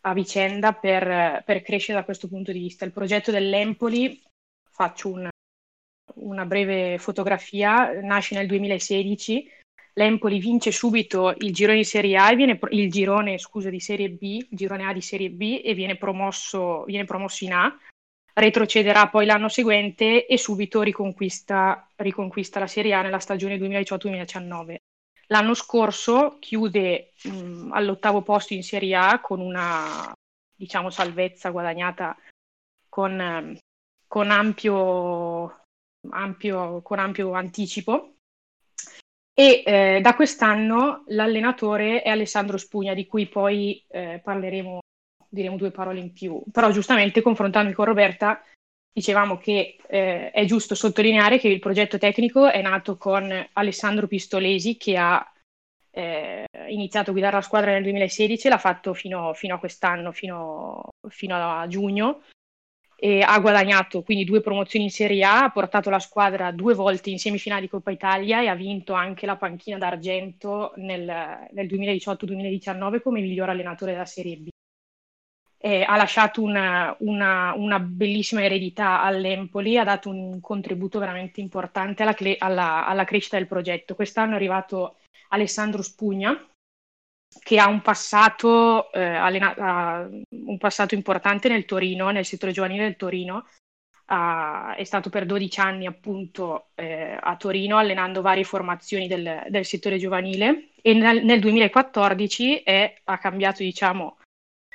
a 0.05 0.13
vicenda 0.13 0.71
per, 0.71 1.43
per, 1.45 1.61
crescere 1.61 1.97
da 1.97 2.05
questo 2.05 2.29
punto 2.29 2.53
di 2.53 2.59
vista. 2.59 2.85
Il 2.85 2.93
progetto 2.93 3.29
dell'Empoli, 3.29 4.23
faccio 4.69 5.09
un, 5.11 5.27
una 6.13 6.45
breve 6.45 6.97
fotografia, 6.97 7.91
nasce 7.99 8.35
nel 8.35 8.47
2016. 8.47 9.51
L'Empoli 9.95 10.39
vince 10.39 10.71
subito 10.71 11.35
il 11.39 11.51
girone 11.51 11.79
di 11.79 11.83
Serie 11.83 12.15
A 12.15 12.33
viene, 12.33 12.57
il 12.69 12.89
girone, 12.89 13.37
scusa, 13.37 13.69
di 13.69 13.81
Serie 13.81 14.11
B, 14.11 14.21
il 14.21 14.47
girone 14.51 14.85
A 14.85 14.93
di 14.93 15.01
Serie 15.01 15.29
B 15.29 15.59
e 15.61 15.73
viene 15.73 15.97
promosso, 15.97 16.85
viene 16.85 17.03
promosso 17.03 17.43
in 17.43 17.51
A. 17.51 17.77
Retrocederà 18.33 19.09
poi 19.09 19.25
l'anno 19.25 19.49
seguente 19.49 20.25
e 20.25 20.37
subito 20.37 20.81
riconquista, 20.81 21.85
riconquista 21.97 22.61
la 22.61 22.67
Serie 22.67 22.93
A 22.93 23.01
nella 23.01 23.19
stagione 23.19 23.57
2018-2019. 23.57 24.77
L'anno 25.33 25.55
scorso 25.55 26.37
chiude 26.39 27.13
mh, 27.23 27.71
all'ottavo 27.71 28.21
posto 28.21 28.53
in 28.53 28.61
Serie 28.61 28.95
A 28.95 29.19
con 29.19 29.39
una 29.39 30.13
diciamo, 30.55 30.91
salvezza 30.91 31.49
guadagnata 31.49 32.15
con, 32.87 33.57
con, 34.07 34.29
ampio, 34.29 35.65
ampio, 36.11 36.83
con 36.83 36.99
ampio 36.99 37.33
anticipo. 37.33 38.13
E 39.33 39.63
eh, 39.65 40.01
da 40.01 40.13
quest'anno 40.13 41.03
l'allenatore 41.07 42.03
è 42.03 42.09
Alessandro 42.09 42.57
Spugna, 42.57 42.93
di 42.93 43.07
cui 43.07 43.25
poi 43.27 43.83
eh, 43.87 44.21
parleremo, 44.23 44.81
diremo 45.27 45.57
due 45.57 45.71
parole 45.71 45.99
in 45.99 46.13
più. 46.13 46.43
Però 46.51 46.69
giustamente 46.69 47.23
confrontandomi 47.23 47.73
con 47.73 47.85
Roberta 47.85 48.39
dicevamo 48.93 49.37
che 49.37 49.77
eh, 49.87 50.29
è 50.29 50.45
giusto 50.45 50.75
sottolineare 50.75 51.39
che 51.39 51.47
il 51.47 51.59
progetto 51.59 51.97
tecnico 51.97 52.49
è 52.49 52.61
nato 52.61 52.95
con 52.95 53.47
Alessandro 53.53 54.07
Pistolesi 54.07 54.77
che 54.77 54.95
ha 54.97 55.27
eh, 55.89 56.45
iniziato 56.69 57.09
a 57.09 57.13
guidare 57.13 57.35
la 57.35 57.41
squadra 57.41 57.71
nel 57.71 57.83
2016 57.83 58.49
l'ha 58.49 58.57
fatto 58.57 58.93
fino, 58.93 59.33
fino 59.33 59.55
a 59.55 59.59
quest'anno, 59.59 60.11
fino, 60.11 60.89
fino, 61.07 61.35
a 61.35 61.67
giugno 61.67 62.21
e 62.95 63.21
ha 63.21 63.37
guadagnato 63.39 64.03
quindi 64.03 64.25
due 64.25 64.41
promozioni 64.41 64.85
in 64.85 64.91
Serie 64.91 65.23
A, 65.23 65.43
ha 65.43 65.51
portato 65.51 65.89
la 65.89 65.99
squadra 65.99 66.51
due 66.51 66.75
volte 66.75 67.09
in 67.09 67.19
semifinale 67.19 67.61
di 67.61 67.69
Coppa 67.69 67.91
Italia 67.91 68.41
e 68.41 68.47
ha 68.47 68.55
vinto 68.55 68.93
anche 68.93 69.25
la 69.25 69.35
panchina 69.35 69.77
d'argento 69.77 70.73
nel, 70.77 71.47
nel 71.51 71.67
2018-2019 71.67 73.01
come 73.01 73.21
miglior 73.21 73.49
allenatore 73.49 73.91
della 73.91 74.05
Serie 74.05 74.37
B. 74.37 74.52
E 75.65 75.83
ha 75.83 75.95
lasciato 75.95 76.41
una, 76.41 76.93
una, 76.99 77.53
una, 77.55 77.79
bellissima 77.79 78.43
eredità 78.43 79.01
all'Empoli, 79.01 79.77
ha 79.77 79.85
dato 79.85 80.09
un 80.09 80.41
contributo 80.41 80.99
veramente 80.99 81.39
importante 81.39 82.03
alla, 82.03 82.15
alla, 82.39 82.85
alla 82.85 83.05
crescita 83.05 83.37
del 83.37 83.47
progetto. 83.47 83.95
Quest'anno 83.95 84.33
è 84.33 84.35
arrivato 84.35 84.97
Alessandro 85.29 85.81
Spugna, 85.81 86.37
che 87.39 87.59
ha 87.59 87.67
un 87.67 87.81
passato, 87.81 88.91
eh, 88.91 89.03
allena- 89.03 90.09
un 90.29 90.57
passato 90.57 90.95
importante 90.95 91.47
nel 91.47 91.65
Torino, 91.65 92.09
nel 92.09 92.25
settore 92.25 92.51
giovanile 92.51 92.83
del 92.83 92.95
Torino. 92.95 93.47
Uh, 94.05 94.73
è 94.75 94.83
stato 94.83 95.09
per 95.09 95.25
12 95.25 95.61
anni 95.61 95.85
appunto 95.85 96.71
eh, 96.75 97.17
a 97.19 97.37
Torino 97.37 97.77
allenando 97.77 98.21
varie 98.21 98.43
formazioni 98.43 99.07
del, 99.07 99.45
del 99.47 99.63
settore 99.63 99.97
giovanile 99.97 100.71
e 100.81 100.93
nel, 100.93 101.23
nel 101.23 101.39
2014 101.39 102.63
è, 102.63 102.99
ha 103.05 103.17
cambiato 103.17 103.63
diciamo, 103.63 104.17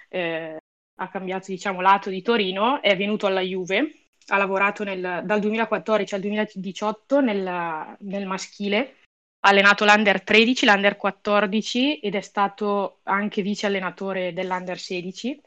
eh, 0.08 0.56
ha 1.00 1.08
cambiato 1.08 1.46
diciamo 1.48 1.80
lato 1.80 2.10
di 2.10 2.22
Torino, 2.22 2.82
è 2.82 2.96
venuto 2.96 3.26
alla 3.26 3.40
Juve, 3.40 4.06
ha 4.26 4.36
lavorato 4.36 4.84
nel, 4.84 5.22
dal 5.24 5.40
2014 5.40 6.14
al 6.14 6.20
2018 6.20 7.20
nel, 7.20 7.96
nel 8.00 8.26
maschile 8.26 8.96
ha 9.40 9.50
allenato 9.50 9.84
l'Under 9.84 10.22
13, 10.22 10.66
l'Under 10.66 10.96
14 10.96 12.00
ed 12.00 12.14
è 12.16 12.20
stato 12.20 12.98
anche 13.04 13.42
vice 13.42 13.66
allenatore 13.66 14.32
dell'Under 14.32 14.78
16 14.78 15.40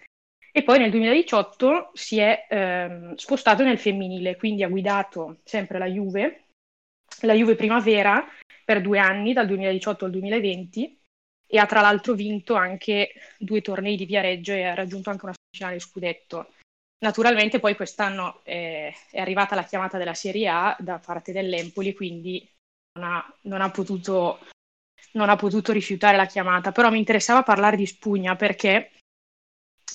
e 0.54 0.64
poi 0.64 0.80
nel 0.80 0.92
2018 0.92 1.92
si 1.94 2.18
è 2.18 2.48
ehm, 2.50 3.16
spostato 3.16 3.64
nel 3.64 3.78
femminile, 3.78 4.38
quindi 4.38 4.64
ha 4.64 4.70
guidato 4.70 5.40
sempre 5.44 5.78
la 5.78 5.86
Juve, 5.86 6.46
la 7.22 7.34
Juve 7.34 7.56
Primavera 7.56 8.26
per 8.64 8.82
due 8.82 9.00
anni, 9.00 9.34
dal 9.34 9.48
2018 9.48 10.06
al 10.06 10.12
2020 10.12 11.00
e 11.48 11.58
ha 11.58 11.66
tra 11.66 11.82
l'altro 11.82 12.14
vinto 12.14 12.56
anche 12.56 13.12
due 13.38 13.62
tornei 13.62 13.98
di 13.98 14.06
Viareggio 14.06 14.54
e 14.54 14.64
ha 14.64 14.74
raggiunto 14.74 15.10
anche 15.10 15.26
una 15.26 15.34
finale 15.52 15.80
scudetto. 15.80 16.54
Naturalmente 17.00 17.60
poi 17.60 17.76
quest'anno 17.76 18.42
eh, 18.44 18.94
è 19.10 19.20
arrivata 19.20 19.56
la 19.56 19.64
chiamata 19.64 19.98
della 19.98 20.14
Serie 20.14 20.48
A 20.48 20.76
da 20.80 21.00
parte 21.00 21.32
dell'Empoli, 21.32 21.94
quindi 21.94 22.48
non 23.00 23.10
ha, 23.10 23.36
non 23.44 23.62
ha, 23.62 23.72
potuto, 23.72 24.40
non 25.14 25.30
ha 25.30 25.36
potuto 25.36 25.72
rifiutare 25.72 26.16
la 26.16 26.26
chiamata, 26.26 26.72
però 26.72 26.90
mi 26.90 27.00
interessava 27.00 27.44
parlare 27.44 27.76
di 27.76 27.86
Spugna 27.86 28.36
perché 28.36 28.92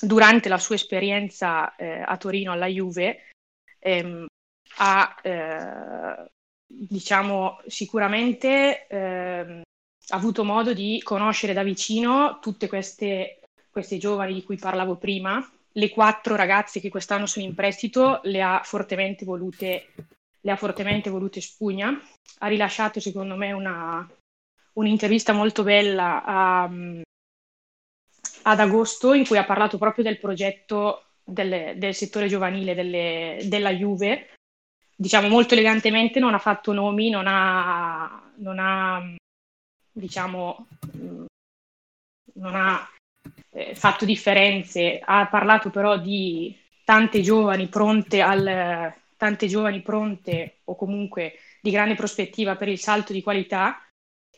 durante 0.01 0.49
la 0.49 0.59
sua 0.59 0.75
esperienza 0.75 1.75
eh, 1.75 2.03
a 2.05 2.17
Torino 2.17 2.51
alla 2.51 2.67
Juve 2.67 3.29
ehm, 3.79 4.25
ha 4.79 5.15
eh, 5.23 6.29
diciamo 6.67 7.61
sicuramente 7.65 8.85
eh, 8.87 9.61
avuto 10.09 10.43
modo 10.43 10.73
di 10.73 11.01
conoscere 11.03 11.53
da 11.53 11.63
vicino 11.63 12.39
tutte 12.39 12.67
queste, 12.67 13.39
queste 13.77 13.97
giovani 13.97 14.33
di 14.33 14.43
cui 14.43 14.57
parlavo 14.57 14.95
prima 14.95 15.47
le 15.73 15.89
quattro 15.91 16.35
ragazze 16.35 16.79
che 16.79 16.89
quest'anno 16.89 17.27
sono 17.27 17.45
in 17.45 17.53
prestito 17.53 18.21
le 18.23 18.41
ha 18.41 18.61
fortemente 18.63 19.23
volute 19.23 19.93
le 20.41 20.51
ha 20.51 20.55
fortemente 20.55 21.09
volute 21.09 21.41
Spugna. 21.41 21.99
Ha 22.39 22.47
rilasciato, 22.47 22.99
secondo 22.99 23.35
me, 23.35 23.51
una, 23.51 24.09
un'intervista 24.73 25.33
molto 25.33 25.61
bella 25.61 26.23
a, 26.23 26.63
ad 28.43 28.59
agosto 28.59 29.13
in 29.13 29.27
cui 29.27 29.37
ha 29.37 29.43
parlato 29.43 29.77
proprio 29.77 30.05
del 30.05 30.19
progetto 30.19 31.03
del, 31.23 31.77
del 31.77 31.93
settore 31.93 32.27
giovanile 32.27 32.73
delle, 32.75 33.39
della 33.43 33.71
Juve. 33.71 34.35
Diciamo 34.95 35.27
molto 35.27 35.53
elegantemente, 35.53 36.19
non 36.19 36.33
ha 36.33 36.39
fatto 36.39 36.71
nomi, 36.71 37.09
non 37.09 37.25
ha, 37.27 38.31
non 38.35 38.57
ha 38.59 39.15
diciamo, 39.91 40.67
non 42.33 42.55
ha 42.55 42.87
eh, 43.57 43.73
fatto 43.73 44.05
differenze, 44.05 45.01
ha 45.03 45.25
parlato 45.27 45.71
però 45.71 45.97
di 45.97 46.55
tante 46.83 47.21
giovani 47.21 47.67
pronte 47.67 48.21
al, 48.21 48.93
tante 49.17 49.47
giovani 49.47 49.81
pronte 49.81 50.59
o 50.65 50.75
comunque 50.75 51.33
di 51.59 51.71
grande 51.71 51.95
prospettiva 51.95 52.55
per 52.55 52.67
il 52.67 52.77
salto 52.77 53.13
di 53.13 53.23
qualità 53.23 53.81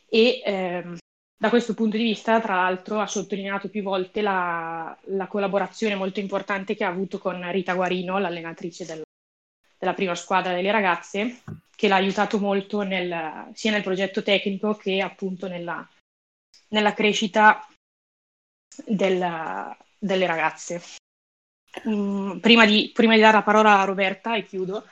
e 0.08 0.42
ehm, 0.44 0.98
da 1.38 1.50
questo 1.50 1.74
punto 1.74 1.98
di 1.98 2.04
vista, 2.04 2.40
tra 2.40 2.56
l'altro, 2.56 3.00
ha 3.00 3.08
sottolineato 3.08 3.70
più 3.70 3.84
volte 3.84 4.22
la, 4.22 4.98
la, 5.06 5.28
collaborazione 5.28 5.96
molto 5.96 6.20
importante 6.20 6.76
che 6.76 6.84
ha 6.84 6.90
avuto 6.90 7.18
con 7.18 7.50
Rita 7.52 7.74
Guarino, 7.74 8.18
l'allenatrice 8.18 8.86
del, 8.86 9.02
della 9.78 9.94
prima 9.94 10.16
squadra 10.16 10.54
delle 10.54 10.72
ragazze, 10.72 11.42
che 11.76 11.88
l'ha 11.88 11.96
aiutato 11.96 12.40
molto 12.40 12.82
nel, 12.82 13.52
sia 13.54 13.72
nel 13.72 13.84
progetto 13.84 14.22
tecnico 14.22 14.76
che 14.76 15.00
appunto 15.02 15.48
nella, 15.48 15.88
nella 16.70 16.94
crescita 16.94 17.66
del, 18.86 19.76
delle 19.98 20.26
ragazze. 20.26 20.82
Mm, 21.88 22.38
prima, 22.40 22.66
di, 22.66 22.92
prima, 22.94 23.14
di, 23.16 23.22
dare 23.22 23.38
la 23.38 23.44
parola 23.44 23.80
a 23.80 23.86
Roberta 23.86 24.36
e 24.36 24.46
chiudo, 24.46 24.86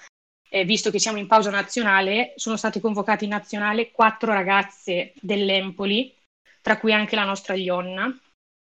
eh, 0.49 0.63
visto 0.63 0.91
che 0.91 0.99
siamo 0.99 1.17
in 1.17 1.27
pausa 1.27 1.49
nazionale, 1.49 2.33
sono 2.35 2.55
state 2.55 2.79
convocate 2.79 3.23
in 3.23 3.31
nazionale 3.31 3.91
quattro 3.91 4.31
ragazze 4.31 5.13
dell'Empoli, 5.19 6.15
tra 6.61 6.77
cui 6.77 6.93
anche 6.93 7.15
la 7.15 7.25
nostra 7.25 7.55
Ionna. 7.55 8.15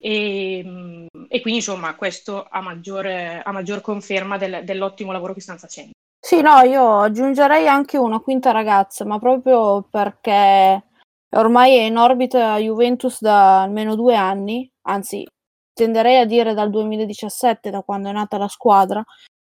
E, 0.00 0.62
mm, 0.64 1.06
e 1.28 1.40
quindi 1.40 1.58
insomma 1.58 1.94
questo 1.96 2.46
a 2.48 2.60
maggior, 2.60 3.06
a 3.06 3.50
maggior 3.50 3.80
conferma 3.80 4.38
del, 4.38 4.62
dell'ottimo 4.64 5.12
lavoro 5.12 5.34
che 5.34 5.40
stanno 5.40 5.58
facendo. 5.58 5.92
Sì, 6.20 6.40
no, 6.40 6.60
io 6.60 7.00
aggiungerei 7.00 7.68
anche 7.68 7.96
una 7.96 8.18
quinta 8.18 8.50
ragazza, 8.50 9.04
ma 9.04 9.18
proprio 9.18 9.82
perché 9.82 10.82
ormai 11.30 11.76
è 11.76 11.82
in 11.82 11.96
orbita 11.96 12.58
Juventus 12.58 13.20
da 13.20 13.62
almeno 13.62 13.94
due 13.94 14.14
anni, 14.14 14.70
anzi 14.88 15.26
tenderei 15.72 16.18
a 16.18 16.24
dire 16.24 16.54
dal 16.54 16.70
2017, 16.70 17.70
da 17.70 17.82
quando 17.82 18.08
è 18.08 18.12
nata 18.12 18.36
la 18.38 18.48
squadra, 18.48 19.04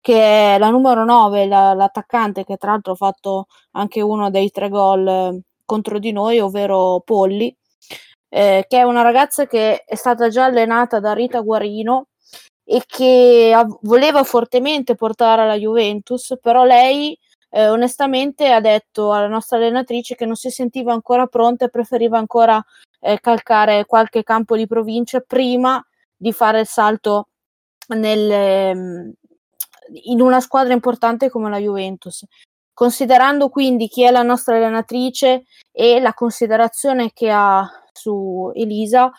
che 0.01 0.55
è 0.55 0.57
la 0.57 0.69
numero 0.69 1.05
9, 1.05 1.47
la, 1.47 1.73
l'attaccante 1.73 2.43
che 2.43 2.57
tra 2.57 2.71
l'altro 2.71 2.93
ha 2.93 2.95
fatto 2.95 3.45
anche 3.71 4.01
uno 4.01 4.29
dei 4.29 4.49
tre 4.51 4.69
gol 4.69 5.07
eh, 5.07 5.41
contro 5.65 5.99
di 5.99 6.11
noi, 6.11 6.39
ovvero 6.39 7.01
Polli, 7.05 7.55
eh, 8.29 8.65
che 8.67 8.77
è 8.79 8.83
una 8.83 9.01
ragazza 9.01 9.47
che 9.47 9.83
è 9.83 9.95
stata 9.95 10.29
già 10.29 10.45
allenata 10.45 10.99
da 10.99 11.13
Rita 11.13 11.41
Guarino 11.41 12.07
e 12.63 12.83
che 12.85 13.53
voleva 13.81 14.23
fortemente 14.23 14.95
portare 14.95 15.43
alla 15.43 15.57
Juventus, 15.57 16.37
però 16.41 16.65
lei 16.65 17.17
eh, 17.49 17.69
onestamente 17.69 18.51
ha 18.51 18.59
detto 18.59 19.13
alla 19.13 19.27
nostra 19.27 19.57
allenatrice 19.57 20.15
che 20.15 20.25
non 20.25 20.35
si 20.35 20.49
sentiva 20.49 20.93
ancora 20.93 21.27
pronta 21.27 21.65
e 21.65 21.69
preferiva 21.69 22.17
ancora 22.17 22.63
eh, 22.99 23.19
calcare 23.19 23.85
qualche 23.85 24.23
campo 24.23 24.55
di 24.57 24.67
provincia 24.67 25.19
prima 25.19 25.83
di 26.15 26.31
fare 26.33 26.61
il 26.61 26.67
salto 26.67 27.29
nel, 27.89 28.31
ehm, 28.31 29.13
in 30.05 30.21
una 30.21 30.39
squadra 30.39 30.73
importante 30.73 31.29
come 31.29 31.49
la 31.49 31.59
Juventus. 31.59 32.25
Considerando 32.73 33.49
quindi 33.49 33.87
chi 33.87 34.03
è 34.03 34.11
la 34.11 34.23
nostra 34.23 34.55
allenatrice 34.55 35.43
e 35.71 35.99
la 35.99 36.13
considerazione 36.13 37.11
che 37.13 37.29
ha 37.31 37.65
su 37.93 38.51
Elisa, 38.53 39.09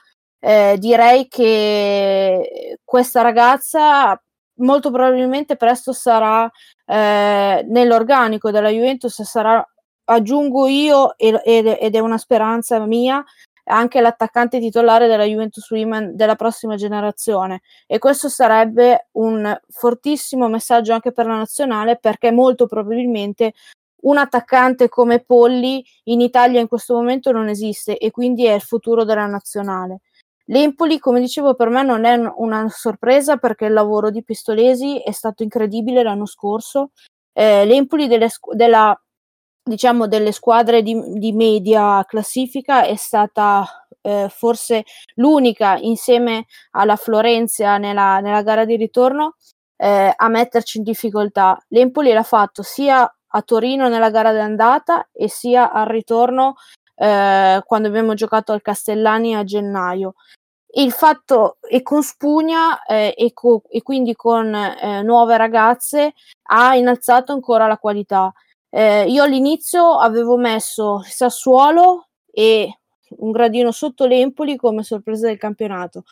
eh, 0.40 0.76
direi 0.78 1.26
che 1.28 2.78
questa 2.84 3.22
ragazza 3.22 4.20
molto 4.56 4.90
probabilmente 4.90 5.56
presto 5.56 5.92
sarà 5.92 6.50
eh, 6.86 7.64
nell'organico 7.68 8.50
della 8.50 8.70
Juventus, 8.70 9.22
sarà, 9.22 9.66
aggiungo 10.04 10.66
io, 10.66 11.16
ed, 11.16 11.40
ed 11.44 11.94
è 11.94 11.98
una 11.98 12.18
speranza 12.18 12.78
mia, 12.86 13.24
anche 13.68 14.00
l'attaccante 14.00 14.60
titolare 14.60 15.08
della 15.08 15.24
Juventus 15.24 15.68
Women 15.70 16.14
della 16.14 16.36
prossima 16.36 16.76
generazione 16.76 17.62
e 17.86 17.98
questo 17.98 18.28
sarebbe 18.28 19.08
un 19.12 19.58
fortissimo 19.68 20.48
messaggio 20.48 20.92
anche 20.92 21.12
per 21.12 21.26
la 21.26 21.36
nazionale 21.36 21.96
perché 21.96 22.30
molto 22.30 22.66
probabilmente 22.66 23.54
un 24.02 24.18
attaccante 24.18 24.88
come 24.88 25.20
Polli 25.20 25.84
in 26.04 26.20
Italia 26.20 26.60
in 26.60 26.68
questo 26.68 26.94
momento 26.94 27.32
non 27.32 27.48
esiste 27.48 27.98
e 27.98 28.10
quindi 28.10 28.44
è 28.46 28.52
il 28.52 28.60
futuro 28.60 29.04
della 29.04 29.26
nazionale. 29.26 30.00
L'Empoli, 30.46 30.98
come 30.98 31.20
dicevo, 31.20 31.54
per 31.54 31.68
me 31.68 31.82
non 31.82 32.04
è 32.04 32.14
una 32.36 32.68
sorpresa 32.68 33.36
perché 33.36 33.66
il 33.66 33.72
lavoro 33.72 34.10
di 34.10 34.22
Pistolesi 34.22 35.00
è 35.00 35.10
stato 35.10 35.42
incredibile 35.42 36.02
l'anno 36.02 36.26
scorso. 36.26 36.90
Eh, 37.32 37.64
L'Empoli 37.64 38.06
delle, 38.06 38.28
della 38.52 38.98
diciamo 39.62 40.06
delle 40.06 40.30
squadre 40.30 40.82
di, 40.82 40.96
di 41.18 41.32
media 41.32 42.04
classifica 42.04 42.84
è 42.84 42.94
stata 42.94 43.86
eh, 44.00 44.28
forse 44.30 44.84
l'unica 45.16 45.76
insieme 45.78 46.46
alla 46.70 46.94
Florenza 46.94 47.76
nella, 47.78 48.20
nella 48.20 48.42
gara 48.42 48.64
di 48.64 48.76
ritorno 48.76 49.34
eh, 49.76 50.12
a 50.14 50.28
metterci 50.28 50.78
in 50.78 50.84
difficoltà. 50.84 51.60
L'Empoli 51.68 52.12
l'ha 52.12 52.22
fatto 52.22 52.62
sia 52.62 53.10
a 53.28 53.42
Torino 53.42 53.88
nella 53.88 54.10
gara 54.10 54.32
d'andata 54.32 55.08
e 55.12 55.28
sia 55.28 55.72
al 55.72 55.86
ritorno 55.86 56.54
eh, 56.94 57.60
quando 57.64 57.88
abbiamo 57.88 58.14
giocato 58.14 58.52
al 58.52 58.62
Castellani 58.62 59.34
a 59.34 59.44
gennaio. 59.44 60.14
Il 60.74 60.92
fatto 60.92 61.58
e 61.68 61.82
con 61.82 62.02
spugna 62.02 62.82
eh, 62.84 63.14
e, 63.16 63.32
co- 63.32 63.62
e, 63.68 63.82
quindi 63.82 64.14
con 64.14 64.54
eh, 64.54 65.02
nuove 65.02 65.36
ragazze 65.36 66.14
ha 66.48 66.74
innalzato 66.76 67.32
ancora 67.32 67.66
la 67.66 67.78
qualità. 67.78 68.32
Eh, 68.68 69.06
io 69.08 69.22
all'inizio 69.22 69.98
avevo 69.98 70.36
messo 70.36 71.02
Sassuolo 71.04 72.08
e 72.30 72.78
un 73.18 73.30
gradino 73.30 73.70
sotto 73.70 74.04
l'Empoli 74.06 74.56
come 74.56 74.82
sorpresa 74.82 75.28
del 75.28 75.38
campionato. 75.38 76.04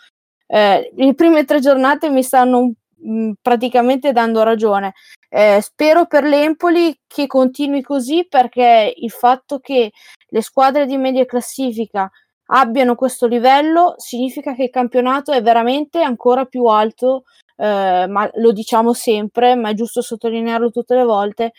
Eh, 0.46 0.92
le 0.94 1.14
prime 1.14 1.44
tre 1.44 1.61
giornate 1.61 2.09
mi 2.09 2.22
stanno 2.22 2.72
mh, 2.96 3.11
mm, 3.11 3.32
praticamente 3.42 4.12
dando 4.12 4.42
ragione. 4.42 4.94
Eh, 5.28 5.61
spero 5.61 6.07
per 6.07 6.24
l'Empoli 6.24 6.96
che 7.07 7.26
continui 7.26 7.82
così 7.82 8.26
perché 8.28 8.94
il 8.96 9.11
fatto 9.11 9.59
che 9.59 9.92
le 10.28 10.42
squadre 10.42 10.86
di 10.86 10.96
media 10.96 11.24
classifica 11.26 12.11
abbiano 12.47 12.95
questo 12.95 13.26
livello 13.26 13.95
significa 13.97 14.55
che 14.55 14.64
il 14.64 14.70
campionato 14.70 15.32
è 15.32 15.42
veramente 15.42 16.01
ancora 16.03 16.45
più 16.45 16.64
alto, 16.66 17.24
eh, 17.57 18.07
ma 18.09 18.28
lo 18.34 18.53
diciamo 18.53 18.92
sempre, 18.92 19.55
ma 19.55 19.70
è 19.70 19.74
giusto 19.74 20.03
sottolinearlo 20.03 20.70
tutte 20.70 20.95
le 20.95 21.05
volte, 21.05 21.53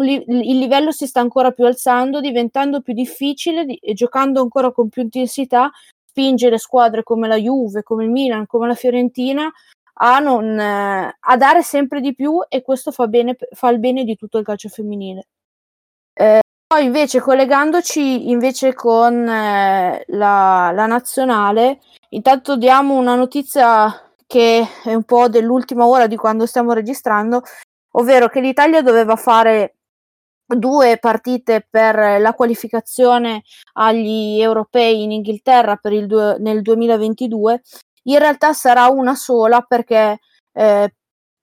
li- 0.00 0.24
il 0.26 0.58
livello 0.58 0.90
si 0.90 1.06
sta 1.06 1.20
ancora 1.20 1.52
più 1.52 1.64
alzando, 1.64 2.20
diventando 2.20 2.80
più 2.80 2.92
difficile 2.92 3.64
di- 3.64 3.76
e 3.76 3.94
giocando 3.94 4.40
ancora 4.40 4.72
con 4.72 4.88
più 4.88 5.02
intensità, 5.02 5.70
spinge 6.08 6.50
le 6.50 6.58
squadre 6.58 7.02
come 7.02 7.28
la 7.28 7.36
Juve, 7.36 7.82
come 7.82 8.04
il 8.04 8.10
Milan, 8.10 8.46
come 8.46 8.66
la 8.66 8.74
Fiorentina 8.74 9.50
a, 9.98 10.18
non, 10.18 10.58
eh, 10.58 11.16
a 11.18 11.36
dare 11.36 11.62
sempre 11.62 12.00
di 12.00 12.14
più 12.14 12.40
e 12.48 12.62
questo 12.62 12.90
fa, 12.90 13.06
bene, 13.06 13.36
fa 13.52 13.70
il 13.70 13.78
bene 13.78 14.04
di 14.04 14.16
tutto 14.16 14.38
il 14.38 14.44
calcio 14.44 14.68
femminile. 14.68 15.26
Poi 16.68 16.84
invece 16.84 17.20
collegandoci 17.20 18.28
invece 18.28 18.74
con 18.74 19.28
eh, 19.28 20.04
la, 20.08 20.72
la, 20.74 20.86
nazionale, 20.86 21.78
intanto 22.08 22.56
diamo 22.56 22.94
una 22.94 23.14
notizia 23.14 24.10
che 24.26 24.66
è 24.82 24.92
un 24.92 25.04
po' 25.04 25.28
dell'ultima 25.28 25.86
ora 25.86 26.08
di 26.08 26.16
quando 26.16 26.44
stiamo 26.44 26.72
registrando, 26.72 27.42
ovvero 27.92 28.28
che 28.28 28.40
l'Italia 28.40 28.82
doveva 28.82 29.14
fare 29.14 29.76
due 30.44 30.98
partite 30.98 31.64
per 31.70 32.20
la 32.20 32.34
qualificazione 32.34 33.44
agli 33.74 34.40
europei 34.40 35.04
in 35.04 35.12
Inghilterra 35.12 35.78
due, 35.80 36.36
nel 36.40 36.62
2022, 36.62 37.62
in 38.04 38.18
realtà 38.18 38.52
sarà 38.52 38.88
una 38.88 39.14
sola 39.14 39.60
perché 39.60 40.18
eh, 40.52 40.94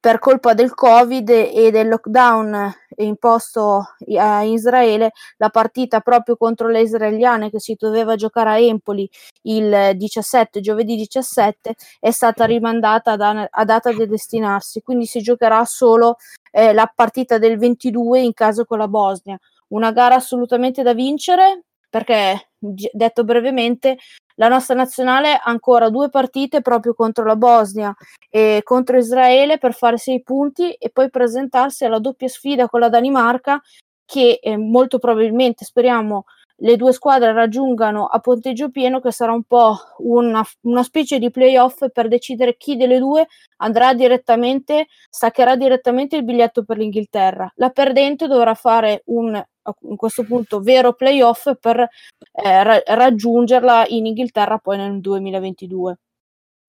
per 0.04 0.20
colpa 0.20 0.54
del 0.54 0.74
Covid 0.74 1.30
e 1.30 1.72
del 1.72 1.88
lockdown 1.88 2.76
imposto 2.98 3.96
a 4.18 4.44
Israele, 4.44 5.14
la 5.38 5.48
partita 5.48 6.02
proprio 6.02 6.36
contro 6.36 6.68
le 6.68 6.82
israeliane 6.82 7.50
che 7.50 7.62
si 7.62 7.78
doveva 7.80 8.18
giocare 8.18 8.50
a 8.50 8.60
Empoli 8.60 9.10
il 9.44 9.92
17, 9.96 10.60
giovedì 10.60 10.98
17, 10.98 11.76
è 12.02 12.12
stata 12.12 12.44
rimandata 12.44 13.16
da, 13.16 13.48
a 13.50 13.64
data 13.64 13.94
di 13.94 14.06
destinarsi, 14.06 14.82
quindi 14.82 15.06
si 15.06 15.22
giocherà 15.22 15.64
solo 15.64 16.18
eh, 16.52 16.74
la 16.74 16.92
partita 16.94 17.38
del 17.38 17.58
22 17.58 18.20
in 18.20 18.34
caso 18.34 18.66
con 18.66 18.80
la 18.80 18.90
Bosnia. 18.90 19.40
Una 19.70 19.94
gara 19.94 20.16
assolutamente 20.16 20.84
da 20.84 20.94
vincere 20.94 21.64
perché, 21.90 22.50
detto 22.92 23.24
brevemente, 23.24 23.98
la 24.36 24.48
nostra 24.48 24.76
nazionale 24.76 25.34
ha 25.34 25.44
ancora 25.44 25.90
due 25.90 26.10
partite 26.10 26.62
proprio 26.62 26.94
contro 26.94 27.24
la 27.26 27.36
Bosnia 27.36 27.94
e 28.30 28.62
contro 28.64 28.98
Israele 28.98 29.58
per 29.58 29.74
fare 29.74 29.98
sei 29.98 30.24
punti 30.24 30.72
e 30.72 30.90
poi 30.90 31.10
presentarsi 31.10 31.86
alla 31.86 32.00
doppia 32.00 32.28
sfida 32.28 32.68
con 32.68 32.80
la 32.80 32.90
Danimarca 32.90 33.62
che 34.06 34.40
eh, 34.42 34.58
molto 34.58 34.98
probabilmente 34.98 35.66
speriamo 35.66 36.26
le 36.58 36.78
due 36.78 36.94
squadre 36.94 37.34
raggiungano 37.34 38.06
a 38.06 38.20
punteggio 38.20 38.70
pieno 38.70 39.00
che 39.00 39.12
sarà 39.12 39.34
un 39.34 39.44
po' 39.44 39.76
una, 40.00 40.44
una 40.62 40.84
specie 40.84 41.20
di 41.20 41.32
playoff 41.32 41.90
per 41.92 42.08
decidere 42.08 42.56
chi 42.56 42.76
delle 42.78 43.00
due 43.00 43.28
andrà 43.58 43.94
direttamente, 43.94 44.88
staccherà 45.10 45.56
direttamente 45.56 46.16
il 46.16 46.24
biglietto 46.24 46.64
per 46.64 46.78
l'Inghilterra. 46.78 47.52
La 47.56 47.70
perdente 47.70 48.28
dovrà 48.28 48.54
fare 48.54 49.02
un 49.06 49.44
in 49.82 49.96
questo 49.96 50.24
punto 50.24 50.60
vero 50.60 50.94
playoff 50.94 51.52
per 51.60 51.80
eh, 51.80 52.64
ra- 52.64 52.84
raggiungerla 52.86 53.86
in 53.88 54.06
Inghilterra 54.06 54.58
poi 54.58 54.78
nel 54.78 55.00
2022. 55.00 55.98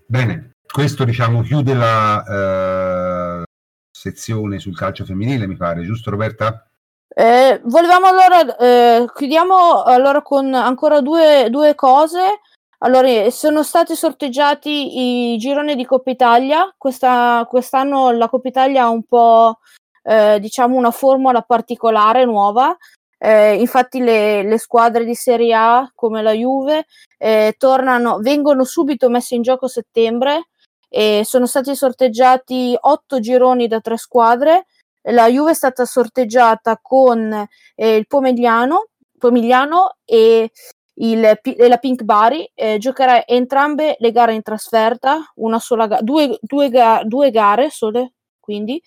Bene, 0.07 0.57
questo 0.71 1.05
diciamo 1.05 1.43
chiude 1.43 1.75
la 1.75 3.43
eh, 3.43 3.45
sezione 3.91 4.59
sul 4.59 4.77
calcio 4.77 5.05
femminile, 5.05 5.47
mi 5.47 5.57
pare, 5.57 5.83
giusto 5.83 6.11
Roberta? 6.11 6.69
Eh, 7.17 7.61
volevamo 7.65 8.07
allora, 8.07 8.57
eh, 8.57 9.07
chiudiamo 9.15 9.83
allora 9.85 10.21
con 10.21 10.53
ancora 10.53 11.01
due, 11.01 11.49
due 11.49 11.75
cose. 11.75 12.41
Allora, 12.79 13.31
sono 13.31 13.63
stati 13.63 13.95
sorteggiati 13.95 15.33
i 15.33 15.39
gironi 15.39 15.75
di 15.77 15.87
Coppa 15.87 16.11
Italia. 16.11 16.75
Questa, 16.77 17.47
quest'anno 17.49 18.11
la 18.11 18.29
Coppa 18.29 18.49
Italia 18.49 18.83
ha 18.83 18.89
un 18.91 19.05
po' 19.05 19.61
eh, 20.05 20.39
diciamo 20.39 20.77
una 20.77 20.91
formula 20.91 21.43
particolare, 21.43 22.25
nuova. 22.25 22.77
Eh, 23.19 23.55
infatti 23.55 24.01
le, 24.01 24.43
le, 24.43 24.59
squadre 24.59 25.05
di 25.05 25.15
Serie 25.15 25.55
A 25.55 25.91
come 25.95 26.21
la 26.21 26.33
Juve 26.33 26.85
eh, 27.17 27.55
tornano, 27.57 28.19
vengono 28.19 28.65
subito 28.65 29.09
messe 29.09 29.35
in 29.35 29.43
gioco 29.43 29.65
a 29.65 29.69
settembre 29.69 30.49
e 30.91 31.23
sono 31.25 31.47
stati 31.47 31.75
sorteggiati 31.75 32.77
otto 32.79 33.21
gironi 33.21 33.67
da 33.67 33.81
tre 33.81 33.97
squadre. 33.97 34.67
La 35.09 35.29
Juve 35.29 35.53
è 35.53 35.55
stata 35.55 35.85
sorteggiata 35.85 36.79
con 36.83 37.33
eh, 37.75 37.97
il 37.97 38.07
Pomigliano, 38.07 38.89
Pomigliano 39.19 39.97
e 40.05 40.51
il, 40.97 41.21
la 41.21 41.77
Pink 41.79 42.03
Bari 42.03 42.51
eh, 42.55 42.79
giocherà 42.79 43.27
entrambe 43.27 43.97
le 43.99 44.13
gare 44.13 44.35
in 44.35 44.43
trasferta, 44.43 45.33
una 45.37 45.59
sola 45.59 45.87
ga- 45.87 46.01
due, 46.03 46.39
due, 46.41 46.69
ga- 46.69 47.03
due 47.05 47.31
gare 47.31 47.71
sole, 47.71 48.13
quindi 48.39 48.81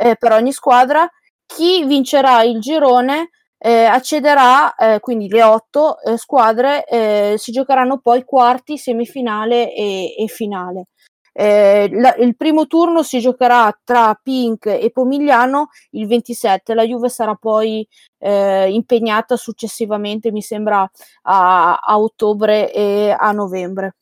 eh, 0.00 0.16
per 0.16 0.32
ogni 0.32 0.52
squadra. 0.52 1.08
Chi 1.44 1.84
vincerà 1.84 2.42
il 2.42 2.58
girone 2.58 3.30
eh, 3.58 3.84
accederà, 3.84 4.74
eh, 4.74 5.00
quindi 5.00 5.28
le 5.28 5.42
otto 5.42 6.00
eh, 6.00 6.16
squadre 6.16 6.84
eh, 6.86 7.34
si 7.36 7.52
giocheranno 7.52 7.98
poi 7.98 8.24
quarti, 8.24 8.78
semifinale 8.78 9.74
e, 9.74 10.14
e 10.18 10.26
finale. 10.28 10.86
Eh, 11.32 11.88
la, 11.92 12.14
il 12.16 12.34
primo 12.36 12.66
turno 12.66 13.02
si 13.02 13.20
giocherà 13.20 13.78
tra 13.84 14.18
Pink 14.20 14.66
e 14.66 14.90
Pomigliano 14.92 15.68
il 15.90 16.06
27, 16.06 16.74
la 16.74 16.84
Juve 16.84 17.08
sarà 17.08 17.34
poi 17.34 17.86
impegnata 18.22 19.36
successivamente, 19.36 20.30
mi 20.30 20.42
sembra, 20.42 20.86
a, 21.22 21.74
a, 21.76 21.98
ottobre 21.98 22.70
e 22.70 23.16
a 23.18 23.32
novembre. 23.32 23.94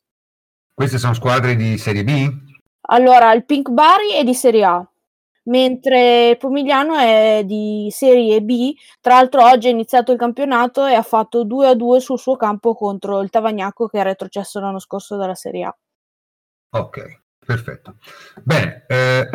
Queste 0.75 0.99
sono 0.99 1.15
squadre 1.15 1.55
di 1.55 1.79
Serie 1.79 2.03
B? 2.03 2.29
Allora, 2.91 3.33
il 3.33 3.45
Pink 3.45 3.71
Bari 3.71 4.13
è 4.15 4.25
di 4.25 4.35
Serie 4.35 4.65
A, 4.65 4.89
mentre 5.49 6.37
Pomigliano 6.39 6.97
è 6.97 7.43
di 7.45 7.89
Serie 7.91 8.41
B. 8.41 8.73
Tra 9.01 9.15
l'altro 9.15 9.45
oggi 9.45 9.69
è 9.69 9.71
iniziato 9.71 10.13
il 10.13 10.19
campionato 10.19 10.87
e 10.87 10.95
ha 10.95 11.03
fatto 11.03 11.45
2 11.45 11.69
a 11.69 11.75
2 11.75 12.01
sul 12.01 12.19
suo 12.19 12.37
campo 12.37 12.75
contro 12.75 13.21
il 13.21 13.31
Tavagnacco 13.31 13.89
che 13.89 14.01
è 14.01 14.03
retrocesso 14.03 14.61
l'anno 14.61 14.79
scorso 14.79 15.17
dalla 15.17 15.35
Serie 15.35 15.65
A. 15.65 15.77
Ok, 16.71 17.23
perfetto. 17.45 17.97
Bene, 18.43 18.85
eh, 18.87 19.29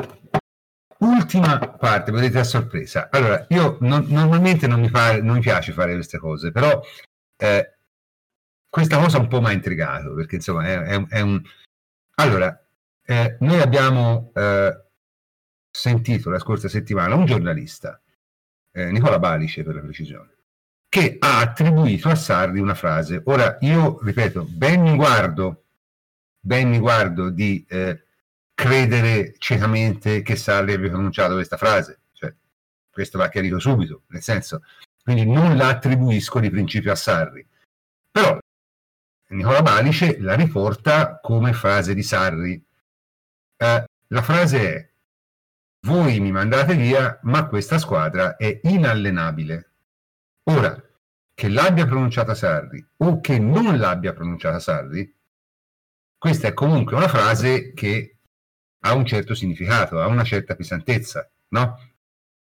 ultima 1.00 1.58
parte, 1.60 2.12
vedete 2.12 2.40
a 2.40 2.44
sorpresa. 2.44 3.10
Allora, 3.12 3.46
io 3.50 3.78
non, 3.82 4.06
normalmente 4.10 4.68
non 4.68 4.80
mi, 4.80 4.90
fa, 4.90 5.20
non 5.22 5.36
mi, 5.36 5.42
piace 5.42 5.72
fare 5.72 5.94
queste 5.94 6.20
cose, 6.20 6.52
però 6.52 6.80
eh, 7.38 7.76
questa 8.70 9.00
cosa 9.00 9.18
un 9.18 9.28
po' 9.28 9.42
mi 9.42 9.48
ha 9.48 9.52
intrigato, 9.52 10.14
perché 10.14 10.36
insomma 10.36 10.66
è, 10.66 10.78
è, 10.80 11.08
è 11.08 11.22
un... 11.22 11.42
Allora, 12.16 12.64
eh, 13.06 13.38
noi 13.40 13.60
abbiamo 13.60 14.32
eh, 14.36 14.83
sentito 15.76 16.30
la 16.30 16.38
scorsa 16.38 16.70
settimana 16.70 17.16
un 17.16 17.26
giornalista, 17.26 18.00
eh, 18.72 18.92
Nicola 18.92 19.18
Balice 19.18 19.64
per 19.64 19.74
la 19.74 19.82
precisione, 19.82 20.36
che 20.88 21.18
ha 21.20 21.40
attribuito 21.40 22.10
a 22.10 22.16
Sarri 22.16 22.60
una 22.60 22.76
frase. 22.76 23.22
Ora 23.26 23.58
io 23.62 24.00
ripeto, 24.04 24.46
ben 24.48 24.82
mi 24.82 24.96
guardo, 24.96 25.64
ben 26.40 26.70
mi 26.70 26.78
guardo 26.78 27.32
di 27.32 27.66
eh, 27.68 28.06
credere 28.54 29.34
ciecamente 29.40 30.22
che 30.22 30.36
Sarri 30.36 30.74
abbia 30.74 30.90
pronunciato 30.90 31.34
questa 31.34 31.58
frase. 31.58 32.02
Cioè, 32.14 32.32
questo 32.92 33.18
va 33.18 33.30
chiarito 33.30 33.58
subito, 33.58 34.04
nel 34.10 34.22
senso, 34.22 34.62
quindi 35.04 35.26
non 35.26 35.58
la 35.58 35.70
attribuisco 35.70 36.40
di 36.40 36.52
principio 36.52 36.92
a 36.92 36.96
Sarri. 36.96 37.46
Però 38.12 38.38
Nicola 39.30 39.64
Balice 39.64 40.20
la 40.20 40.36
riporta 40.36 41.20
come 41.20 41.54
frase 41.54 41.96
di 41.96 42.04
Sarri. 42.04 42.64
Eh, 43.58 43.84
la 44.08 44.22
frase 44.22 44.76
è 44.76 44.93
voi 45.86 46.20
mi 46.20 46.32
mandate 46.32 46.76
via, 46.76 47.20
ma 47.24 47.48
questa 47.48 47.78
squadra 47.78 48.36
è 48.38 48.60
inallenabile. 48.64 49.72
Ora, 50.44 50.82
che 51.34 51.50
l'abbia 51.50 51.86
pronunciata 51.86 52.36
Sarri 52.36 52.86
o 52.98 53.20
che 53.20 53.40
non 53.40 53.78
l'abbia 53.78 54.14
pronunciata 54.14 54.60
Sarri, 54.60 55.14
questa 56.18 56.48
è 56.48 56.54
comunque 56.54 56.96
una 56.96 57.08
frase 57.08 57.74
che 57.74 58.18
ha 58.86 58.94
un 58.94 59.06
certo 59.06 59.34
significato, 59.34 60.00
ha 60.00 60.08
una 60.08 60.24
certa 60.24 60.56
pesantezza, 60.56 61.30
no? 61.50 61.80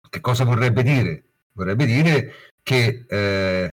Che 0.09 0.19
cosa 0.19 0.43
vorrebbe 0.43 0.83
dire? 0.83 1.23
Vorrebbe 1.53 1.85
dire 1.85 2.33
che 2.61 3.05
eh, 3.07 3.69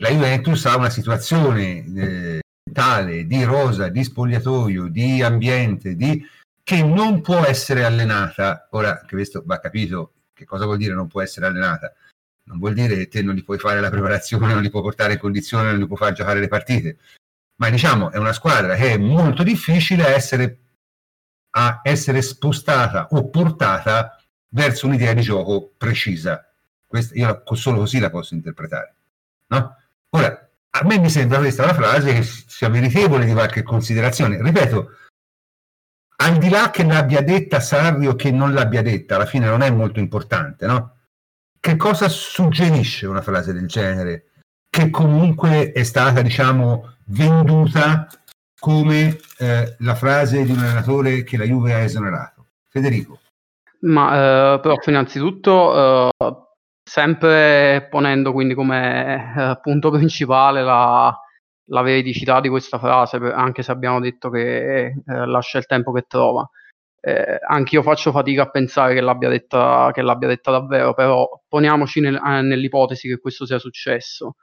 la 0.00 0.08
Juventus 0.08 0.64
ha 0.66 0.76
una 0.76 0.90
situazione 0.90 1.84
eh, 1.94 2.40
tale 2.72 3.26
di 3.26 3.44
rosa, 3.44 3.88
di 3.88 4.02
spogliatoio, 4.02 4.88
di 4.88 5.22
ambiente, 5.22 5.94
di... 5.94 6.24
che 6.68 6.82
non 6.82 7.22
può 7.22 7.46
essere 7.46 7.82
allenata. 7.82 8.68
Ora, 8.72 9.00
che 9.00 9.14
questo 9.14 9.42
va 9.46 9.58
capito 9.58 10.12
che 10.34 10.44
cosa 10.44 10.66
vuol 10.66 10.76
dire 10.76 10.92
non 10.92 11.08
può 11.08 11.22
essere 11.22 11.46
allenata. 11.46 11.94
Non 12.42 12.58
vuol 12.58 12.74
dire 12.74 12.94
che 12.94 13.08
te 13.08 13.22
non 13.22 13.34
gli 13.34 13.42
puoi 13.42 13.58
fare 13.58 13.80
la 13.80 13.88
preparazione, 13.88 14.52
non 14.52 14.60
li 14.60 14.68
puoi 14.68 14.82
portare 14.82 15.14
in 15.14 15.18
condizione, 15.18 15.70
non 15.70 15.78
li 15.78 15.86
puoi 15.86 15.96
far 15.96 16.12
giocare 16.12 16.40
le 16.40 16.48
partite. 16.48 16.98
Ma 17.56 17.70
diciamo, 17.70 18.10
è 18.10 18.18
una 18.18 18.34
squadra 18.34 18.74
che 18.74 18.92
è 18.92 18.98
molto 18.98 19.42
difficile 19.42 20.08
essere, 20.08 20.58
a 21.52 21.80
essere 21.82 22.20
spostata 22.20 23.08
o 23.12 23.30
portata 23.30 24.22
verso 24.50 24.88
un'idea 24.88 25.14
di 25.14 25.22
gioco 25.22 25.72
precisa. 25.74 26.46
Questa, 26.86 27.14
io 27.14 27.44
solo 27.54 27.78
così 27.78 27.98
la 27.98 28.10
posso 28.10 28.34
interpretare. 28.34 28.94
No? 29.46 29.74
Ora, 30.10 30.50
a 30.68 30.84
me 30.84 30.98
mi 30.98 31.08
sembra 31.08 31.38
questa 31.38 31.64
una 31.64 31.72
frase 31.72 32.12
che 32.12 32.22
sia 32.22 32.68
meritevole 32.68 33.24
di 33.24 33.32
qualche 33.32 33.62
considerazione. 33.62 34.42
Ripeto, 34.42 34.90
al 36.20 36.38
di 36.38 36.48
là 36.48 36.70
che 36.70 36.84
l'abbia 36.84 37.22
detta 37.22 37.60
Sarri 37.60 38.06
o 38.06 38.14
che 38.14 38.30
non 38.30 38.52
l'abbia 38.52 38.82
detta, 38.82 39.16
alla 39.16 39.26
fine 39.26 39.46
non 39.46 39.62
è 39.62 39.70
molto 39.70 40.00
importante, 40.00 40.66
no? 40.66 40.96
Che 41.60 41.76
cosa 41.76 42.08
suggerisce 42.08 43.06
una 43.06 43.22
frase 43.22 43.52
del 43.52 43.66
genere? 43.66 44.26
Che 44.68 44.90
comunque 44.90 45.72
è 45.72 45.82
stata, 45.82 46.22
diciamo, 46.22 46.94
venduta 47.06 48.08
come 48.58 49.18
eh, 49.38 49.76
la 49.78 49.94
frase 49.94 50.44
di 50.44 50.50
un 50.50 50.58
allenatore 50.58 51.22
che 51.22 51.36
la 51.36 51.44
Juve 51.44 51.74
ha 51.74 51.78
esonerato. 51.78 52.46
Federico. 52.68 53.20
Ma 53.80 54.54
eh, 54.54 54.60
prof, 54.60 54.86
innanzitutto, 54.86 56.10
eh, 56.18 56.36
sempre 56.82 57.86
ponendo 57.88 58.32
quindi 58.32 58.54
come 58.54 59.34
eh, 59.36 59.58
punto 59.60 59.90
principale 59.90 60.62
la, 60.62 61.16
la, 61.68 61.82
veridicità 61.82 62.40
di 62.40 62.48
questa 62.48 62.78
frase, 62.78 63.16
anche 63.16 63.62
se 63.62 63.72
abbiamo 63.72 64.00
detto 64.00 64.30
che 64.30 64.86
eh, 64.86 65.26
lascia 65.26 65.58
il 65.58 65.66
tempo 65.66 65.92
che 65.92 66.04
trova. 66.08 66.48
Eh, 67.00 67.38
anche 67.48 67.76
io 67.76 67.82
faccio 67.82 68.10
fatica 68.10 68.42
a 68.42 68.50
pensare 68.50 68.94
che 68.94 69.00
l'abbia 69.00 69.28
detta, 69.28 69.90
che 69.92 70.02
l'abbia 70.02 70.28
detta 70.28 70.50
davvero, 70.50 70.94
però 70.94 71.26
poniamoci 71.48 72.00
nel, 72.00 72.16
eh, 72.16 72.42
nell'ipotesi 72.42 73.08
che 73.08 73.18
questo 73.18 73.46
sia 73.46 73.58
successo. 73.58 74.36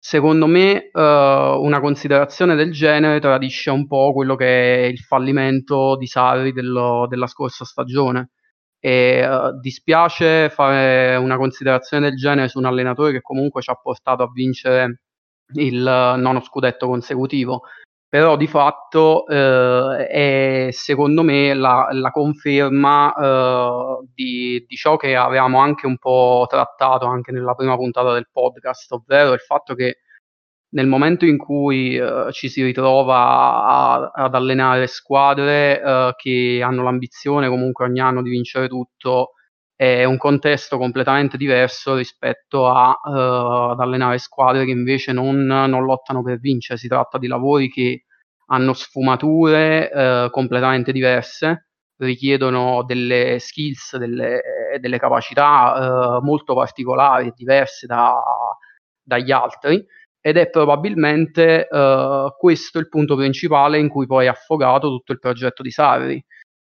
Secondo 0.00 0.46
me 0.46 0.90
uh, 0.92 1.00
una 1.00 1.80
considerazione 1.80 2.54
del 2.54 2.70
genere 2.72 3.18
tradisce 3.20 3.70
un 3.70 3.86
po' 3.88 4.12
quello 4.12 4.36
che 4.36 4.84
è 4.84 4.86
il 4.86 4.98
fallimento 4.98 5.96
di 5.96 6.06
Sarri 6.06 6.52
dello, 6.52 7.06
della 7.08 7.26
scorsa 7.26 7.64
stagione 7.64 8.30
e 8.78 9.26
uh, 9.26 9.58
dispiace 9.60 10.50
fare 10.50 11.16
una 11.16 11.36
considerazione 11.36 12.08
del 12.10 12.16
genere 12.16 12.48
su 12.48 12.58
un 12.58 12.66
allenatore 12.66 13.10
che 13.12 13.20
comunque 13.22 13.60
ci 13.60 13.70
ha 13.70 13.74
portato 13.74 14.22
a 14.22 14.30
vincere 14.32 15.00
il 15.54 15.82
nono 15.82 16.40
scudetto 16.40 16.86
consecutivo. 16.86 17.62
Però 18.10 18.36
di 18.36 18.46
fatto 18.46 19.26
eh, 19.26 20.06
è 20.06 20.68
secondo 20.70 21.22
me 21.22 21.52
la, 21.52 21.88
la 21.92 22.10
conferma 22.10 23.14
eh, 23.14 24.06
di, 24.14 24.64
di, 24.66 24.76
ciò 24.76 24.96
che 24.96 25.14
avevamo 25.14 25.58
anche 25.58 25.86
un 25.86 25.98
po' 25.98 26.46
trattato 26.48 27.04
anche 27.04 27.32
nella 27.32 27.54
prima 27.54 27.76
puntata 27.76 28.14
del 28.14 28.28
podcast, 28.32 28.92
ovvero 28.92 29.34
il 29.34 29.40
fatto 29.40 29.74
che 29.74 29.98
nel 30.70 30.86
momento 30.86 31.26
in 31.26 31.36
cui 31.36 31.96
eh, 31.96 32.28
ci 32.32 32.48
si 32.48 32.62
ritrova 32.62 33.64
a, 33.66 34.10
ad 34.14 34.34
allenare 34.34 34.86
squadre 34.86 35.80
eh, 35.80 36.14
che 36.16 36.60
hanno 36.62 36.82
l'ambizione 36.82 37.48
comunque 37.48 37.84
ogni 37.84 38.00
anno 38.00 38.22
di 38.22 38.30
vincere 38.30 38.68
tutto, 38.68 39.32
è 39.78 40.02
un 40.02 40.16
contesto 40.16 40.76
completamente 40.76 41.36
diverso 41.36 41.94
rispetto 41.94 42.66
a, 42.66 42.98
uh, 43.00 43.70
ad 43.70 43.78
allenare 43.78 44.18
squadre 44.18 44.64
che 44.64 44.72
invece 44.72 45.12
non, 45.12 45.44
non, 45.44 45.84
lottano 45.84 46.20
per 46.20 46.40
vincere. 46.40 46.80
Si 46.80 46.88
tratta 46.88 47.16
di 47.16 47.28
lavori 47.28 47.70
che 47.70 48.06
hanno 48.46 48.72
sfumature 48.72 49.88
uh, 49.88 50.30
completamente 50.30 50.90
diverse, 50.90 51.68
richiedono 51.98 52.82
delle 52.82 53.38
skills, 53.38 53.96
delle, 53.98 54.40
delle 54.80 54.98
capacità 54.98 56.16
uh, 56.16 56.24
molto 56.24 56.56
particolari 56.56 57.28
e 57.28 57.32
diverse 57.36 57.86
da, 57.86 58.20
dagli 59.00 59.30
altri 59.30 59.86
ed 60.20 60.38
è 60.38 60.50
probabilmente 60.50 61.68
questo 62.36 62.80
il 62.80 62.88
punto 62.88 63.14
principale 63.14 63.78
in 63.78 63.88
cui 63.88 64.06
poi 64.06 64.26
è 64.26 64.28
affogato 64.28 64.88
tutto 64.88 65.12
il 65.12 65.20
progetto 65.20 65.62
di 65.62 65.70
Sarri, 65.70 66.22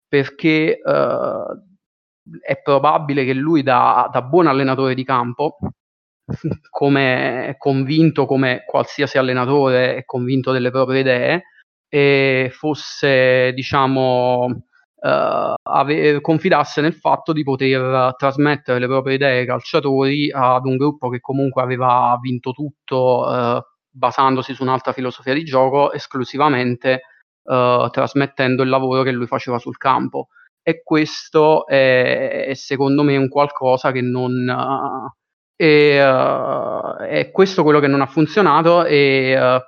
perché 0.07 0.79
uh, 0.85 1.69
è 2.41 2.61
probabile 2.61 3.25
che 3.25 3.35
lui 3.35 3.63
da, 3.63 4.09
da 4.13 4.23
buon 4.23 4.47
allenatore 4.47 4.95
di 4.95 5.05
campo, 5.05 5.59
come 6.71 7.55
convinto 7.59 8.27
come 8.27 8.65
qualsiasi 8.67 9.19
allenatore 9.19 9.97
è 9.97 10.05
convinto 10.05 10.53
delle 10.53 10.71
proprie 10.71 11.01
idee, 11.01 11.43
e 11.89 12.51
fosse 12.53 13.53
diciamo 13.55 14.63
Uh, 15.01 15.55
ave- 15.63 16.21
confidasse 16.21 16.81
nel 16.81 16.93
fatto 16.93 17.33
di 17.33 17.45
poter 17.45 18.17
trasmettere 18.17 18.81
le 18.81 18.89
proprie 18.89 19.15
idee 19.15 19.39
ai 19.39 19.47
calciatori 19.47 20.29
ad 20.33 20.67
un 20.67 20.77
gruppo 20.77 21.09
che 21.09 21.21
comunque 21.21 21.63
aveva 21.63 22.19
vinto 22.21 22.51
tutto 22.51 23.25
uh, 23.25 23.61
basandosi 23.89 24.55
su 24.55 24.65
un'altra 24.65 24.93
filosofia 24.93 25.35
di 25.35 25.45
gioco 25.45 25.93
esclusivamente 25.93 27.03
uh, 27.45 27.89
trasmettendo 27.91 28.65
il 28.65 28.69
lavoro 28.71 29.05
che 29.05 29.13
lui 29.13 29.29
faceva 29.29 29.61
sul 29.61 29.77
campo 29.77 30.31
e 30.69 30.83
questo 30.83 31.67
è, 31.67 32.45
è 32.49 32.53
secondo 32.53 33.03
me 33.03 33.17
un 33.17 33.31
qualcosa 33.31 33.91
che 33.91 34.03
non 34.03 34.55
è, 35.57 35.97
è 35.97 37.31
questo 37.31 37.63
quello 37.63 37.81
che 37.81 37.87
non 37.87 38.03
ha 38.03 38.07
funzionato 38.07 38.85
e 38.85 39.63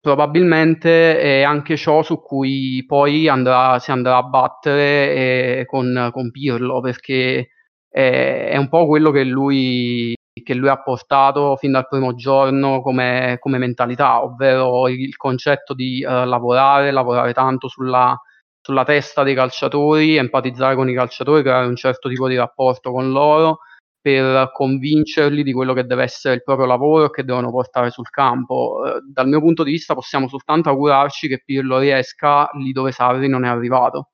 probabilmente 0.00 1.18
è 1.18 1.42
anche 1.42 1.76
ciò 1.76 2.04
su 2.04 2.22
cui 2.22 2.84
poi 2.86 3.26
andrà, 3.26 3.80
si 3.80 3.90
andrà 3.90 4.18
a 4.18 4.22
battere 4.22 5.58
eh, 5.60 5.64
con, 5.66 6.10
con, 6.12 6.30
Pirlo, 6.30 6.80
perché 6.80 7.48
è, 7.88 8.50
è, 8.52 8.56
un 8.56 8.68
po' 8.68 8.86
quello 8.86 9.10
che 9.10 9.24
lui, 9.24 10.14
che 10.40 10.54
lui, 10.54 10.68
ha 10.68 10.80
portato 10.80 11.56
fin 11.56 11.72
dal 11.72 11.88
primo 11.88 12.14
giorno 12.14 12.80
come, 12.80 13.38
come 13.40 13.58
mentalità, 13.58 14.22
ovvero 14.22 14.86
il, 14.86 15.00
il 15.00 15.16
concetto 15.16 15.74
di 15.74 16.04
uh, 16.04 16.24
lavorare, 16.24 16.92
lavorare 16.92 17.32
tanto 17.32 17.66
sulla, 17.66 18.16
sulla 18.64 18.84
testa 18.84 19.22
dei 19.22 19.34
calciatori, 19.34 20.16
empatizzare 20.16 20.74
con 20.74 20.88
i 20.88 20.94
calciatori, 20.94 21.42
creare 21.42 21.66
un 21.66 21.76
certo 21.76 22.08
tipo 22.08 22.26
di 22.28 22.36
rapporto 22.36 22.92
con 22.92 23.10
loro 23.10 23.58
per 24.00 24.52
convincerli 24.52 25.42
di 25.42 25.52
quello 25.52 25.74
che 25.74 25.84
deve 25.84 26.04
essere 26.04 26.36
il 26.36 26.42
proprio 26.42 26.66
lavoro 26.66 27.04
e 27.04 27.10
che 27.10 27.24
devono 27.24 27.50
portare 27.50 27.90
sul 27.90 28.08
campo. 28.08 28.82
Eh, 28.86 29.00
dal 29.06 29.28
mio 29.28 29.40
punto 29.40 29.64
di 29.64 29.72
vista 29.72 29.92
possiamo 29.92 30.28
soltanto 30.28 30.70
augurarci 30.70 31.28
che 31.28 31.42
Pirlo 31.44 31.78
riesca 31.78 32.48
lì 32.54 32.72
dove 32.72 32.90
Sarri 32.90 33.28
non 33.28 33.44
è 33.44 33.48
arrivato. 33.48 34.12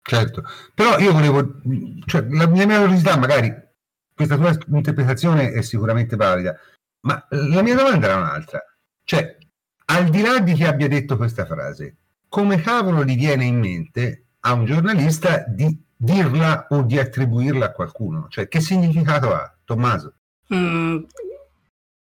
Certo, 0.00 0.42
però 0.74 0.98
io 0.98 1.12
volevo, 1.12 1.60
cioè, 2.06 2.26
la 2.30 2.46
mia 2.46 2.80
curiosità 2.80 3.18
magari, 3.18 3.54
questa 4.14 4.36
tua 4.36 4.56
interpretazione 4.72 5.52
è 5.52 5.60
sicuramente 5.60 6.16
valida, 6.16 6.58
ma 7.06 7.22
la 7.28 7.62
mia 7.62 7.76
domanda 7.76 8.06
era 8.06 8.16
un'altra, 8.16 8.60
cioè, 9.04 9.36
al 9.86 10.08
di 10.08 10.22
là 10.22 10.38
di 10.40 10.54
chi 10.54 10.64
abbia 10.64 10.88
detto 10.88 11.16
questa 11.16 11.44
frase, 11.44 12.01
come 12.32 12.62
cavolo 12.62 13.04
gli 13.04 13.14
viene 13.14 13.44
in 13.44 13.58
mente 13.58 14.28
a 14.40 14.54
un 14.54 14.64
giornalista 14.64 15.44
di 15.46 15.78
dirla 15.94 16.66
o 16.70 16.80
di 16.80 16.98
attribuirla 16.98 17.66
a 17.66 17.72
qualcuno? 17.72 18.26
Cioè, 18.30 18.48
che 18.48 18.58
significato 18.58 19.34
ha, 19.34 19.54
Tommaso? 19.66 20.14
Mm, 20.54 21.02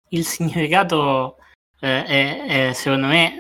il 0.10 0.26
significato 0.26 1.38
eh, 1.80 2.04
è, 2.06 2.70
è, 2.70 2.74
secondo 2.74 3.06
me, 3.06 3.36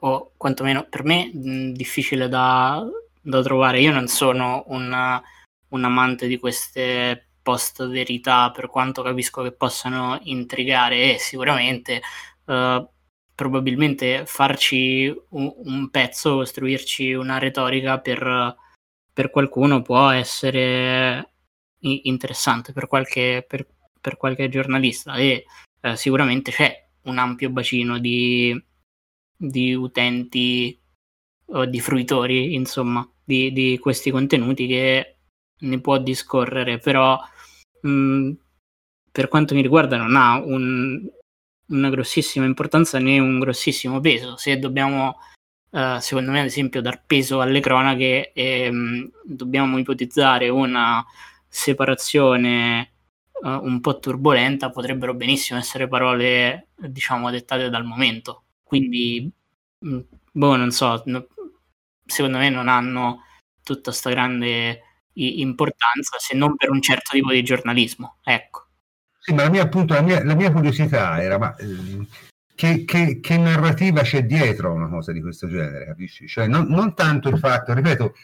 o 0.00 0.32
quantomeno 0.36 0.84
per 0.90 1.04
me, 1.04 1.30
mh, 1.32 1.50
mm, 1.50 1.72
difficile 1.72 2.28
da, 2.28 2.84
da, 3.20 3.40
trovare. 3.40 3.78
Io 3.78 3.92
non 3.92 4.08
sono 4.08 4.64
una, 4.66 5.22
un 5.68 5.84
amante 5.84 6.26
di 6.26 6.40
queste 6.40 7.28
post 7.42 7.86
verità, 7.86 8.50
per 8.50 8.66
quanto 8.66 9.02
capisco 9.02 9.44
che 9.44 9.52
possano 9.52 10.18
intrigare 10.24 11.14
e 11.14 11.18
sicuramente 11.20 12.02
eh, 12.46 12.88
probabilmente 13.34 14.24
farci 14.26 15.12
un, 15.30 15.52
un, 15.56 15.90
pezzo, 15.90 16.36
costruirci 16.36 17.12
una 17.12 17.38
retorica 17.38 17.98
per 18.00 18.56
per 19.14 19.30
qualcuno 19.30 19.80
può 19.80 20.08
essere 20.10 21.30
interessante 21.78 22.72
per 22.72 22.88
qualche, 22.88 23.44
per, 23.46 23.66
per 24.00 24.16
qualche 24.16 24.48
giornalista 24.48 25.14
e 25.14 25.44
eh, 25.80 25.96
sicuramente 25.96 26.50
c'è 26.50 26.88
un 27.02 27.18
ampio 27.18 27.50
bacino 27.50 27.98
di, 27.98 28.60
di 29.36 29.72
utenti 29.74 30.78
o 31.46 31.66
di 31.66 31.80
fruitori, 31.80 32.54
insomma, 32.54 33.08
di, 33.22 33.52
di, 33.52 33.78
questi 33.78 34.10
contenuti 34.10 34.66
che 34.66 35.16
ne 35.60 35.80
può 35.80 35.98
discorrere, 35.98 36.78
però 36.78 37.18
mh, 37.82 38.30
per 39.12 39.28
quanto 39.28 39.54
mi 39.54 39.60
riguarda 39.60 39.96
non 39.98 40.16
ha 40.16 40.42
un, 40.42 41.06
una 41.66 41.90
grossissima 41.90 42.44
importanza 42.46 42.98
né 42.98 43.18
un 43.18 43.38
grossissimo 43.38 44.00
peso. 44.00 44.36
Se 44.36 44.58
dobbiamo 44.58 45.16
Uh, 45.74 45.98
secondo 45.98 46.30
me, 46.30 46.38
ad 46.38 46.46
esempio, 46.46 46.80
dar 46.80 47.02
peso 47.04 47.40
alle 47.40 47.58
cronache 47.58 48.30
e 48.32 48.68
um, 48.68 49.10
dobbiamo 49.24 49.76
ipotizzare 49.78 50.48
una 50.48 51.04
separazione 51.48 52.92
uh, 53.42 53.48
un 53.48 53.80
po' 53.80 53.98
turbolenta, 53.98 54.70
potrebbero 54.70 55.14
benissimo 55.14 55.58
essere 55.58 55.88
parole, 55.88 56.68
diciamo, 56.76 57.28
dettate 57.28 57.70
dal 57.70 57.84
momento. 57.84 58.44
Quindi 58.62 59.28
mm, 59.84 59.98
boh, 60.30 60.54
non 60.56 60.70
so, 60.70 61.02
no, 61.06 61.26
secondo 62.06 62.38
me 62.38 62.50
non 62.50 62.68
hanno 62.68 63.24
tutta 63.64 63.90
questa 63.90 64.10
grande 64.10 64.80
importanza 65.14 66.18
se 66.20 66.36
non 66.36 66.54
per 66.56 66.70
un 66.70 66.82
certo 66.82 67.10
tipo 67.14 67.32
di 67.32 67.42
giornalismo, 67.42 68.18
ecco. 68.22 68.63
Sì, 69.26 69.32
ma 69.32 69.44
la 69.44 69.48
mia, 69.48 69.62
appunto, 69.62 69.94
la 69.94 70.02
mia, 70.02 70.22
la 70.22 70.34
mia 70.34 70.52
curiosità 70.52 71.22
era, 71.22 71.38
ma 71.38 71.56
eh, 71.56 72.06
che, 72.54 72.84
che, 72.84 73.20
che, 73.20 73.38
narrativa 73.38 74.02
c'è 74.02 74.26
dietro 74.26 74.68
a 74.68 74.74
una 74.74 74.88
cosa 74.90 75.12
di 75.12 75.22
questo 75.22 75.48
genere, 75.48 75.86
capisci? 75.86 76.28
Cioè, 76.28 76.46
non, 76.46 76.66
non 76.66 76.94
tanto 76.94 77.30
il 77.30 77.38
fatto, 77.38 77.72
ripeto, 77.72 78.14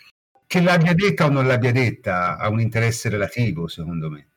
che 0.47 0.61
l'abbia 0.61 0.93
detta 0.93 1.25
o 1.25 1.31
non 1.31 1.47
l'abbia 1.47 1.73
detta 1.73 2.37
ha 2.37 2.51
un 2.51 2.61
interesse 2.61 3.09
relativo, 3.09 3.67
secondo 3.67 4.11
me. 4.11 4.29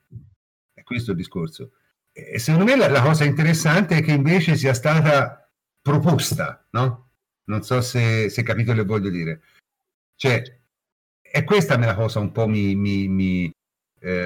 È 0.74 0.84
questo 0.84 1.11
il 1.11 1.18
discorso. 1.18 1.72
E 2.14 2.39
secondo 2.39 2.64
me 2.64 2.78
la, 2.78 2.88
la 2.88 3.01
cosa 3.01 3.26
interessante 3.26 3.97
è 3.97 4.01
che 4.01 4.14
invece 4.14 4.55
sia 4.55 4.74
stata 4.74 5.45
proposta, 5.82 6.66
no? 6.70 7.09
Non 7.43 7.61
so 7.64 7.82
se, 7.82 8.30
se 8.30 8.41
capito 8.41 8.72
che 8.72 8.86
voglio 8.86 9.09
dire. 9.09 9.41
Cioè, 10.16 10.41
è 11.20 11.43
questa 11.43 11.78
la 11.78 11.93
cosa 11.93 12.20
un 12.22 12.32
po' 12.32 12.47
mi, 12.47 12.74
mi, 12.74 13.09
mi 13.09 13.51
eh, 13.99 14.24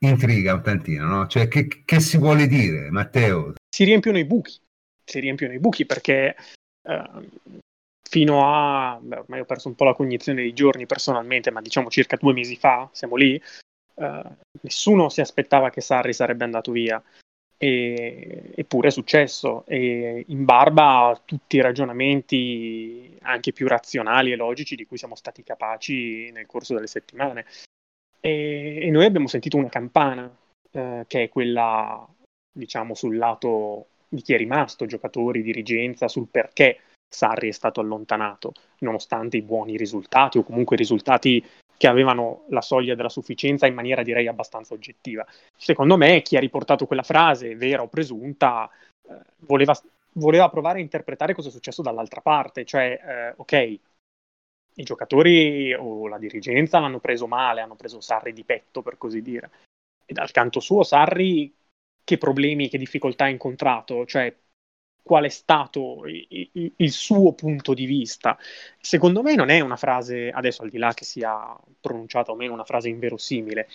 intriga 0.00 0.54
un 0.54 0.62
tantino, 0.62 1.06
no? 1.06 1.26
Cioè, 1.26 1.48
che, 1.48 1.82
che, 1.84 2.00
si 2.00 2.16
vuole 2.16 2.46
dire, 2.46 2.90
Matteo? 2.90 3.54
Si 3.68 3.84
riempiono 3.84 4.18
i 4.18 4.24
buchi, 4.24 4.58
si 5.04 5.20
riempiono 5.20 5.52
i 5.52 5.58
buchi 5.58 5.86
perché 5.86 6.36
eh, 6.82 7.10
fino 8.08 8.46
a, 8.46 8.98
beh, 9.00 9.18
ormai 9.18 9.40
ho 9.40 9.44
perso 9.44 9.68
un 9.68 9.74
po' 9.74 9.84
la 9.84 9.94
cognizione 9.94 10.40
dei 10.40 10.52
giorni 10.52 10.86
personalmente, 10.86 11.50
ma 11.50 11.60
diciamo 11.60 11.90
circa 11.90 12.16
due 12.16 12.32
mesi 12.32 12.56
fa, 12.56 12.88
siamo 12.92 13.16
lì, 13.16 13.40
eh, 13.94 14.22
nessuno 14.62 15.08
si 15.08 15.20
aspettava 15.20 15.70
che 15.70 15.80
Sarri 15.80 16.12
sarebbe 16.12 16.44
andato 16.44 16.72
via. 16.72 17.02
E, 17.62 18.52
eppure 18.54 18.88
è 18.88 18.90
successo, 18.90 19.66
e 19.66 20.24
in 20.28 20.46
barba 20.46 21.08
a 21.08 21.22
tutti 21.22 21.56
i 21.56 21.60
ragionamenti 21.60 23.18
anche 23.20 23.52
più 23.52 23.68
razionali 23.68 24.32
e 24.32 24.36
logici 24.36 24.76
di 24.76 24.86
cui 24.86 24.96
siamo 24.96 25.14
stati 25.14 25.42
capaci 25.42 26.30
nel 26.32 26.46
corso 26.46 26.72
delle 26.72 26.86
settimane. 26.86 27.44
E, 28.20 28.78
e 28.82 28.90
noi 28.90 29.04
abbiamo 29.04 29.26
sentito 29.26 29.56
una 29.56 29.68
campana, 29.68 30.30
eh, 30.70 31.04
che 31.06 31.24
è 31.24 31.28
quella, 31.28 32.06
diciamo, 32.52 32.94
sul 32.94 33.16
lato 33.16 33.86
di 34.08 34.22
chi 34.22 34.34
è 34.34 34.36
rimasto, 34.36 34.86
giocatori, 34.86 35.42
dirigenza, 35.42 36.08
sul 36.08 36.28
perché 36.28 36.80
Sarri 37.08 37.48
è 37.48 37.52
stato 37.52 37.80
allontanato, 37.80 38.52
nonostante 38.78 39.36
i 39.36 39.42
buoni 39.42 39.76
risultati 39.76 40.38
o 40.38 40.44
comunque 40.44 40.76
risultati 40.76 41.44
che 41.76 41.86
avevano 41.86 42.44
la 42.50 42.60
soglia 42.60 42.94
della 42.94 43.08
sufficienza 43.08 43.66
in 43.66 43.74
maniera 43.74 44.02
direi 44.02 44.26
abbastanza 44.26 44.74
oggettiva. 44.74 45.26
Secondo 45.56 45.96
me 45.96 46.22
chi 46.22 46.36
ha 46.36 46.40
riportato 46.40 46.86
quella 46.86 47.02
frase, 47.02 47.56
vera 47.56 47.82
o 47.82 47.88
presunta, 47.88 48.70
eh, 49.08 49.14
voleva, 49.38 49.74
voleva, 50.12 50.50
provare 50.50 50.78
a 50.78 50.82
interpretare 50.82 51.34
cosa 51.34 51.48
è 51.48 51.52
successo 51.52 51.80
dall'altra 51.80 52.20
parte, 52.20 52.64
cioè 52.64 53.00
eh, 53.02 53.34
ok, 53.36 53.78
i 54.74 54.82
giocatori 54.82 55.74
o 55.74 56.08
la 56.08 56.18
dirigenza 56.18 56.78
l'hanno 56.78 57.00
preso 57.00 57.26
male, 57.26 57.60
hanno 57.60 57.76
preso 57.76 58.00
Sarri 58.00 58.32
di 58.32 58.44
petto, 58.44 58.82
per 58.82 58.98
così 58.98 59.22
dire. 59.22 59.50
E 60.04 60.12
dal 60.12 60.30
canto 60.30 60.60
suo, 60.60 60.82
Sarri 60.82 61.52
che 62.04 62.18
problemi, 62.18 62.68
che 62.68 62.78
difficoltà 62.78 63.24
ha 63.24 63.28
incontrato? 63.28 64.06
Cioè, 64.06 64.34
qual 65.02 65.24
è 65.24 65.28
stato 65.28 66.06
il, 66.06 66.72
il, 66.76 66.90
suo 66.90 67.32
punto 67.32 67.74
di 67.74 67.84
vista? 67.84 68.38
Secondo 68.80 69.22
me 69.22 69.34
non 69.34 69.48
è 69.48 69.60
una 69.60 69.76
frase, 69.76 70.30
adesso 70.30 70.62
al 70.62 70.70
di 70.70 70.78
là 70.78 70.92
che 70.94 71.04
sia 71.04 71.56
pronunciata 71.80 72.32
o 72.32 72.36
meno, 72.36 72.52
una 72.52 72.64
frase 72.64 72.88
inverosimile. 72.88 73.68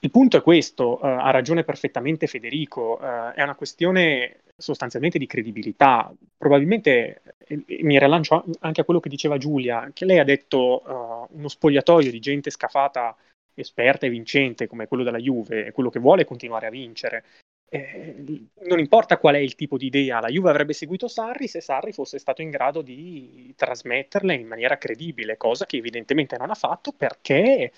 Il 0.00 0.10
punto 0.10 0.36
è 0.36 0.42
questo, 0.42 0.98
uh, 1.00 1.04
ha 1.04 1.30
ragione 1.30 1.64
perfettamente 1.64 2.26
Federico, 2.28 2.98
uh, 3.00 3.32
è 3.32 3.42
una 3.42 3.56
questione 3.56 4.42
sostanzialmente 4.58 5.18
di 5.18 5.26
credibilità. 5.26 6.12
Probabilmente 6.36 7.22
eh, 7.38 7.64
mi 7.82 7.98
rilancio 7.98 8.44
anche 8.60 8.80
a 8.80 8.84
quello 8.84 9.00
che 9.00 9.08
diceva 9.08 9.38
Giulia, 9.38 9.90
che 9.94 10.04
lei 10.04 10.18
ha 10.18 10.24
detto 10.24 10.82
uh, 10.84 11.36
uno 11.36 11.48
spogliatoio 11.48 12.10
di 12.10 12.18
gente 12.18 12.50
scafata, 12.50 13.16
esperta 13.54 14.06
e 14.06 14.10
vincente 14.10 14.66
come 14.66 14.86
quello 14.86 15.04
della 15.04 15.18
Juve, 15.18 15.72
quello 15.72 15.90
che 15.90 16.00
vuole 16.00 16.24
continuare 16.24 16.66
a 16.66 16.70
vincere. 16.70 17.24
Eh, 17.70 18.24
non 18.64 18.78
importa 18.78 19.18
qual 19.18 19.34
è 19.34 19.38
il 19.38 19.54
tipo 19.54 19.76
di 19.76 19.86
idea, 19.86 20.20
la 20.20 20.28
Juve 20.28 20.48
avrebbe 20.48 20.72
seguito 20.72 21.06
Sarri 21.06 21.48
se 21.48 21.60
Sarri 21.60 21.92
fosse 21.92 22.18
stato 22.18 22.40
in 22.40 22.48
grado 22.48 22.80
di 22.80 23.52
trasmetterla 23.54 24.32
in 24.32 24.46
maniera 24.46 24.78
credibile, 24.78 25.36
cosa 25.36 25.66
che 25.66 25.76
evidentemente 25.76 26.38
non 26.38 26.50
ha 26.50 26.54
fatto 26.54 26.92
perché 26.92 27.70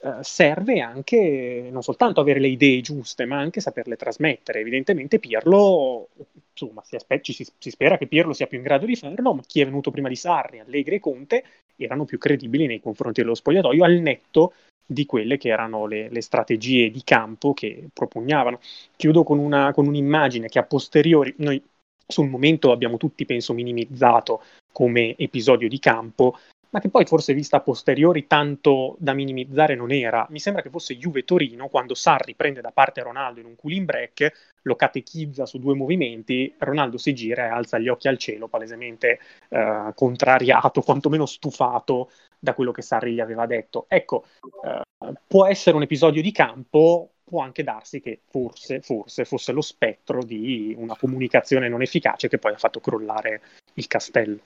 Uh, 0.00 0.18
serve 0.20 0.78
anche 0.78 1.70
non 1.72 1.82
soltanto 1.82 2.20
avere 2.20 2.38
le 2.38 2.46
idee 2.46 2.80
giuste, 2.80 3.24
ma 3.24 3.38
anche 3.38 3.60
saperle 3.60 3.96
trasmettere. 3.96 4.60
Evidentemente 4.60 5.18
Pirlo, 5.18 6.08
insomma, 6.52 6.82
si, 6.84 6.94
aspe- 6.94 7.20
ci, 7.20 7.32
si, 7.32 7.44
si, 7.58 7.70
spera 7.70 7.98
che 7.98 8.06
Pirlo 8.06 8.32
sia 8.32 8.46
più 8.46 8.58
in 8.58 8.62
grado 8.62 8.86
di 8.86 8.94
farlo, 8.94 9.34
ma 9.34 9.42
chi 9.44 9.60
è 9.60 9.64
venuto 9.64 9.90
prima 9.90 10.08
di 10.08 10.14
Sarri, 10.14 10.60
Allegri 10.60 10.96
e 10.96 11.00
Conte 11.00 11.44
erano 11.74 12.04
più 12.04 12.16
credibili 12.18 12.66
nei 12.66 12.80
confronti 12.80 13.22
dello 13.22 13.34
spogliatoio, 13.34 13.82
al 13.82 13.94
netto 13.94 14.52
di 14.86 15.04
quelle 15.04 15.36
che 15.36 15.48
erano 15.48 15.86
le, 15.86 16.08
le 16.08 16.22
strategie 16.22 16.90
di 16.90 17.02
campo 17.02 17.52
che 17.52 17.88
propugnavano. 17.92 18.60
Chiudo 18.94 19.24
con, 19.24 19.38
una, 19.38 19.72
con 19.72 19.88
un'immagine 19.88 20.48
che 20.48 20.60
a 20.60 20.64
posteriori, 20.64 21.34
noi 21.38 21.60
sul 22.06 22.28
momento 22.28 22.70
abbiamo 22.70 22.98
tutti, 22.98 23.26
penso, 23.26 23.52
minimizzato 23.52 24.42
come 24.70 25.16
episodio 25.18 25.68
di 25.68 25.78
campo, 25.80 26.38
ma 26.70 26.80
che 26.80 26.90
poi 26.90 27.04
forse 27.06 27.34
vista 27.34 27.58
a 27.58 27.60
posteriori 27.60 28.26
tanto 28.26 28.96
da 28.98 29.14
minimizzare 29.14 29.74
non 29.74 29.90
era. 29.90 30.26
Mi 30.30 30.38
sembra 30.38 30.62
che 30.62 30.70
fosse 30.70 30.96
Juve 30.96 31.24
Torino 31.24 31.68
quando 31.68 31.94
Sarri 31.94 32.34
prende 32.34 32.60
da 32.60 32.70
parte 32.70 33.02
Ronaldo 33.02 33.40
in 33.40 33.46
un 33.46 33.56
cooling 33.56 33.86
break, 33.86 34.32
lo 34.62 34.76
catechizza 34.76 35.46
su 35.46 35.58
due 35.58 35.74
movimenti, 35.74 36.54
Ronaldo 36.58 36.98
si 36.98 37.14
gira 37.14 37.46
e 37.46 37.48
alza 37.48 37.78
gli 37.78 37.88
occhi 37.88 38.08
al 38.08 38.18
cielo, 38.18 38.48
palesemente 38.48 39.18
eh, 39.48 39.92
contrariato, 39.94 40.82
quantomeno 40.82 41.26
stufato 41.26 42.10
da 42.38 42.54
quello 42.54 42.72
che 42.72 42.82
Sarri 42.82 43.14
gli 43.14 43.20
aveva 43.20 43.46
detto. 43.46 43.86
Ecco, 43.88 44.26
eh, 44.64 45.12
può 45.26 45.46
essere 45.46 45.76
un 45.76 45.82
episodio 45.82 46.20
di 46.20 46.32
campo, 46.32 47.12
può 47.24 47.42
anche 47.42 47.62
darsi 47.62 48.00
che 48.00 48.20
forse, 48.28 48.80
forse 48.80 49.24
fosse 49.24 49.52
lo 49.52 49.60
spettro 49.60 50.22
di 50.22 50.74
una 50.76 50.96
comunicazione 50.96 51.68
non 51.68 51.82
efficace 51.82 52.28
che 52.28 52.38
poi 52.38 52.52
ha 52.52 52.58
fatto 52.58 52.80
crollare 52.80 53.42
il 53.74 53.86
castello. 53.86 54.40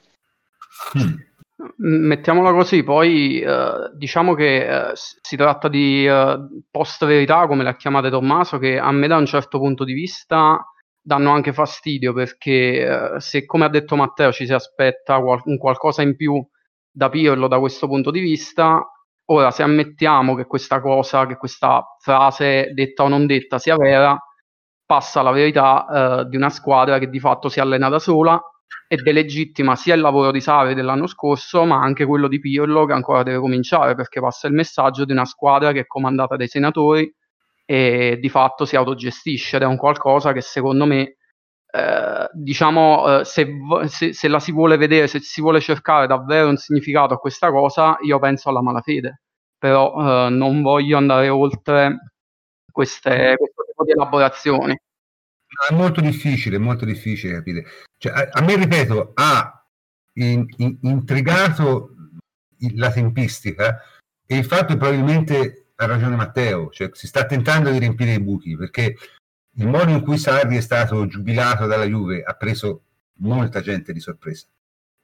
Mm. 0.99 1.32
Mettiamola 1.77 2.53
così, 2.53 2.83
poi 2.83 3.41
eh, 3.41 3.91
diciamo 3.95 4.35
che 4.35 4.91
eh, 4.91 4.93
si 4.95 5.37
tratta 5.37 5.69
di 5.69 6.05
eh, 6.07 6.39
post-verità, 6.71 7.47
come 7.47 7.63
la 7.63 7.77
chiamate 7.77 8.11
Tommaso, 8.11 8.59
che 8.59 8.79
a 8.79 8.91
me 8.91 9.07
da 9.07 9.17
un 9.17 9.27
certo 9.27 9.59
punto 9.59 9.85
di 9.85 9.93
vista 9.93 10.65
danno 11.01 11.31
anche 11.31 11.53
fastidio 11.53 12.13
perché 12.13 13.15
eh, 13.15 13.21
se, 13.21 13.45
come 13.45 13.65
ha 13.65 13.69
detto 13.69 13.95
Matteo, 13.95 14.33
ci 14.33 14.45
si 14.47 14.53
aspetta 14.53 15.21
qual- 15.21 15.43
un 15.45 15.57
qualcosa 15.57 16.03
in 16.03 16.17
più 16.17 16.45
da 16.91 17.09
Pirlo 17.09 17.47
da 17.47 17.59
questo 17.61 17.87
punto 17.87 18.11
di 18.11 18.21
vista, 18.21 18.85
ora 19.27 19.51
se 19.53 19.63
ammettiamo 19.63 20.35
che 20.35 20.47
questa 20.47 20.81
cosa, 20.81 21.27
che 21.27 21.37
questa 21.37 21.85
frase 22.01 22.73
detta 22.75 23.05
o 23.05 23.09
non 23.09 23.27
detta 23.27 23.59
sia 23.61 23.77
vera, 23.77 24.19
passa 24.85 25.23
la 25.23 25.31
verità 25.31 26.23
eh, 26.23 26.29
di 26.29 26.37
una 26.37 26.51
squadra 26.51 26.99
che 26.99 27.09
di 27.09 27.21
fatto 27.21 27.49
si 27.49 27.61
allena 27.61 27.89
da 27.89 27.99
sola 28.01 28.41
e 28.89 28.97
delegittima 28.97 29.77
sia 29.77 29.95
il 29.95 30.01
lavoro 30.01 30.31
di 30.31 30.41
Save 30.41 30.75
dell'anno 30.75 31.07
scorso, 31.07 31.65
ma 31.65 31.81
anche 31.81 32.05
quello 32.05 32.29
di 32.29 32.41
Pirlo 32.41 32.85
che 32.85 32.93
ancora 32.93 33.23
deve 33.23 33.39
cominciare, 33.39 33.95
perché 33.95 34.21
passa 34.21 34.47
il 34.49 34.55
messaggio 34.55 35.05
di 35.05 35.13
una 35.13 35.25
squadra 35.25 35.73
che 35.73 35.81
è 35.81 35.87
comandata 35.87 36.37
dai 36.37 36.49
senatori 36.49 37.13
e 37.65 38.19
di 38.21 38.29
fatto 38.29 38.65
si 38.65 38.77
autogestisce 38.77 39.57
ed 39.57 39.63
è 39.63 39.67
un 39.67 39.77
qualcosa 39.77 40.33
che 40.33 40.41
secondo 40.41 40.85
me 40.85 41.17
eh, 41.71 42.29
diciamo 42.33 43.21
eh, 43.21 43.25
se, 43.25 43.49
se, 43.87 44.13
se, 44.13 44.29
la 44.29 44.41
si 44.41 44.53
vuole 44.53 44.77
vedere 44.77 45.07
se 45.07 45.21
si 45.21 45.41
vuole 45.41 45.61
cercare 45.61 46.07
davvero 46.07 46.49
un 46.49 46.57
significato 46.57 47.15
a 47.15 47.19
questa 47.19 47.51
cosa 47.51 47.97
io 48.03 48.19
penso 48.19 48.51
alla 48.51 48.61
malafede 48.63 49.23
però 49.57 50.27
eh, 50.27 50.31
non 50.31 50.61
voglio 50.61 50.97
andare 50.99 51.29
oltre 51.29 52.13
queste, 52.71 53.37
questo 53.39 53.65
tipo 53.65 53.85
di 53.85 53.93
elaborazioni 53.93 54.77
è 55.69 55.75
molto 55.75 56.01
difficile, 56.01 56.59
molto 56.59 56.85
difficile 56.85 57.35
capire. 57.35 57.65
Cioè, 58.03 58.13
a, 58.13 58.29
a, 58.33 58.43
me, 58.43 58.57
ripeto, 58.57 59.13
ha 59.15 59.65
in, 60.15 60.45
in, 60.57 60.77
intrigato 60.81 61.95
la 62.75 62.91
tempistica 62.91 63.81
e 64.27 64.39
il 64.39 64.45
fatto 64.45 64.73
che 64.73 64.77
probabilmente 64.77 65.67
ha 65.77 65.87
ragione 65.87 66.17
Matteo, 66.17 66.71
cioè 66.71 66.91
si 66.95 67.07
sta 67.07 67.27
tentando 67.27 67.71
di 67.71 67.79
riempire 67.79 68.15
i 68.15 68.21
buchi 68.21 68.57
perché 68.57 68.97
il 69.57 69.69
modo 69.69 69.93
in 69.93 70.03
cui 70.03 70.19
Sarri 70.19 70.57
è 70.57 70.61
stato 70.61 71.07
giubilato 71.07 71.67
dalla 71.67 71.85
Juve 71.85 72.25
ha 72.25 72.35
preso 72.35 72.83
molta 73.19 73.61
gente 73.61 73.93
di 73.93 74.01
sorpresa. 74.01 74.47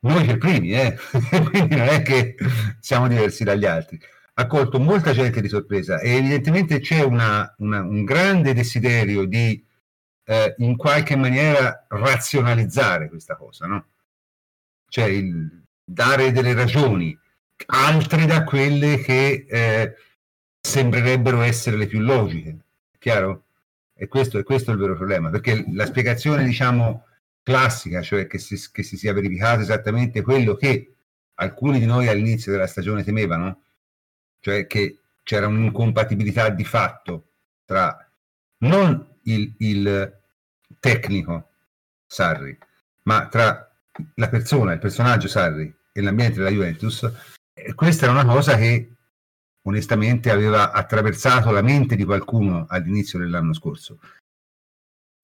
Noi 0.00 0.24
per 0.24 0.38
primi, 0.38 0.72
eh? 0.72 0.96
quindi 1.50 1.76
non 1.76 1.86
è 1.86 2.02
che 2.02 2.34
siamo 2.80 3.06
diversi 3.06 3.44
dagli 3.44 3.64
altri. 3.64 4.00
Ha 4.34 4.46
colto 4.48 4.80
molta 4.80 5.12
gente 5.12 5.40
di 5.40 5.48
sorpresa 5.48 6.00
e 6.00 6.16
evidentemente 6.16 6.80
c'è 6.80 7.02
una, 7.02 7.54
una, 7.58 7.80
un 7.80 8.04
grande 8.04 8.54
desiderio 8.54 9.24
di 9.24 9.64
eh, 10.28 10.54
in 10.58 10.76
qualche 10.76 11.16
maniera 11.16 11.86
razionalizzare 11.88 13.08
questa 13.08 13.34
cosa, 13.34 13.66
no? 13.66 13.86
Cioè 14.86 15.06
il, 15.06 15.62
dare 15.82 16.32
delle 16.32 16.52
ragioni 16.52 17.18
altre 17.66 18.26
da 18.26 18.44
quelle 18.44 18.98
che 18.98 19.46
eh, 19.48 19.94
sembrerebbero 20.60 21.40
essere 21.40 21.78
le 21.78 21.86
più 21.86 22.00
logiche, 22.00 22.58
chiaro? 22.98 23.44
E 23.94 24.06
questo, 24.06 24.38
e 24.38 24.42
questo 24.42 24.70
è 24.70 24.74
il 24.74 24.80
vero 24.80 24.96
problema, 24.96 25.30
perché 25.30 25.64
la 25.72 25.86
spiegazione, 25.86 26.44
diciamo, 26.44 27.06
classica, 27.42 28.02
cioè 28.02 28.26
che 28.26 28.36
si, 28.38 28.70
che 28.70 28.82
si 28.82 28.98
sia 28.98 29.14
verificato 29.14 29.62
esattamente 29.62 30.20
quello 30.20 30.56
che 30.56 30.92
alcuni 31.36 31.78
di 31.78 31.86
noi 31.86 32.06
all'inizio 32.06 32.52
della 32.52 32.66
stagione 32.66 33.02
temevano, 33.02 33.62
cioè 34.40 34.66
che 34.66 34.98
c'era 35.22 35.46
un'incompatibilità 35.46 36.50
di 36.50 36.64
fatto 36.64 37.30
tra 37.64 37.96
non 38.58 39.16
il, 39.32 39.54
il 39.58 40.18
tecnico 40.80 41.50
Sarri, 42.06 42.56
ma 43.04 43.28
tra 43.28 43.70
la 44.14 44.28
persona, 44.28 44.72
il 44.72 44.78
personaggio 44.78 45.28
Sarri 45.28 45.74
e 45.92 46.00
l'ambiente 46.00 46.38
della 46.38 46.50
Juventus, 46.50 47.10
e 47.52 47.74
questa 47.74 48.04
era 48.04 48.12
una 48.12 48.24
cosa 48.24 48.56
che 48.56 48.92
onestamente 49.62 50.30
aveva 50.30 50.72
attraversato 50.72 51.50
la 51.50 51.62
mente 51.62 51.96
di 51.96 52.04
qualcuno 52.04 52.66
all'inizio 52.68 53.18
dell'anno 53.18 53.52
scorso. 53.52 53.98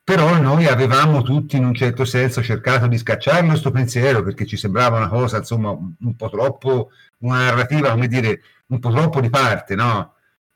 Però 0.04 0.38
noi 0.38 0.66
avevamo 0.66 1.22
tutti 1.22 1.56
in 1.56 1.64
un 1.64 1.72
certo 1.72 2.04
senso 2.04 2.42
cercato 2.42 2.86
di 2.88 2.98
scacciarlo 2.98 3.48
questo 3.48 3.70
pensiero 3.70 4.22
perché 4.22 4.44
ci 4.44 4.58
sembrava 4.58 4.98
una 4.98 5.08
cosa, 5.08 5.38
insomma, 5.38 5.70
un 5.70 6.16
po' 6.16 6.28
troppo, 6.28 6.90
una 7.20 7.38
narrativa, 7.38 7.90
come 7.92 8.06
dire, 8.06 8.42
un 8.66 8.80
po' 8.80 8.90
troppo 8.90 9.22
di 9.22 9.30
parte, 9.30 9.74
no? 9.74 10.13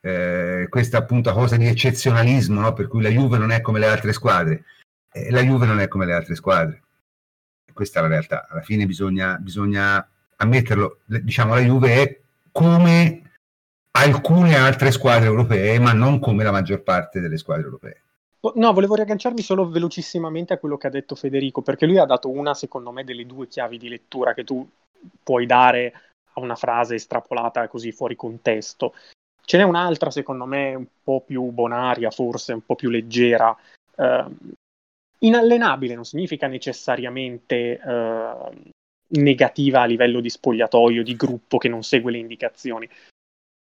Eh, 0.08 0.68
questa 0.70 0.96
appunto 0.96 1.30
cosa 1.34 1.58
di 1.58 1.66
eccezionalismo, 1.66 2.62
no? 2.62 2.72
per 2.72 2.88
cui 2.88 3.02
la 3.02 3.10
Juve 3.10 3.36
non 3.36 3.50
è 3.50 3.60
come 3.60 3.78
le 3.78 3.86
altre 3.86 4.14
squadre. 4.14 4.64
Eh, 5.12 5.30
la 5.30 5.42
Juve 5.42 5.66
non 5.66 5.80
è 5.80 5.88
come 5.88 6.06
le 6.06 6.14
altre 6.14 6.34
squadre. 6.34 6.82
Questa 7.74 7.98
è 7.98 8.02
la 8.02 8.08
realtà. 8.08 8.46
Alla 8.48 8.62
fine 8.62 8.86
bisogna, 8.86 9.36
bisogna 9.36 10.08
ammetterlo. 10.36 11.00
Diciamo, 11.04 11.54
la 11.54 11.60
Juve 11.60 11.94
è 11.94 12.20
come 12.50 13.32
alcune 13.90 14.56
altre 14.56 14.92
squadre 14.92 15.26
europee, 15.26 15.78
ma 15.78 15.92
non 15.92 16.20
come 16.20 16.42
la 16.42 16.52
maggior 16.52 16.82
parte 16.82 17.20
delle 17.20 17.36
squadre 17.36 17.64
europee. 17.64 18.02
No, 18.54 18.72
volevo 18.72 18.94
riagganciarmi 18.94 19.42
solo 19.42 19.68
velocissimamente 19.68 20.54
a 20.54 20.58
quello 20.58 20.78
che 20.78 20.86
ha 20.86 20.90
detto 20.90 21.16
Federico, 21.16 21.60
perché 21.60 21.84
lui 21.84 21.98
ha 21.98 22.06
dato 22.06 22.30
una, 22.30 22.54
secondo 22.54 22.92
me, 22.92 23.04
delle 23.04 23.26
due 23.26 23.46
chiavi 23.46 23.76
di 23.76 23.90
lettura 23.90 24.32
che 24.32 24.44
tu 24.44 24.66
puoi 25.22 25.44
dare 25.44 25.92
a 26.32 26.40
una 26.40 26.54
frase 26.54 26.94
estrapolata 26.94 27.68
così 27.68 27.92
fuori 27.92 28.16
contesto. 28.16 28.94
Ce 29.48 29.56
n'è 29.56 29.62
un'altra, 29.62 30.10
secondo 30.10 30.44
me, 30.44 30.74
un 30.74 30.86
po' 31.02 31.22
più 31.22 31.42
bonaria, 31.44 32.10
forse 32.10 32.52
un 32.52 32.66
po' 32.66 32.74
più 32.74 32.90
leggera. 32.90 33.56
Uh, 33.94 34.36
inallenabile 35.20 35.94
non 35.94 36.04
significa 36.04 36.46
necessariamente 36.48 37.80
uh, 37.82 38.52
negativa 39.16 39.80
a 39.80 39.86
livello 39.86 40.20
di 40.20 40.28
spogliatoio, 40.28 41.02
di 41.02 41.16
gruppo 41.16 41.56
che 41.56 41.70
non 41.70 41.82
segue 41.82 42.12
le 42.12 42.18
indicazioni. 42.18 42.86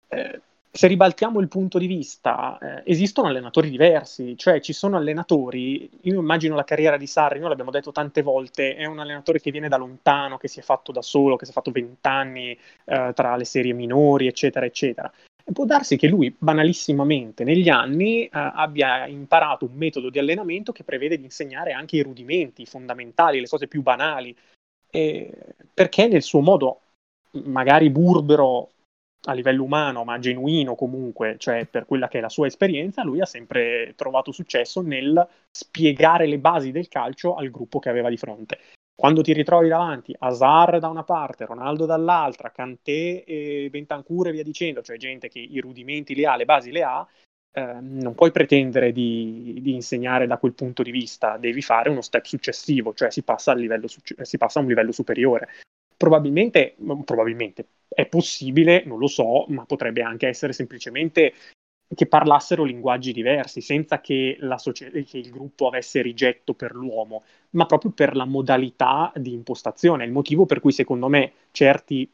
Eh, 0.10 0.42
se 0.70 0.88
ribaltiamo 0.88 1.40
il 1.40 1.48
punto 1.48 1.78
di 1.78 1.88
vista, 1.88 2.58
eh, 2.62 2.92
esistono 2.92 3.30
allenatori 3.30 3.70
diversi, 3.70 4.38
cioè 4.38 4.60
ci 4.60 4.74
sono 4.74 4.98
allenatori, 4.98 5.90
io 6.02 6.20
immagino 6.20 6.56
la 6.56 6.66
carriera 6.66 6.98
di 6.98 7.08
Sarri, 7.08 7.40
noi 7.40 7.48
l'abbiamo 7.48 7.72
detto 7.72 7.94
tante 7.94 8.22
volte, 8.22 8.76
è 8.76 8.84
un 8.84 9.00
allenatore 9.00 9.40
che 9.40 9.52
viene 9.52 9.70
da 9.70 9.78
lontano, 9.78 10.38
che 10.38 10.50
si 10.50 10.60
è 10.60 10.64
fatto 10.64 10.92
da 10.92 11.02
solo, 11.02 11.38
che 11.38 11.46
si 11.46 11.52
è 11.52 11.54
fatto 11.54 11.72
vent'anni 11.72 12.60
eh, 12.84 13.12
tra 13.16 13.38
le 13.38 13.46
serie 13.46 13.72
minori, 13.72 14.28
eccetera, 14.28 14.66
eccetera. 14.66 15.10
Può 15.52 15.66
darsi 15.66 15.95
che 15.95 16.08
lui, 16.08 16.36
banalissimamente, 16.38 17.43
negli 17.43 17.70
anni 17.70 18.26
eh, 18.26 18.30
abbia 18.32 19.08
imparato 19.08 19.66
un 19.66 19.76
metodo 19.76 20.10
di 20.10 20.20
allenamento 20.20 20.72
che 20.72 20.84
prevede 20.84 21.18
di 21.18 21.24
insegnare 21.24 21.72
anche 21.72 21.95
i 21.95 22.02
rudimenti, 22.02 22.66
fondamentali, 22.66 23.39
le 23.39 23.48
cose 23.48 23.68
più 23.68 23.82
banali, 23.82 24.36
perché 25.74 26.08
nel 26.08 26.22
suo 26.22 26.41
modo 26.41 26.82
magari 27.43 27.89
burbero 27.89 28.72
a 29.26 29.34
livello 29.34 29.64
umano, 29.64 30.04
ma 30.04 30.20
genuino 30.20 30.76
comunque, 30.76 31.36
cioè 31.38 31.66
per 31.66 31.86
quella 31.86 32.08
che 32.08 32.20
è 32.20 32.22
la 32.22 32.30
sua 32.30 32.48
esperienza, 32.48 33.04
lui 33.04 33.20
ha 33.20 33.26
sempre 33.26 33.93
trovato 33.95 34.32
successo 34.32 34.82
nel 34.82 35.28
spiegare 35.52 36.28
le 36.28 36.39
basi 36.39 36.72
del 36.72 36.88
calcio 36.88 37.36
al 37.36 37.50
gruppo 37.52 37.80
che 37.80 37.89
aveva 37.89 38.10
di 38.10 38.18
fronte. 38.18 38.60
Quando 39.00 39.22
ti 39.22 39.32
ritrovi 39.32 39.68
davanti 39.68 40.16
Hazard 40.18 40.80
da 40.80 40.88
una 40.88 41.04
parte, 41.04 41.45
Ronaldo 41.45 41.86
dall'altra, 41.86 42.50
Kanté 42.50 43.24
e 43.26 43.68
Bentancur 43.70 44.30
e 44.30 44.32
via 44.32 44.41
dicendo, 44.41 44.82
cioè 44.82 44.98
gente 44.98 45.28
che 45.28 45.38
i 45.38 45.60
rudimenti 45.60 46.16
li 46.16 46.26
ha, 46.26 46.36
le 46.36 46.45
basi 46.45 46.72
le 46.72 46.82
ha, 46.82 47.08
eh, 47.52 47.78
non 47.80 48.16
puoi 48.16 48.32
pretendere 48.32 48.91
di, 48.91 49.60
di, 49.62 49.76
insegnare 49.76 50.26
da 50.26 50.39
quel 50.39 50.54
punto 50.54 50.82
di 50.82 50.89
vista, 50.89 51.38
devi 51.38 51.62
fare 51.62 51.91
uno 51.91 52.02
step 52.02 52.26
successivo, 52.26 52.91
cioè 52.95 53.12
si 53.12 53.22
passa, 53.22 53.54
livello, 53.54 53.86
si 53.88 54.38
passa 54.38 54.58
a 54.58 54.62
un 54.64 54.68
livello 54.68 54.91
superiore. 54.91 55.50
Probabilmente, 55.95 56.76
probabilmente 57.06 57.68
è 57.88 58.08
possibile, 58.08 58.84
non 58.84 58.98
lo 58.98 59.08
so, 59.08 59.45
ma 59.50 59.64
potrebbe 59.66 60.02
anche 60.02 60.28
essere 60.28 60.54
semplicemente 60.54 61.34
che 61.96 62.08
parlassero 62.08 62.64
linguaggi 62.64 63.14
diversi, 63.14 63.62
senza 63.62 64.02
che, 64.02 64.38
socia- 64.58 64.90
che, 64.90 65.18
il 65.18 65.30
gruppo 65.30 65.68
avesse 65.68 66.02
rigetto 66.02 66.54
per 66.54 66.74
l'uomo, 66.74 67.24
ma 67.52 67.66
proprio 67.66 67.92
per 67.92 68.16
la 68.16 68.26
modalità 68.26 69.12
di 69.16 69.34
impostazione. 69.34 70.06
Il 70.06 70.12
motivo 70.12 70.46
per 70.46 70.60
cui, 70.60 70.72
secondo 70.72 71.08
me, 71.08 71.34
certi 71.52 72.10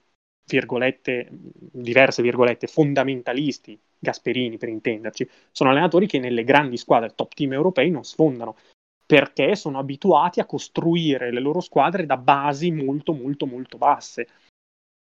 virgolette, 0.45 1.27
diverse 1.31 2.21
virgolette, 2.21 2.67
fondamentalisti, 2.67 3.79
Gasperini 3.97 4.57
per 4.57 4.69
intenderci, 4.69 5.27
sono 5.51 5.69
allenatori 5.69 6.07
che 6.07 6.19
nelle 6.19 6.43
grandi 6.43 6.77
squadre 6.77 7.13
top 7.15 7.33
team 7.33 7.53
europei 7.53 7.89
non 7.89 8.03
sfondano 8.03 8.57
perché 9.05 9.55
sono 9.55 9.79
abituati 9.79 10.39
a 10.39 10.45
costruire 10.45 11.31
le 11.31 11.39
loro 11.39 11.61
squadre 11.61 12.05
da 12.05 12.17
basi 12.17 12.71
molto 12.71 13.13
molto 13.13 13.45
molto 13.45 13.77
basse 13.77 14.27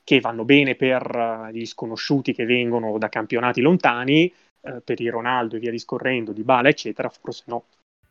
che 0.09 0.21
vanno 0.21 0.45
bene 0.45 0.75
per 0.75 1.51
gli 1.53 1.67
sconosciuti 1.67 2.33
che 2.33 2.47
vengono 2.47 2.97
da 2.97 3.11
campionati 3.11 3.61
lontani, 3.61 4.33
uh, 4.61 4.83
per 4.83 5.01
i 5.01 5.09
Ronaldo 5.09 5.57
e 5.57 5.59
via 5.59 5.71
discorrendo, 5.71 6.33
di 6.33 6.43
Bala, 6.43 6.69
eccetera, 6.69 7.09
forse 7.09 7.45
no. 7.47 7.65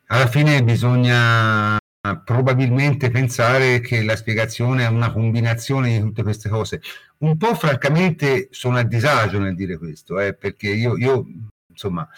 Alla 0.06 0.26
fine 0.26 0.62
bisogna 0.62 1.78
probabilmente 2.24 3.10
pensare 3.10 3.80
che 3.80 4.02
la 4.02 4.16
spiegazione 4.16 4.84
è 4.84 4.88
una 4.88 5.12
combinazione 5.12 5.90
di 5.90 6.00
tutte 6.00 6.22
queste 6.22 6.48
cose. 6.48 6.80
Un 7.18 7.36
po' 7.36 7.54
francamente 7.54 8.48
sono 8.50 8.78
a 8.78 8.82
disagio 8.84 9.38
nel 9.38 9.54
dire 9.54 9.76
questo, 9.76 10.18
eh, 10.20 10.34
perché 10.34 10.68
io, 10.68 10.96
io, 10.96 11.26
insomma, 11.68 12.08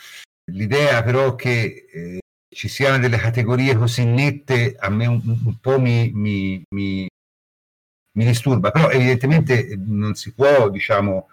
l'idea 0.53 1.03
però 1.03 1.35
che 1.35 1.87
eh, 1.91 2.18
ci 2.53 2.68
siano 2.68 2.99
delle 2.99 3.16
categorie 3.16 3.76
così 3.76 4.05
nette 4.05 4.74
a 4.78 4.91
me 4.91 5.07
un, 5.07 5.20
un 5.24 5.59
po' 5.61 5.81
mi, 5.81 6.11
mi, 6.12 6.62
mi, 6.74 7.09
mi, 8.12 8.24
disturba, 8.24 8.70
però 8.70 8.91
evidentemente 8.91 9.76
non 9.76 10.14
si 10.14 10.35
può, 10.35 10.68
diciamo, 10.68 11.28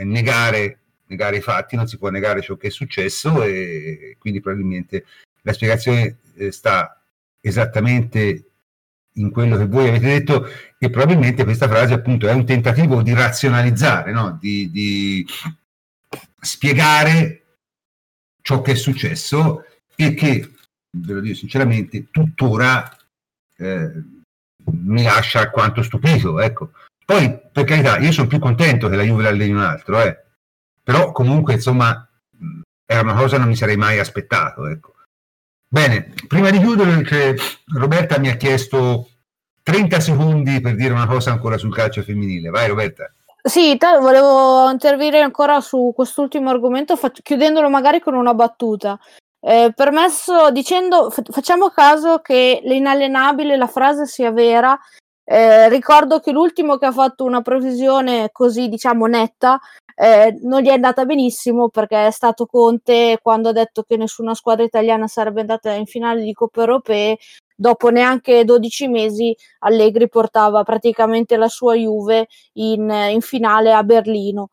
negare, 0.00 0.80
negare 1.14 1.36
i 1.36 1.40
fatti, 1.40 1.76
non 1.76 1.86
si 1.86 1.96
può 1.96 2.10
negare 2.10 2.42
ciò 2.42 2.56
che 2.56 2.68
è 2.68 2.70
successo 2.70 3.42
e 3.42 4.16
quindi 4.18 4.40
probabilmente 4.40 5.04
la 5.42 5.52
spiegazione 5.52 6.18
eh, 6.36 6.52
sta 6.52 7.00
esattamente 7.40 8.48
in 9.16 9.30
quello 9.30 9.56
che 9.56 9.66
voi 9.66 9.88
avete 9.88 10.06
detto 10.06 10.48
e 10.78 10.90
probabilmente 10.90 11.44
questa 11.44 11.68
frase 11.68 11.94
appunto 11.94 12.26
è 12.26 12.32
un 12.32 12.44
tentativo 12.44 13.02
di 13.02 13.14
razionalizzare, 13.14 14.10
no? 14.10 14.36
di, 14.40 14.70
di 14.70 15.26
spiegare 16.40 17.42
ciò 18.42 18.60
che 18.60 18.72
è 18.72 18.74
successo 18.74 19.64
e 19.94 20.14
che 20.14 20.50
ve 20.90 21.12
lo 21.12 21.20
dico 21.20 21.36
sinceramente, 21.36 22.10
tuttora 22.10 22.88
eh, 23.56 23.90
mi 24.64 25.02
lascia 25.02 25.40
alquanto 25.40 25.82
stupito. 25.82 26.40
Ecco. 26.40 26.72
Poi, 27.04 27.38
per 27.52 27.64
carità, 27.64 27.98
io 27.98 28.12
sono 28.12 28.28
più 28.28 28.38
contento 28.38 28.88
che 28.88 28.96
la 28.96 29.02
Juve 29.02 29.24
la 29.24 29.28
alleni 29.28 29.52
un 29.52 29.60
altro, 29.60 30.02
eh. 30.02 30.23
Però 30.84 31.10
comunque, 31.12 31.54
insomma, 31.54 32.06
era 32.86 33.00
una 33.00 33.14
cosa 33.14 33.36
che 33.36 33.38
non 33.38 33.48
mi 33.48 33.56
sarei 33.56 33.76
mai 33.76 33.98
aspettato. 33.98 34.66
Ecco. 34.68 34.92
Bene, 35.66 36.12
prima 36.28 36.50
di 36.50 36.58
chiudere, 36.58 37.02
Roberta 37.74 38.18
mi 38.18 38.28
ha 38.28 38.36
chiesto 38.36 39.08
30 39.62 39.98
secondi 39.98 40.60
per 40.60 40.76
dire 40.76 40.92
una 40.92 41.06
cosa 41.06 41.32
ancora 41.32 41.56
sul 41.56 41.74
calcio 41.74 42.02
femminile. 42.02 42.50
Vai 42.50 42.68
Roberta. 42.68 43.10
Sì, 43.42 43.76
t- 43.76 43.98
volevo 43.98 44.70
intervenire 44.70 45.20
ancora 45.20 45.60
su 45.60 45.92
quest'ultimo 45.94 46.50
argomento, 46.50 46.96
fac- 46.96 47.22
chiudendolo 47.22 47.68
magari 47.68 48.00
con 48.00 48.14
una 48.14 48.34
battuta. 48.34 48.98
Eh, 49.40 49.72
permesso 49.74 50.50
dicendo, 50.50 51.10
f- 51.10 51.30
facciamo 51.30 51.68
caso 51.68 52.20
che 52.20 52.60
l'inalienabile, 52.64 53.56
la 53.56 53.66
frase 53.66 54.06
sia 54.06 54.30
vera. 54.30 54.78
Eh, 55.26 55.68
ricordo 55.70 56.20
che 56.20 56.32
l'ultimo 56.32 56.76
che 56.76 56.86
ha 56.86 56.92
fatto 56.92 57.24
una 57.24 57.40
previsione 57.40 58.28
così, 58.30 58.68
diciamo, 58.68 59.06
netta, 59.06 59.58
eh, 59.96 60.36
non 60.42 60.60
gli 60.60 60.68
è 60.68 60.72
andata 60.72 61.04
benissimo 61.04 61.68
perché 61.68 62.08
è 62.08 62.10
stato 62.10 62.46
Conte 62.46 63.18
quando 63.22 63.48
ha 63.50 63.52
detto 63.52 63.84
che 63.84 63.96
nessuna 63.96 64.34
squadra 64.34 64.64
italiana 64.64 65.06
sarebbe 65.06 65.40
andata 65.40 65.72
in 65.72 65.86
finale 65.86 66.22
di 66.22 66.32
Coppe 66.32 66.60
Europee. 66.60 67.18
Dopo 67.56 67.88
neanche 67.90 68.44
12 68.44 68.88
mesi, 68.88 69.34
Allegri 69.60 70.08
portava 70.08 70.64
praticamente 70.64 71.36
la 71.36 71.48
sua 71.48 71.74
Juve 71.74 72.26
in, 72.54 72.90
in 73.10 73.20
finale 73.20 73.72
a 73.72 73.82
Berlino. 73.84 74.50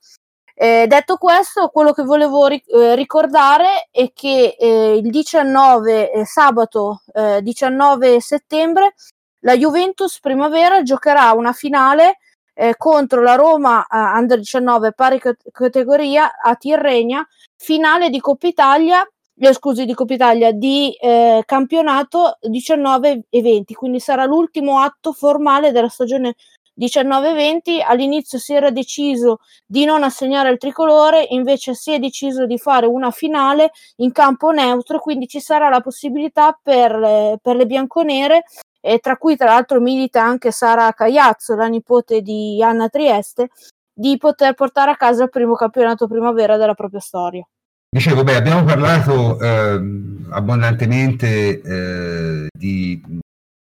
Eh, 0.54 0.86
detto 0.88 1.18
questo, 1.18 1.70
quello 1.70 1.92
che 1.92 2.04
volevo 2.04 2.46
ri- 2.48 2.64
eh, 2.68 2.94
ricordare 2.96 3.88
è 3.90 4.12
che 4.14 4.56
eh, 4.60 4.98
il 4.98 5.10
19 5.10 6.12
eh, 6.12 6.26
sabato 6.26 7.02
19 7.42 8.16
eh, 8.16 8.22
settembre 8.22 8.94
la 9.42 9.56
Juventus 9.56 10.20
Primavera 10.20 10.82
giocherà 10.82 11.32
una 11.34 11.54
finale 11.54 12.18
eh, 12.54 12.76
contro 12.78 13.22
la 13.22 13.36
Roma 13.36 13.86
Under 13.90 14.38
19 14.38 14.94
pari 14.94 15.20
categoria 15.52 16.40
a 16.42 16.56
Tirrenia, 16.56 17.26
finale 17.56 18.10
di 18.10 18.20
Coppa 18.20 18.48
Italia 18.48 19.08
eh, 19.44 19.54
scusi 19.54 19.86
di 19.86 19.94
Coppa 19.94 20.14
Italia, 20.14 20.52
di 20.52 20.92
eh, 20.94 21.42
campionato 21.46 22.38
19 22.42 23.24
e 23.30 23.42
20, 23.42 23.74
quindi 23.74 24.00
sarà 24.00 24.26
l'ultimo 24.26 24.80
atto 24.80 25.14
formale 25.14 25.72
della 25.72 25.90
stagione 25.90 26.36
19-20. 26.80 27.82
All'inizio 27.84 28.38
si 28.38 28.54
era 28.54 28.70
deciso 28.70 29.40
di 29.66 29.84
non 29.84 30.04
assegnare 30.04 30.52
il 30.52 30.58
tricolore, 30.58 31.26
invece 31.30 31.74
si 31.74 31.92
è 31.92 31.98
deciso 31.98 32.46
di 32.46 32.60
fare 32.60 32.86
una 32.86 33.10
finale 33.10 33.72
in 33.98 34.12
campo 34.12 34.52
neutro, 34.52 35.00
quindi 35.00 35.28
ci 35.28 35.40
sarà 35.40 35.70
la 35.70 35.82
possibilità 35.82 36.58
per 36.62 36.96
le, 36.96 37.40
per 37.42 37.56
le 37.56 37.66
bianconere 37.66 38.44
e 38.82 39.00
tra 39.00 39.16
cui 39.16 39.38
tra 39.38 39.46
l'altro 39.46 39.80
milita 39.80 40.24
anche 40.24 40.52
Sara 40.52 40.92
Cagliazzo, 40.92 41.56
la 41.56 41.68
nipote 41.68 42.22
di 42.22 42.62
Anna 42.64 42.90
Trieste, 42.90 43.50
di 43.94 44.18
poter 44.18 44.56
portare 44.56 44.92
a 44.92 44.98
casa 44.98 45.24
il 45.24 45.30
primo 45.30 45.54
campionato 45.54 46.08
primavera 46.08 46.58
della 46.58 46.74
propria 46.74 47.00
storia. 47.00 47.48
Dicevo, 47.94 48.24
beh, 48.24 48.36
abbiamo 48.36 48.64
parlato 48.64 49.40
eh, 49.40 49.82
abbondantemente 50.30 51.62
eh, 51.62 52.48
di 52.52 53.20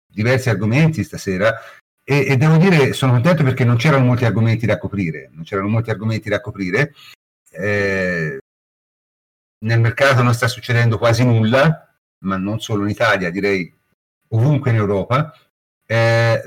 diversi 0.06 0.50
argomenti 0.50 1.02
stasera 1.02 1.54
e, 2.04 2.26
e, 2.26 2.36
devo 2.36 2.56
dire 2.56 2.92
sono 2.92 3.12
contento 3.12 3.42
perché 3.44 3.64
non 3.64 3.76
c'erano 3.76 4.04
molti 4.04 4.24
argomenti 4.24 4.66
da 4.66 4.78
coprire, 4.78 5.30
non 5.32 5.44
c'erano 5.44 5.68
molti 5.68 5.90
argomenti 5.90 6.28
da 6.28 6.40
coprire. 6.40 6.92
Eh, 7.50 8.38
nel 9.62 9.80
mercato 9.80 10.22
non 10.22 10.34
sta 10.34 10.48
succedendo 10.48 10.98
quasi 10.98 11.24
nulla, 11.24 11.88
ma 12.24 12.36
non 12.36 12.60
solo 12.60 12.84
in 12.84 12.90
Italia, 12.90 13.30
direi 13.30 13.72
ovunque 14.30 14.70
in 14.70 14.76
Europa. 14.76 15.34
Eh, 15.86 16.42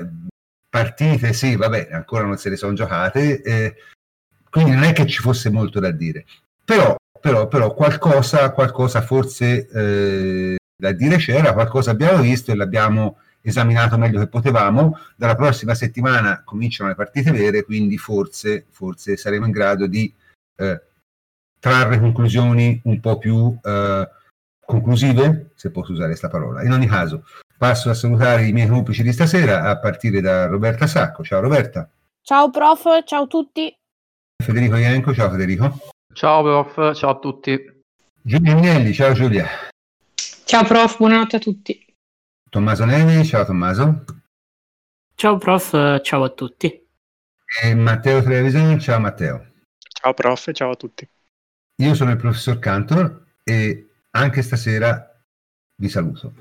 partite, 0.68 1.32
sì, 1.32 1.56
vabbè, 1.56 1.90
ancora 1.92 2.24
non 2.24 2.36
se 2.36 2.48
le 2.48 2.56
sono 2.56 2.72
giocate, 2.72 3.42
eh, 3.42 3.74
quindi 4.50 4.72
non 4.72 4.82
è 4.84 4.92
che 4.92 5.06
ci 5.06 5.20
fosse 5.20 5.50
molto 5.50 5.80
da 5.80 5.90
dire. 5.90 6.24
Però, 6.64 6.96
però, 7.20 7.46
però 7.46 7.72
qualcosa, 7.74 8.50
qualcosa 8.52 9.00
forse 9.02 9.68
eh, 9.68 10.56
da 10.76 10.92
dire 10.92 11.16
c'era, 11.16 11.52
qualcosa 11.52 11.90
abbiamo 11.92 12.20
visto 12.20 12.50
e 12.50 12.56
l'abbiamo 12.56 13.18
esaminato 13.40 13.98
meglio 13.98 14.18
che 14.18 14.26
potevamo. 14.26 14.98
Dalla 15.16 15.34
prossima 15.34 15.74
settimana 15.74 16.42
cominciano 16.44 16.88
le 16.88 16.96
partite 16.96 17.30
vere, 17.30 17.64
quindi 17.64 17.98
forse, 17.98 18.66
forse 18.70 19.16
saremo 19.16 19.46
in 19.46 19.52
grado 19.52 19.86
di 19.86 20.12
eh, 20.56 20.82
trarre 21.60 22.00
conclusioni 22.00 22.80
un 22.84 23.00
po' 23.00 23.18
più 23.18 23.56
eh, 23.62 24.08
conclusive, 24.64 25.50
se 25.54 25.70
posso 25.70 25.92
usare 25.92 26.08
questa 26.08 26.28
parola. 26.28 26.62
In 26.62 26.72
ogni 26.72 26.86
caso, 26.86 27.24
passo 27.64 27.88
a 27.88 27.94
salutare 27.94 28.46
i 28.46 28.52
miei 28.52 28.68
complici 28.68 29.02
di 29.02 29.10
stasera, 29.10 29.62
a 29.62 29.78
partire 29.78 30.20
da 30.20 30.44
Roberta 30.44 30.86
Sacco. 30.86 31.24
Ciao 31.24 31.40
Roberta. 31.40 31.90
Ciao 32.20 32.50
prof, 32.50 33.02
ciao 33.04 33.22
a 33.22 33.26
tutti. 33.26 33.74
Federico 34.36 34.76
Ienco, 34.76 35.14
ciao 35.14 35.30
Federico. 35.30 35.78
Ciao 36.12 36.42
prof, 36.42 36.94
ciao 36.94 37.12
a 37.12 37.18
tutti. 37.18 37.82
Giulia 38.20 38.54
Mignelli, 38.54 38.92
ciao 38.92 39.14
Giulia. 39.14 39.48
Ciao 40.44 40.64
prof, 40.64 40.98
buonanotte 40.98 41.36
a 41.36 41.38
tutti. 41.38 41.86
Tommaso 42.50 42.84
Nevi, 42.84 43.24
ciao 43.24 43.46
Tommaso. 43.46 44.04
Ciao 45.14 45.38
prof, 45.38 46.00
ciao 46.02 46.22
a 46.22 46.28
tutti. 46.28 46.86
E 47.62 47.74
Matteo 47.74 48.22
Trevisan, 48.22 48.78
ciao 48.78 49.00
Matteo. 49.00 49.52
Ciao 49.78 50.12
prof, 50.12 50.52
ciao 50.52 50.72
a 50.72 50.76
tutti. 50.76 51.08
Io 51.76 51.94
sono 51.94 52.10
il 52.10 52.18
professor 52.18 52.58
Cantor 52.58 53.24
e 53.42 53.86
anche 54.10 54.42
stasera 54.42 55.18
vi 55.76 55.88
saluto. 55.88 56.34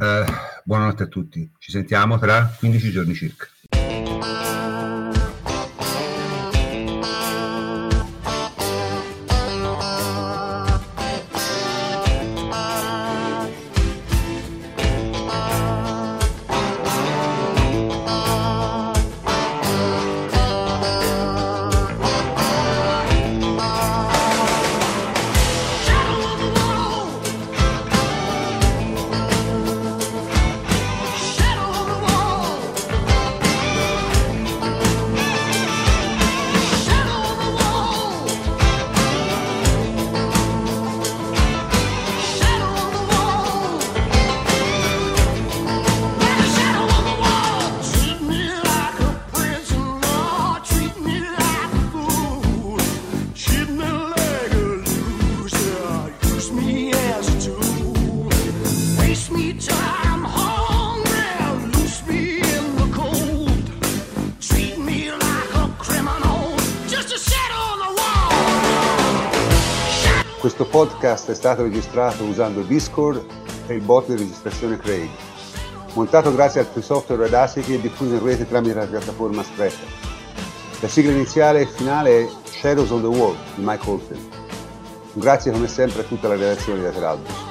Uh, 0.00 0.24
buonanotte 0.64 1.02
a 1.02 1.06
tutti, 1.08 1.52
ci 1.58 1.70
sentiamo 1.70 2.18
tra 2.18 2.50
15 2.58 2.90
giorni 2.90 3.12
circa. 3.12 3.46
Podcast 71.10 71.30
è 71.30 71.34
stato 71.34 71.62
registrato 71.62 72.22
usando 72.22 72.62
Discord 72.62 73.24
e 73.66 73.74
il 73.74 73.80
bot 73.80 74.06
di 74.06 74.16
registrazione 74.16 74.76
Craig. 74.76 75.08
Montato 75.94 76.32
grazie 76.32 76.60
al 76.60 76.66
free 76.66 76.84
software 76.84 77.24
Audacity 77.24 77.74
e 77.74 77.80
diffuso 77.80 78.14
in 78.14 78.22
rete 78.22 78.46
tramite 78.46 78.74
la 78.74 78.86
piattaforma 78.86 79.42
Spreaker. 79.42 79.88
La 80.80 80.88
sigla 80.88 81.10
iniziale 81.10 81.62
e 81.62 81.66
finale 81.66 82.20
è 82.20 82.28
Shadows 82.44 82.90
on 82.90 83.00
the 83.00 83.08
Wall 83.08 83.34
di 83.56 83.62
Mike 83.64 83.90
Oldfield. 83.90 84.22
Un 85.14 85.20
grazie 85.20 85.50
come 85.50 85.66
sempre 85.66 86.02
a 86.02 86.04
tutta 86.04 86.28
la 86.28 86.34
redazione 86.34 86.78
di 86.78 86.84
Lateralbus. 86.84 87.49